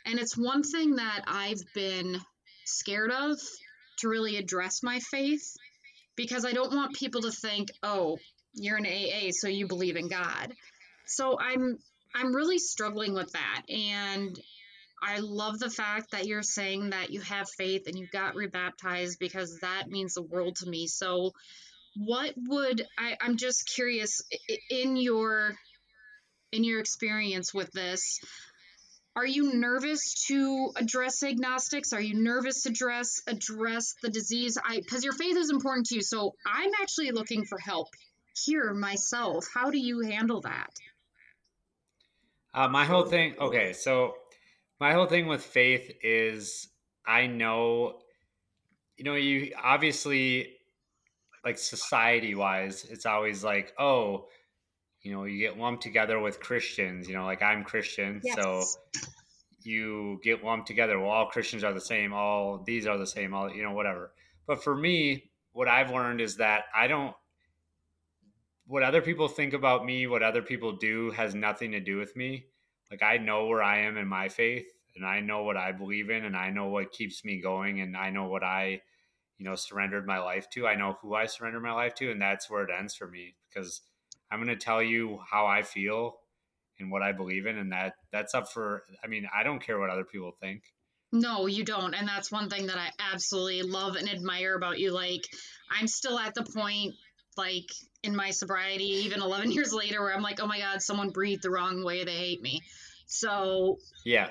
And 0.06 0.18
it's 0.18 0.36
one 0.36 0.62
thing 0.62 0.96
that 0.96 1.24
I've 1.26 1.62
been 1.74 2.20
scared 2.64 3.10
of 3.10 3.38
to 3.98 4.08
really 4.08 4.36
address 4.36 4.82
my 4.82 5.00
faith 5.00 5.56
because 6.16 6.44
I 6.44 6.52
don't 6.52 6.74
want 6.74 6.96
people 6.96 7.22
to 7.22 7.30
think, 7.30 7.70
"Oh, 7.82 8.18
you're 8.54 8.76
an 8.76 8.86
AA, 8.86 9.30
so 9.30 9.48
you 9.48 9.66
believe 9.66 9.96
in 9.96 10.08
God." 10.08 10.54
So 11.06 11.38
I'm 11.38 11.78
I'm 12.14 12.34
really 12.34 12.58
struggling 12.58 13.14
with 13.14 13.32
that 13.32 13.62
and 13.68 14.38
I 15.02 15.18
love 15.18 15.58
the 15.58 15.70
fact 15.70 16.12
that 16.12 16.26
you're 16.26 16.42
saying 16.42 16.90
that 16.90 17.10
you 17.10 17.20
have 17.22 17.50
faith 17.50 17.88
and 17.88 17.98
you 17.98 18.06
got 18.06 18.36
rebaptized 18.36 19.18
because 19.18 19.58
that 19.60 19.88
means 19.88 20.14
the 20.14 20.22
world 20.22 20.56
to 20.56 20.68
me. 20.68 20.86
So 20.86 21.32
what 21.96 22.34
would 22.36 22.86
I, 22.98 23.16
i'm 23.20 23.36
just 23.36 23.66
curious 23.74 24.22
in 24.70 24.96
your 24.96 25.54
in 26.50 26.64
your 26.64 26.80
experience 26.80 27.52
with 27.52 27.70
this 27.72 28.20
are 29.14 29.26
you 29.26 29.52
nervous 29.52 30.24
to 30.28 30.70
address 30.74 31.22
agnostics? 31.22 31.92
Are 31.92 32.00
you 32.00 32.14
nervous 32.14 32.62
to 32.62 32.70
address 32.70 33.20
address 33.26 33.94
the 34.00 34.08
disease? 34.08 34.56
I 34.64 34.80
because 34.80 35.04
your 35.04 35.12
faith 35.12 35.36
is 35.36 35.50
important 35.50 35.84
to 35.88 35.96
you. 35.96 36.00
So 36.00 36.34
i'm 36.46 36.70
actually 36.80 37.10
looking 37.10 37.44
for 37.44 37.58
help 37.58 37.88
here 38.46 38.72
myself. 38.72 39.46
How 39.52 39.70
do 39.70 39.78
you 39.78 40.00
handle 40.00 40.40
that? 40.40 40.70
Uh, 42.54 42.68
my 42.68 42.86
whole 42.86 43.04
thing 43.04 43.34
okay 43.38 43.74
so 43.74 44.14
my 44.82 44.92
whole 44.92 45.06
thing 45.06 45.26
with 45.26 45.42
faith 45.42 45.90
is 46.02 46.68
i 47.06 47.26
know 47.26 47.98
you 48.96 49.04
know 49.04 49.14
you 49.14 49.52
obviously 49.62 50.56
like 51.44 51.58
society 51.58 52.34
wise, 52.34 52.86
it's 52.88 53.06
always 53.06 53.42
like, 53.42 53.72
oh, 53.78 54.26
you 55.02 55.12
know, 55.12 55.24
you 55.24 55.38
get 55.38 55.58
lumped 55.58 55.82
together 55.82 56.20
with 56.20 56.40
Christians, 56.40 57.08
you 57.08 57.14
know, 57.14 57.24
like 57.24 57.42
I'm 57.42 57.64
Christian, 57.64 58.20
yes. 58.22 58.36
so 58.36 58.62
you 59.62 60.20
get 60.22 60.44
lumped 60.44 60.68
together. 60.68 60.98
Well, 60.98 61.10
all 61.10 61.26
Christians 61.26 61.64
are 61.64 61.72
the 61.72 61.80
same, 61.80 62.12
all 62.12 62.62
these 62.64 62.86
are 62.86 62.98
the 62.98 63.06
same, 63.06 63.34
all 63.34 63.52
you 63.52 63.62
know, 63.62 63.72
whatever. 63.72 64.12
But 64.46 64.62
for 64.62 64.76
me, 64.76 65.30
what 65.52 65.68
I've 65.68 65.90
learned 65.90 66.20
is 66.20 66.36
that 66.36 66.64
I 66.74 66.86
don't 66.86 67.14
what 68.66 68.84
other 68.84 69.02
people 69.02 69.26
think 69.26 69.52
about 69.52 69.84
me, 69.84 70.06
what 70.06 70.22
other 70.22 70.40
people 70.40 70.76
do 70.76 71.10
has 71.10 71.34
nothing 71.34 71.72
to 71.72 71.80
do 71.80 71.98
with 71.98 72.14
me. 72.14 72.46
Like 72.92 73.02
I 73.02 73.16
know 73.16 73.46
where 73.46 73.62
I 73.62 73.80
am 73.80 73.96
in 73.96 74.06
my 74.06 74.28
faith 74.28 74.66
and 74.94 75.04
I 75.04 75.18
know 75.18 75.42
what 75.42 75.56
I 75.56 75.72
believe 75.72 76.10
in 76.10 76.24
and 76.24 76.36
I 76.36 76.50
know 76.50 76.68
what 76.68 76.92
keeps 76.92 77.24
me 77.24 77.40
going 77.40 77.80
and 77.80 77.96
I 77.96 78.10
know 78.10 78.28
what 78.28 78.44
I 78.44 78.82
you 79.42 79.48
know 79.50 79.56
surrendered 79.56 80.06
my 80.06 80.20
life 80.20 80.48
to. 80.50 80.68
I 80.68 80.76
know 80.76 80.96
who 81.02 81.14
i 81.14 81.26
surrendered 81.26 81.64
my 81.64 81.72
life 81.72 81.96
to 81.96 82.12
and 82.12 82.22
that's 82.22 82.48
where 82.48 82.62
it 82.62 82.70
ends 82.76 82.94
for 82.94 83.08
me 83.08 83.34
because 83.48 83.80
i'm 84.30 84.38
going 84.38 84.56
to 84.56 84.64
tell 84.64 84.80
you 84.80 85.18
how 85.28 85.46
i 85.46 85.62
feel 85.62 86.14
and 86.78 86.92
what 86.92 87.02
i 87.02 87.10
believe 87.10 87.46
in 87.46 87.58
and 87.58 87.72
that 87.72 87.94
that's 88.12 88.34
up 88.34 88.52
for 88.52 88.84
i 89.02 89.08
mean 89.08 89.26
i 89.34 89.42
don't 89.42 89.60
care 89.60 89.80
what 89.80 89.90
other 89.90 90.04
people 90.04 90.32
think. 90.40 90.62
No 91.10 91.46
you 91.46 91.64
don't 91.64 91.92
and 91.92 92.06
that's 92.06 92.30
one 92.30 92.48
thing 92.48 92.68
that 92.68 92.78
i 92.78 92.90
absolutely 93.12 93.62
love 93.62 93.96
and 93.96 94.08
admire 94.08 94.54
about 94.54 94.78
you 94.78 94.92
like 94.92 95.22
i'm 95.70 95.88
still 95.88 96.18
at 96.18 96.34
the 96.34 96.44
point 96.44 96.94
like 97.36 97.66
in 98.04 98.14
my 98.14 98.30
sobriety 98.30 98.84
even 98.84 99.20
11 99.20 99.50
years 99.56 99.72
later 99.72 100.00
where 100.02 100.14
i'm 100.14 100.22
like 100.22 100.40
oh 100.40 100.46
my 100.46 100.58
god 100.60 100.80
someone 100.80 101.10
breathed 101.10 101.42
the 101.42 101.50
wrong 101.50 101.84
way 101.84 102.04
they 102.04 102.12
hate 102.12 102.42
me 102.42 102.60
so 103.12 103.78
yeah 104.04 104.28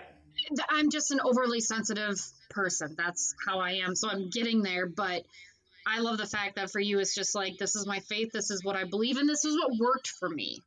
i'm 0.70 0.89
just 0.89 1.12
an 1.12 1.20
overly 1.24 1.60
sensitive 1.60 2.20
person. 2.52 2.96
That's 2.98 3.34
how 3.48 3.60
I 3.60 3.72
am. 3.84 3.96
So 3.96 4.10
I'm 4.10 4.30
getting 4.30 4.62
there, 4.62 4.86
but 4.86 5.24
I 5.88 6.00
love 6.00 6.17
the 6.17 6.28
fact 6.28 6.58
that 6.58 6.72
for 6.72 6.80
you 6.80 7.00
it's 7.00 7.15
just 7.15 7.34
like 7.34 7.58
this 7.58 7.76
is 7.76 7.88
my 7.88 8.00
faith, 8.02 8.30
this 8.32 8.52
is 8.52 8.63
what 8.63 8.76
I 8.76 8.84
believe 8.84 9.17
and 9.17 9.28
this 9.28 9.44
is 9.46 9.56
what 9.56 9.80
worked 9.80 10.08
for 10.08 10.30
me. 10.30 10.60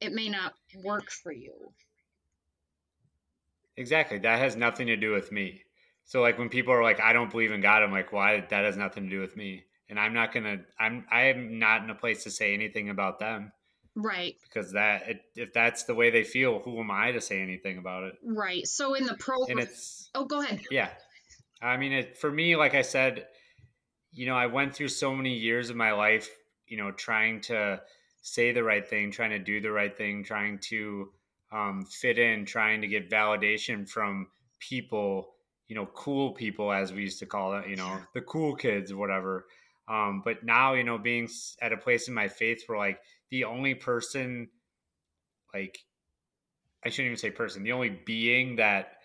It 0.00 0.12
may 0.12 0.28
not 0.28 0.52
work 0.84 1.10
for 1.10 1.32
you. 1.32 1.52
Exactly. 3.76 4.18
That 4.18 4.40
has 4.40 4.56
nothing 4.56 4.88
to 4.88 4.96
do 4.96 5.12
with 5.12 5.32
me. 5.32 5.62
So 6.04 6.20
like 6.20 6.38
when 6.38 6.50
people 6.50 6.74
are 6.74 6.82
like 6.82 7.00
I 7.00 7.12
don't 7.12 7.30
believe 7.30 7.52
in 7.52 7.62
God, 7.62 7.82
I'm 7.82 7.92
like 7.92 8.12
why 8.12 8.44
that 8.50 8.64
has 8.64 8.76
nothing 8.76 9.04
to 9.04 9.10
do 9.10 9.20
with 9.20 9.36
me. 9.36 9.64
And 9.88 9.98
I'm 9.98 10.12
not 10.12 10.32
going 10.32 10.44
to 10.44 10.58
I'm 10.78 11.06
I 11.10 11.24
am 11.24 11.58
not 11.58 11.82
in 11.82 11.90
a 11.90 11.94
place 11.94 12.24
to 12.24 12.30
say 12.30 12.52
anything 12.52 12.90
about 12.90 13.18
them. 13.18 13.52
Right. 13.94 14.36
Because 14.42 14.72
that 14.72 15.02
if 15.34 15.52
that's 15.52 15.84
the 15.84 15.94
way 15.94 16.10
they 16.10 16.24
feel, 16.24 16.60
who 16.60 16.80
am 16.80 16.90
I 16.90 17.12
to 17.12 17.20
say 17.20 17.40
anything 17.40 17.78
about 17.78 18.04
it? 18.04 18.14
Right. 18.24 18.66
So 18.66 18.94
in 18.94 19.04
the 19.04 19.14
program, 19.14 19.58
and 19.58 19.68
it's 19.68 20.10
oh, 20.14 20.24
go 20.24 20.40
ahead. 20.40 20.60
Yeah, 20.70 20.88
I 21.60 21.76
mean, 21.76 21.92
it, 21.92 22.16
for 22.16 22.30
me, 22.30 22.56
like 22.56 22.74
I 22.74 22.82
said, 22.82 23.26
you 24.12 24.26
know, 24.26 24.36
I 24.36 24.46
went 24.46 24.74
through 24.74 24.88
so 24.88 25.14
many 25.14 25.34
years 25.34 25.70
of 25.70 25.76
my 25.76 25.92
life, 25.92 26.28
you 26.66 26.76
know, 26.76 26.90
trying 26.90 27.40
to 27.42 27.80
say 28.22 28.52
the 28.52 28.64
right 28.64 28.86
thing, 28.86 29.10
trying 29.10 29.30
to 29.30 29.38
do 29.38 29.60
the 29.60 29.70
right 29.70 29.96
thing, 29.96 30.24
trying 30.24 30.58
to 30.70 31.10
um, 31.52 31.84
fit 31.84 32.18
in, 32.18 32.44
trying 32.44 32.80
to 32.80 32.88
get 32.88 33.10
validation 33.10 33.88
from 33.88 34.28
people, 34.58 35.34
you 35.68 35.76
know, 35.76 35.86
cool 35.86 36.32
people 36.32 36.72
as 36.72 36.92
we 36.92 37.02
used 37.02 37.18
to 37.18 37.26
call 37.26 37.56
it, 37.58 37.68
you 37.68 37.76
know, 37.76 38.00
the 38.14 38.22
cool 38.22 38.54
kids, 38.56 38.90
or 38.90 38.96
whatever. 38.96 39.46
Um, 39.88 40.22
but 40.24 40.44
now, 40.44 40.74
you 40.74 40.84
know, 40.84 40.98
being 40.98 41.28
at 41.60 41.72
a 41.72 41.76
place 41.76 42.08
in 42.08 42.14
my 42.14 42.28
faith 42.28 42.62
where 42.66 42.78
like 42.78 43.00
the 43.32 43.44
only 43.44 43.74
person, 43.74 44.48
like, 45.54 45.78
I 46.84 46.90
shouldn't 46.90 47.06
even 47.06 47.16
say 47.16 47.30
person, 47.30 47.62
the 47.62 47.72
only 47.72 47.88
being 47.88 48.56
that 48.56 48.98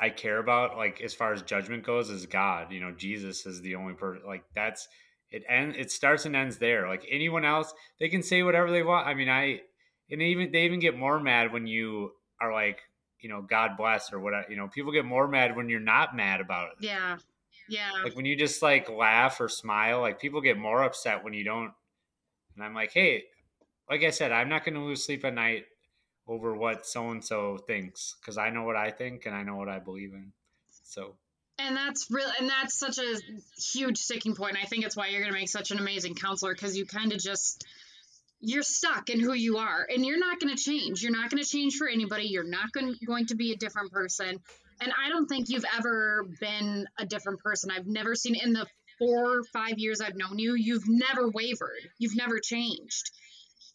I 0.00 0.10
care 0.10 0.38
about, 0.38 0.76
like, 0.76 1.00
as 1.00 1.14
far 1.14 1.32
as 1.32 1.42
judgment 1.42 1.84
goes, 1.84 2.10
is 2.10 2.26
God. 2.26 2.72
You 2.72 2.80
know, 2.80 2.90
Jesus 2.90 3.46
is 3.46 3.62
the 3.62 3.76
only 3.76 3.94
person, 3.94 4.26
like, 4.26 4.42
that's 4.54 4.88
it. 5.30 5.44
And 5.48 5.76
it 5.76 5.92
starts 5.92 6.26
and 6.26 6.34
ends 6.34 6.58
there. 6.58 6.88
Like, 6.88 7.06
anyone 7.08 7.44
else, 7.44 7.72
they 8.00 8.08
can 8.08 8.24
say 8.24 8.42
whatever 8.42 8.72
they 8.72 8.82
want. 8.82 9.06
I 9.06 9.14
mean, 9.14 9.28
I, 9.28 9.60
and 10.10 10.20
even, 10.20 10.50
they 10.50 10.64
even 10.64 10.80
get 10.80 10.98
more 10.98 11.20
mad 11.20 11.52
when 11.52 11.68
you 11.68 12.10
are 12.40 12.52
like, 12.52 12.80
you 13.20 13.28
know, 13.28 13.42
God 13.42 13.76
bless 13.76 14.12
or 14.12 14.18
whatever. 14.18 14.46
You 14.50 14.56
know, 14.56 14.66
people 14.66 14.90
get 14.90 15.04
more 15.04 15.28
mad 15.28 15.54
when 15.54 15.68
you're 15.68 15.78
not 15.78 16.16
mad 16.16 16.40
about 16.40 16.70
it. 16.72 16.84
Yeah. 16.84 17.16
Yeah. 17.68 17.90
Like 18.02 18.16
when 18.16 18.24
you 18.24 18.36
just 18.36 18.60
like 18.60 18.90
laugh 18.90 19.40
or 19.40 19.48
smile, 19.48 20.00
like 20.00 20.20
people 20.20 20.40
get 20.40 20.58
more 20.58 20.82
upset 20.82 21.22
when 21.22 21.32
you 21.32 21.44
don't. 21.44 21.72
And 22.54 22.64
I'm 22.64 22.74
like, 22.74 22.92
hey, 22.92 23.24
like 23.88 24.02
I 24.02 24.10
said, 24.10 24.32
I'm 24.32 24.48
not 24.48 24.64
going 24.64 24.74
to 24.74 24.80
lose 24.80 25.04
sleep 25.04 25.24
at 25.24 25.34
night 25.34 25.64
over 26.28 26.54
what 26.56 26.86
so 26.86 27.10
and 27.10 27.24
so 27.24 27.56
thinks 27.56 28.16
because 28.20 28.36
I 28.36 28.50
know 28.50 28.64
what 28.64 28.76
I 28.76 28.90
think 28.90 29.26
and 29.26 29.34
I 29.34 29.42
know 29.42 29.56
what 29.56 29.68
I 29.68 29.78
believe 29.78 30.12
in. 30.12 30.32
So. 30.84 31.14
And 31.58 31.74
that's 31.74 32.08
real, 32.10 32.30
and 32.38 32.50
that's 32.50 32.78
such 32.78 32.98
a 32.98 33.18
huge 33.72 33.96
sticking 33.96 34.34
point. 34.34 34.58
I 34.62 34.66
think 34.66 34.84
it's 34.84 34.96
why 34.96 35.08
you're 35.08 35.22
going 35.22 35.32
to 35.32 35.38
make 35.38 35.48
such 35.48 35.70
an 35.70 35.78
amazing 35.78 36.14
counselor 36.14 36.52
because 36.52 36.76
you 36.76 36.84
kind 36.84 37.12
of 37.12 37.18
just 37.18 37.64
you're 38.40 38.62
stuck 38.62 39.08
in 39.08 39.18
who 39.18 39.32
you 39.32 39.56
are 39.56 39.86
and 39.88 40.04
you're 40.04 40.18
not 40.18 40.38
going 40.38 40.54
to 40.54 40.62
change. 40.62 41.02
You're 41.02 41.12
not 41.16 41.30
going 41.30 41.42
to 41.42 41.48
change 41.48 41.76
for 41.76 41.88
anybody. 41.88 42.24
You're 42.24 42.44
not 42.44 42.70
going, 42.72 42.94
going 43.06 43.26
to 43.26 43.34
be 43.34 43.52
a 43.52 43.56
different 43.56 43.90
person. 43.92 44.38
And 44.80 44.92
I 44.92 45.08
don't 45.08 45.26
think 45.26 45.48
you've 45.48 45.64
ever 45.76 46.26
been 46.38 46.86
a 46.98 47.06
different 47.06 47.40
person. 47.40 47.70
I've 47.70 47.86
never 47.86 48.14
seen 48.14 48.34
in 48.34 48.52
the 48.52 48.66
four 48.98 49.38
or 49.38 49.42
five 49.52 49.78
years 49.78 50.00
I've 50.00 50.16
known 50.16 50.38
you, 50.38 50.54
you've 50.54 50.86
never 50.86 51.28
wavered. 51.28 51.88
You've 51.98 52.16
never 52.16 52.38
changed. 52.40 53.10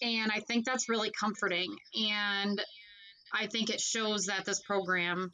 And 0.01 0.31
I 0.31 0.39
think 0.39 0.65
that's 0.65 0.89
really 0.89 1.11
comforting. 1.11 1.75
And 1.95 2.61
I 3.33 3.47
think 3.47 3.69
it 3.69 3.79
shows 3.79 4.25
that 4.25 4.45
this 4.45 4.61
program 4.61 5.31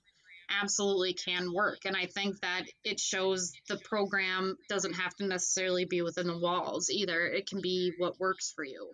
absolutely 0.49 1.13
can 1.13 1.53
work. 1.53 1.79
And 1.85 1.95
I 1.95 2.05
think 2.05 2.39
that 2.41 2.63
it 2.83 2.99
shows 2.99 3.51
the 3.67 3.79
program 3.83 4.55
doesn't 4.69 4.93
have 4.93 5.13
to 5.15 5.27
necessarily 5.27 5.85
be 5.85 6.01
within 6.01 6.27
the 6.27 6.37
walls 6.37 6.89
either. 6.89 7.25
It 7.27 7.47
can 7.47 7.61
be 7.61 7.93
what 7.97 8.19
works 8.19 8.53
for 8.55 8.63
you. 8.63 8.91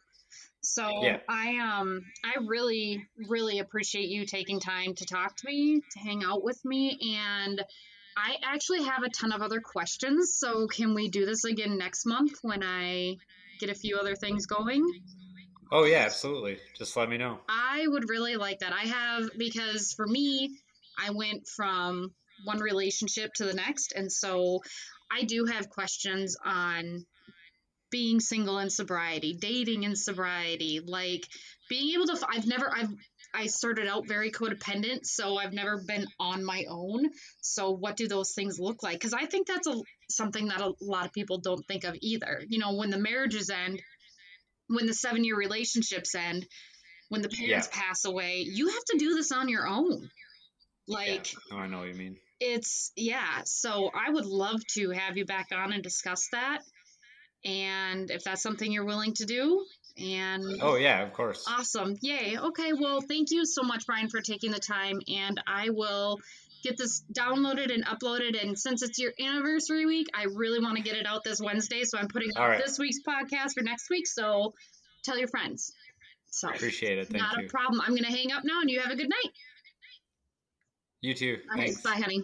So 0.62 0.90
yeah. 1.04 1.18
I 1.28 1.58
um 1.60 2.02
I 2.24 2.40
really 2.46 3.06
really 3.28 3.60
appreciate 3.60 4.08
you 4.08 4.26
taking 4.26 4.62
time 4.62 4.96
to 4.96 5.06
talk 5.06 5.36
to 5.38 5.48
me, 5.48 5.82
to 5.82 6.00
hang 6.00 6.24
out 6.24 6.44
with 6.44 6.64
me 6.64 7.18
and 7.18 7.62
I 8.16 8.36
actually 8.44 8.84
have 8.84 9.04
a 9.04 9.10
ton 9.10 9.32
of 9.32 9.42
other 9.42 9.60
questions. 9.60 10.38
So 10.38 10.68
can 10.68 10.94
we 10.94 11.10
do 11.10 11.26
this 11.26 11.44
again 11.44 11.78
next 11.78 12.06
month 12.06 12.38
when 12.42 12.64
I 12.64 13.18
get 13.60 13.70
a 13.70 13.76
few 13.76 13.98
other 13.98 14.16
things 14.16 14.46
going? 14.46 14.84
Oh 15.74 15.86
yeah, 15.86 16.04
absolutely. 16.06 16.60
Just 16.78 16.96
let 16.96 17.10
me 17.10 17.18
know. 17.18 17.40
I 17.50 17.88
would 17.88 18.08
really 18.08 18.36
like 18.36 18.60
that. 18.60 18.74
I 18.74 18.84
have 18.84 19.32
because 19.36 19.92
for 19.94 20.06
me, 20.06 20.56
I 21.04 21.10
went 21.10 21.48
from 21.48 22.14
one 22.44 22.60
relationship 22.60 23.34
to 23.38 23.46
the 23.46 23.56
next 23.56 23.92
and 23.96 24.12
so 24.12 24.62
I 25.12 25.24
do 25.24 25.46
have 25.46 25.70
questions 25.70 26.38
on 26.46 27.06
being 27.90 28.20
single 28.20 28.60
in 28.60 28.70
sobriety, 28.70 29.36
dating 29.40 29.82
in 29.82 29.96
sobriety, 29.96 30.80
like 30.86 31.28
being 31.70 31.96
able 31.96 32.06
to 32.06 32.24
I've 32.30 32.46
never 32.46 32.72
I've 32.72 32.90
I 33.34 33.48
started 33.48 33.88
out 33.88 34.08
very 34.08 34.30
codependent, 34.30 35.08
so 35.08 35.38
I've 35.38 35.54
never 35.54 35.82
been 35.88 36.06
on 36.20 36.46
my 36.46 36.66
own. 36.70 37.10
So 37.42 37.72
what 37.72 37.98
do 37.98 38.08
those 38.08 38.34
things 38.36 38.60
look 38.60 38.84
like? 38.84 39.00
Cuz 39.00 39.16
I 39.16 39.26
think 39.26 39.48
that's 39.48 39.66
a 39.66 39.82
something 40.12 40.50
that 40.50 40.62
a 40.62 40.74
lot 40.82 41.08
of 41.08 41.14
people 41.14 41.40
don't 41.40 41.66
think 41.68 41.84
of 41.84 41.98
either. 42.00 42.44
You 42.48 42.60
know, 42.60 42.76
when 42.76 42.92
the 42.92 43.00
marriages 43.00 43.50
end, 43.50 43.82
when 44.74 44.86
the 44.86 44.94
7-year 44.94 45.36
relationships 45.36 46.16
end, 46.16 46.46
when 47.10 47.22
the 47.22 47.30
parents 47.30 47.70
yeah. 47.72 47.82
pass 47.82 48.06
away, 48.06 48.46
you 48.48 48.70
have 48.70 48.86
to 48.92 48.98
do 48.98 49.16
this 49.16 49.32
on 49.32 49.50
your 49.50 49.68
own. 49.68 50.10
Like 50.88 51.34
yeah. 51.34 51.40
oh, 51.54 51.58
I 51.58 51.68
know 51.68 51.80
what 51.80 51.88
you 51.88 51.96
mean. 51.96 52.18
It's 52.40 52.92
yeah, 52.98 53.42
so 53.46 53.90
I 53.94 54.12
would 54.12 54.26
love 54.26 54.60
to 54.76 54.90
have 54.90 55.18
you 55.18 55.26
back 55.26 55.48
on 55.54 55.72
and 55.72 55.82
discuss 55.82 56.28
that 56.34 56.62
and 57.46 58.10
if 58.10 58.24
that's 58.24 58.42
something 58.42 58.72
you're 58.72 58.86
willing 58.86 59.14
to 59.14 59.26
do 59.26 59.66
and 59.98 60.44
oh 60.62 60.76
yeah 60.76 61.04
of 61.04 61.14
course 61.14 61.46
awesome 61.48 61.96
yay 62.02 62.38
okay 62.38 62.74
well 62.74 63.02
thank 63.02 63.32
you 63.32 63.46
so 63.46 63.62
much 63.64 63.86
brian 63.86 64.10
for 64.10 64.22
taking 64.22 64.52
the 64.52 64.60
time 64.60 65.00
and 65.08 65.42
i 65.46 65.70
will 65.70 66.18
get 66.64 66.78
this 66.78 67.04
downloaded 67.12 67.74
and 67.74 67.86
uploaded 67.86 68.42
and 68.42 68.58
since 68.58 68.82
it's 68.82 68.98
your 68.98 69.12
anniversary 69.20 69.86
week 69.86 70.08
i 70.14 70.24
really 70.24 70.60
want 70.60 70.78
to 70.78 70.84
get 70.84 70.96
it 70.96 71.06
out 71.06 71.24
this 71.24 71.40
wednesday 71.42 71.84
so 71.84 71.98
i'm 71.98 72.08
putting 72.08 72.32
out 72.38 72.50
right. 72.50 72.66
this 72.66 72.80
week's 72.80 73.00
podcast 73.08 73.54
for 73.54 73.64
next 73.64 73.90
week 73.90 74.08
so 74.08 74.54
tell 75.04 75.18
your 75.18 75.28
friends 75.28 75.74
so 76.32 76.50
appreciate 76.50 76.98
it 76.98 77.08
Thank 77.10 77.22
not 77.22 77.38
you. 77.38 77.46
a 77.46 77.50
problem 77.50 77.82
i'm 77.86 77.96
to 77.96 78.04
hang 78.06 78.32
up 78.32 78.44
now 78.44 78.62
and 78.62 78.70
you 78.70 78.80
have 78.80 78.92
a 78.92 78.96
good 78.96 79.10
night 79.10 79.34
you 81.02 81.14
too 81.14 81.38
Thanks. 81.56 81.82
bye 81.82 82.00
honey 82.02 82.24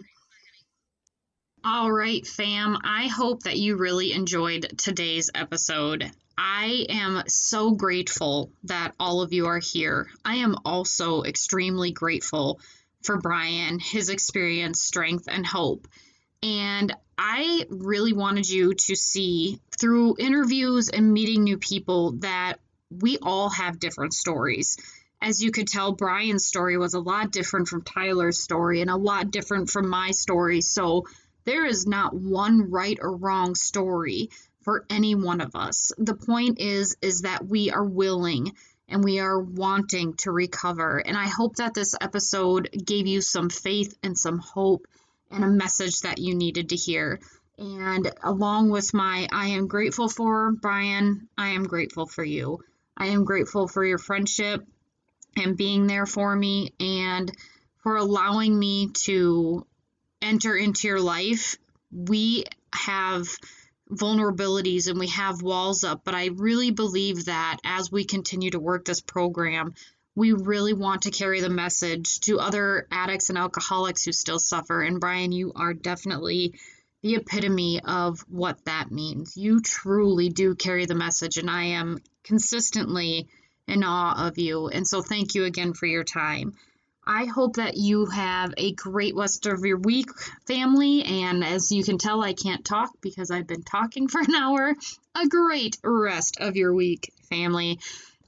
all 1.62 1.92
right, 1.92 2.26
fam. 2.26 2.78
I 2.84 3.08
hope 3.08 3.42
that 3.42 3.58
you 3.58 3.76
really 3.76 4.14
enjoyed 4.14 4.78
today's 4.78 5.28
episode. 5.34 6.10
I 6.38 6.86
am 6.88 7.24
so 7.28 7.72
grateful 7.72 8.50
that 8.64 8.94
all 8.98 9.20
of 9.20 9.34
you 9.34 9.44
are 9.44 9.58
here. 9.58 10.08
I 10.24 10.36
am 10.36 10.56
also 10.64 11.22
extremely 11.22 11.92
grateful 11.92 12.60
for 13.02 13.18
Brian, 13.18 13.78
his 13.78 14.08
experience, 14.08 14.80
strength, 14.80 15.24
and 15.28 15.46
hope. 15.46 15.86
And 16.42 16.94
I 17.18 17.66
really 17.68 18.12
wanted 18.12 18.48
you 18.48 18.74
to 18.74 18.96
see 18.96 19.60
through 19.78 20.16
interviews 20.18 20.88
and 20.88 21.12
meeting 21.12 21.44
new 21.44 21.58
people 21.58 22.12
that 22.20 22.54
we 22.90 23.18
all 23.18 23.50
have 23.50 23.78
different 23.78 24.14
stories. 24.14 24.76
As 25.22 25.42
you 25.42 25.50
could 25.50 25.68
tell, 25.68 25.92
Brian's 25.92 26.46
story 26.46 26.78
was 26.78 26.94
a 26.94 27.00
lot 27.00 27.30
different 27.30 27.68
from 27.68 27.82
Tyler's 27.82 28.42
story 28.42 28.80
and 28.80 28.88
a 28.88 28.96
lot 28.96 29.30
different 29.30 29.68
from 29.68 29.88
my 29.88 30.12
story. 30.12 30.62
So 30.62 31.06
there 31.44 31.66
is 31.66 31.86
not 31.86 32.14
one 32.14 32.70
right 32.70 32.98
or 33.00 33.16
wrong 33.16 33.54
story 33.54 34.30
for 34.62 34.86
any 34.88 35.14
one 35.14 35.40
of 35.40 35.54
us. 35.54 35.92
The 35.98 36.14
point 36.14 36.58
is 36.58 36.96
is 37.02 37.22
that 37.22 37.46
we 37.46 37.70
are 37.70 37.84
willing 37.84 38.52
and 38.90 39.02
we 39.04 39.20
are 39.20 39.38
wanting 39.38 40.14
to 40.18 40.30
recover. 40.30 40.98
And 40.98 41.16
I 41.16 41.28
hope 41.28 41.56
that 41.56 41.74
this 41.74 41.94
episode 42.00 42.68
gave 42.84 43.06
you 43.06 43.20
some 43.20 43.48
faith 43.48 43.96
and 44.02 44.18
some 44.18 44.38
hope 44.38 44.86
and 45.30 45.44
a 45.44 45.48
message 45.48 46.00
that 46.00 46.18
you 46.18 46.34
needed 46.34 46.70
to 46.70 46.76
hear. 46.76 47.20
And 47.56 48.10
along 48.22 48.70
with 48.70 48.92
my 48.92 49.28
I 49.32 49.48
am 49.48 49.68
grateful 49.68 50.08
for 50.08 50.52
Brian, 50.52 51.28
I 51.38 51.50
am 51.50 51.64
grateful 51.64 52.06
for 52.06 52.24
you. 52.24 52.60
I 52.96 53.06
am 53.06 53.24
grateful 53.24 53.68
for 53.68 53.84
your 53.84 53.98
friendship 53.98 54.66
and 55.36 55.56
being 55.56 55.86
there 55.86 56.06
for 56.06 56.34
me 56.34 56.74
and 56.80 57.30
for 57.82 57.96
allowing 57.96 58.58
me 58.58 58.90
to 59.04 59.66
enter 60.20 60.56
into 60.56 60.88
your 60.88 61.00
life, 61.00 61.56
we 61.90 62.44
have 62.74 63.26
vulnerabilities 63.90 64.88
and 64.88 64.98
we 64.98 65.08
have 65.08 65.42
walls 65.42 65.84
up. 65.84 66.02
But 66.04 66.14
I 66.14 66.26
really 66.26 66.70
believe 66.70 67.26
that 67.26 67.58
as 67.64 67.90
we 67.90 68.04
continue 68.04 68.50
to 68.50 68.60
work 68.60 68.84
this 68.84 69.00
program, 69.00 69.74
we 70.14 70.32
really 70.32 70.72
want 70.72 71.02
to 71.02 71.10
carry 71.10 71.40
the 71.40 71.50
message 71.50 72.20
to 72.20 72.40
other 72.40 72.86
addicts 72.90 73.28
and 73.28 73.38
alcoholics 73.38 74.04
who 74.04 74.12
still 74.12 74.38
suffer. 74.38 74.82
And 74.82 75.00
Brian, 75.00 75.32
you 75.32 75.52
are 75.54 75.74
definitely 75.74 76.54
the 77.02 77.14
epitome 77.14 77.80
of 77.80 78.20
what 78.28 78.64
that 78.66 78.90
means. 78.90 79.36
You 79.36 79.60
truly 79.60 80.28
do 80.28 80.54
carry 80.54 80.86
the 80.86 80.94
message, 80.94 81.38
and 81.38 81.48
I 81.48 81.64
am 81.64 81.98
consistently 82.24 83.28
in 83.66 83.82
awe 83.84 84.26
of 84.26 84.38
you. 84.38 84.68
And 84.68 84.86
so, 84.86 85.00
thank 85.00 85.34
you 85.34 85.44
again 85.44 85.72
for 85.72 85.86
your 85.86 86.04
time. 86.04 86.54
I 87.06 87.24
hope 87.24 87.56
that 87.56 87.76
you 87.76 88.06
have 88.06 88.52
a 88.56 88.72
great 88.72 89.14
rest 89.16 89.46
of 89.46 89.64
your 89.64 89.78
week, 89.78 90.10
family. 90.46 91.02
And 91.02 91.42
as 91.42 91.72
you 91.72 91.82
can 91.82 91.98
tell, 91.98 92.22
I 92.22 92.34
can't 92.34 92.64
talk 92.64 92.90
because 93.00 93.30
I've 93.30 93.46
been 93.46 93.62
talking 93.62 94.08
for 94.08 94.20
an 94.20 94.34
hour. 94.34 94.74
A 95.14 95.26
great 95.26 95.76
rest 95.82 96.36
of 96.40 96.56
your 96.56 96.74
week, 96.74 97.12
family. 97.28 97.78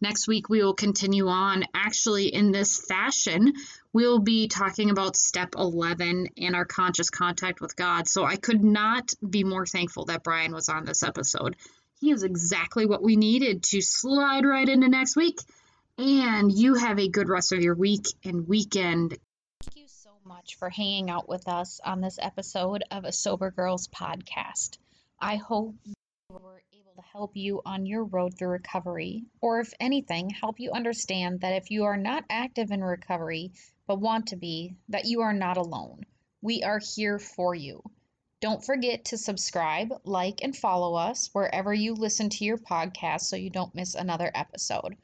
Next 0.01 0.27
week, 0.27 0.49
we 0.49 0.63
will 0.63 0.75
continue 0.75 1.29
on 1.29 1.65
actually 1.75 2.35
in 2.35 2.51
this 2.51 2.81
fashion. 2.81 3.53
We'll 3.93 4.19
be 4.19 4.49
talking 4.49 4.91
about 4.91 5.17
step 5.17 5.55
11 5.57 6.31
and 6.39 6.57
our 6.57 6.65
conscious 6.65 7.09
contact 7.09 7.61
with 7.61 7.77
God. 7.77 8.09
So 8.09 8.25
I 8.25 8.35
could 8.37 8.65
not 8.65 9.13
be 9.29 9.45
more 9.45 9.67
thankful 9.67 10.07
that 10.07 10.25
Brian 10.25 10.53
was 10.53 10.69
on 10.69 10.85
this 10.85 11.05
episode. 11.05 11.55
He 12.01 12.11
is 12.11 12.25
exactly 12.25 12.85
what 12.85 13.03
we 13.03 13.15
needed 13.15 13.63
to 13.65 13.81
slide 13.81 14.45
right 14.45 14.69
into 14.69 14.89
next 14.89 15.15
week 15.15 15.39
and 15.99 16.51
you 16.51 16.75
have 16.75 16.99
a 16.99 17.09
good 17.09 17.29
rest 17.29 17.53
of 17.53 17.61
your 17.61 17.75
week 17.75 18.07
and 18.25 18.49
weekend. 18.49 19.11
Thank 19.63 19.77
you 19.77 19.89
so 19.89 20.11
much 20.25 20.57
for 20.57 20.71
hanging 20.71 21.11
out 21.11 21.29
with 21.29 21.47
us 21.49 21.81
on 21.85 22.01
this 22.01 22.19
episode 22.21 22.85
of 22.91 23.05
a 23.05 23.13
Sober 23.13 23.51
Girls 23.51 23.89
podcast. 23.89 24.79
I 25.21 25.37
hope 25.37 25.75
we 25.85 25.95
were 26.31 26.63
able 26.73 26.95
to 26.97 27.03
help 27.13 27.37
you 27.37 27.61
on 27.65 27.87
your 27.87 28.05
road 28.05 28.37
through 28.37 28.49
recovery, 28.49 29.25
or 29.41 29.61
if 29.61 29.73
anything, 29.79 30.31
help 30.31 30.59
you 30.59 30.73
understand 30.73 31.41
that 31.41 31.55
if 31.55 31.71
you 31.71 31.85
are 31.85 31.97
not 31.97 32.25
active 32.31 32.71
in 32.71 32.83
recovery 32.83 33.53
but 33.87 34.01
want 34.01 34.29
to 34.29 34.37
be, 34.37 34.75
that 34.89 35.05
you 35.05 35.21
are 35.21 35.35
not 35.35 35.57
alone. 35.57 36.05
We 36.41 36.63
are 36.63 36.81
here 36.95 37.19
for 37.19 37.55
you. 37.55 37.83
Don't 38.41 38.65
forget 38.65 39.05
to 39.07 39.19
subscribe, 39.19 39.93
like, 40.05 40.43
and 40.43 40.57
follow 40.57 40.95
us 40.95 41.31
wherever 41.33 41.73
you 41.73 41.95
listen 41.95 42.31
to 42.31 42.45
your 42.45 42.59
podcast 42.59 43.21
so 43.23 43.37
you 43.37 43.51
don't 43.51 43.75
miss 43.75 43.95
another 43.95 44.31
episode. 44.35 44.97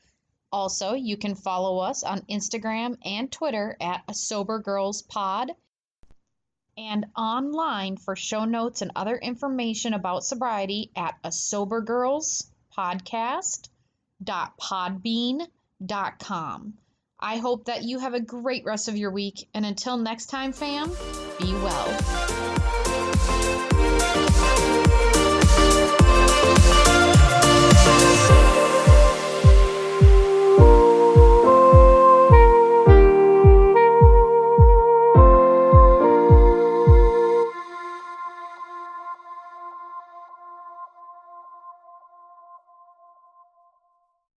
Also, 0.51 0.95
you 0.95 1.17
can 1.17 1.35
follow 1.35 1.79
us 1.79 2.03
on 2.03 2.23
Instagram 2.23 2.97
and 3.05 3.31
Twitter 3.31 3.77
at 3.81 4.03
a 4.09 4.15
Sober 4.15 4.59
Girls 4.59 5.03
Pod 5.03 5.53
and 6.77 7.07
online 7.17 7.97
for 7.97 8.17
show 8.17 8.45
notes 8.45 8.83
and 8.83 8.93
other 8.95 9.17
information 9.17 9.95
about 9.95 10.25
sobriety 10.25 10.91
at 10.97 11.17
a 11.25 11.33
Sober 11.33 11.81
Girls 11.81 12.51
Podcast. 12.77 13.69
Podcast.podbean.com. 14.25 16.75
I 17.21 17.39
hope 17.39 17.65
that 17.65 17.83
you 17.83 17.99
have 17.99 18.15
a 18.15 18.21
great 18.21 18.65
rest 18.65 18.87
of 18.89 18.97
your 18.97 19.11
week, 19.11 19.49
and 19.55 19.67
until 19.67 19.97
next 19.97 20.27
time, 20.27 20.53
fam, 20.53 20.91
be 21.41 21.53
well. 21.55 21.99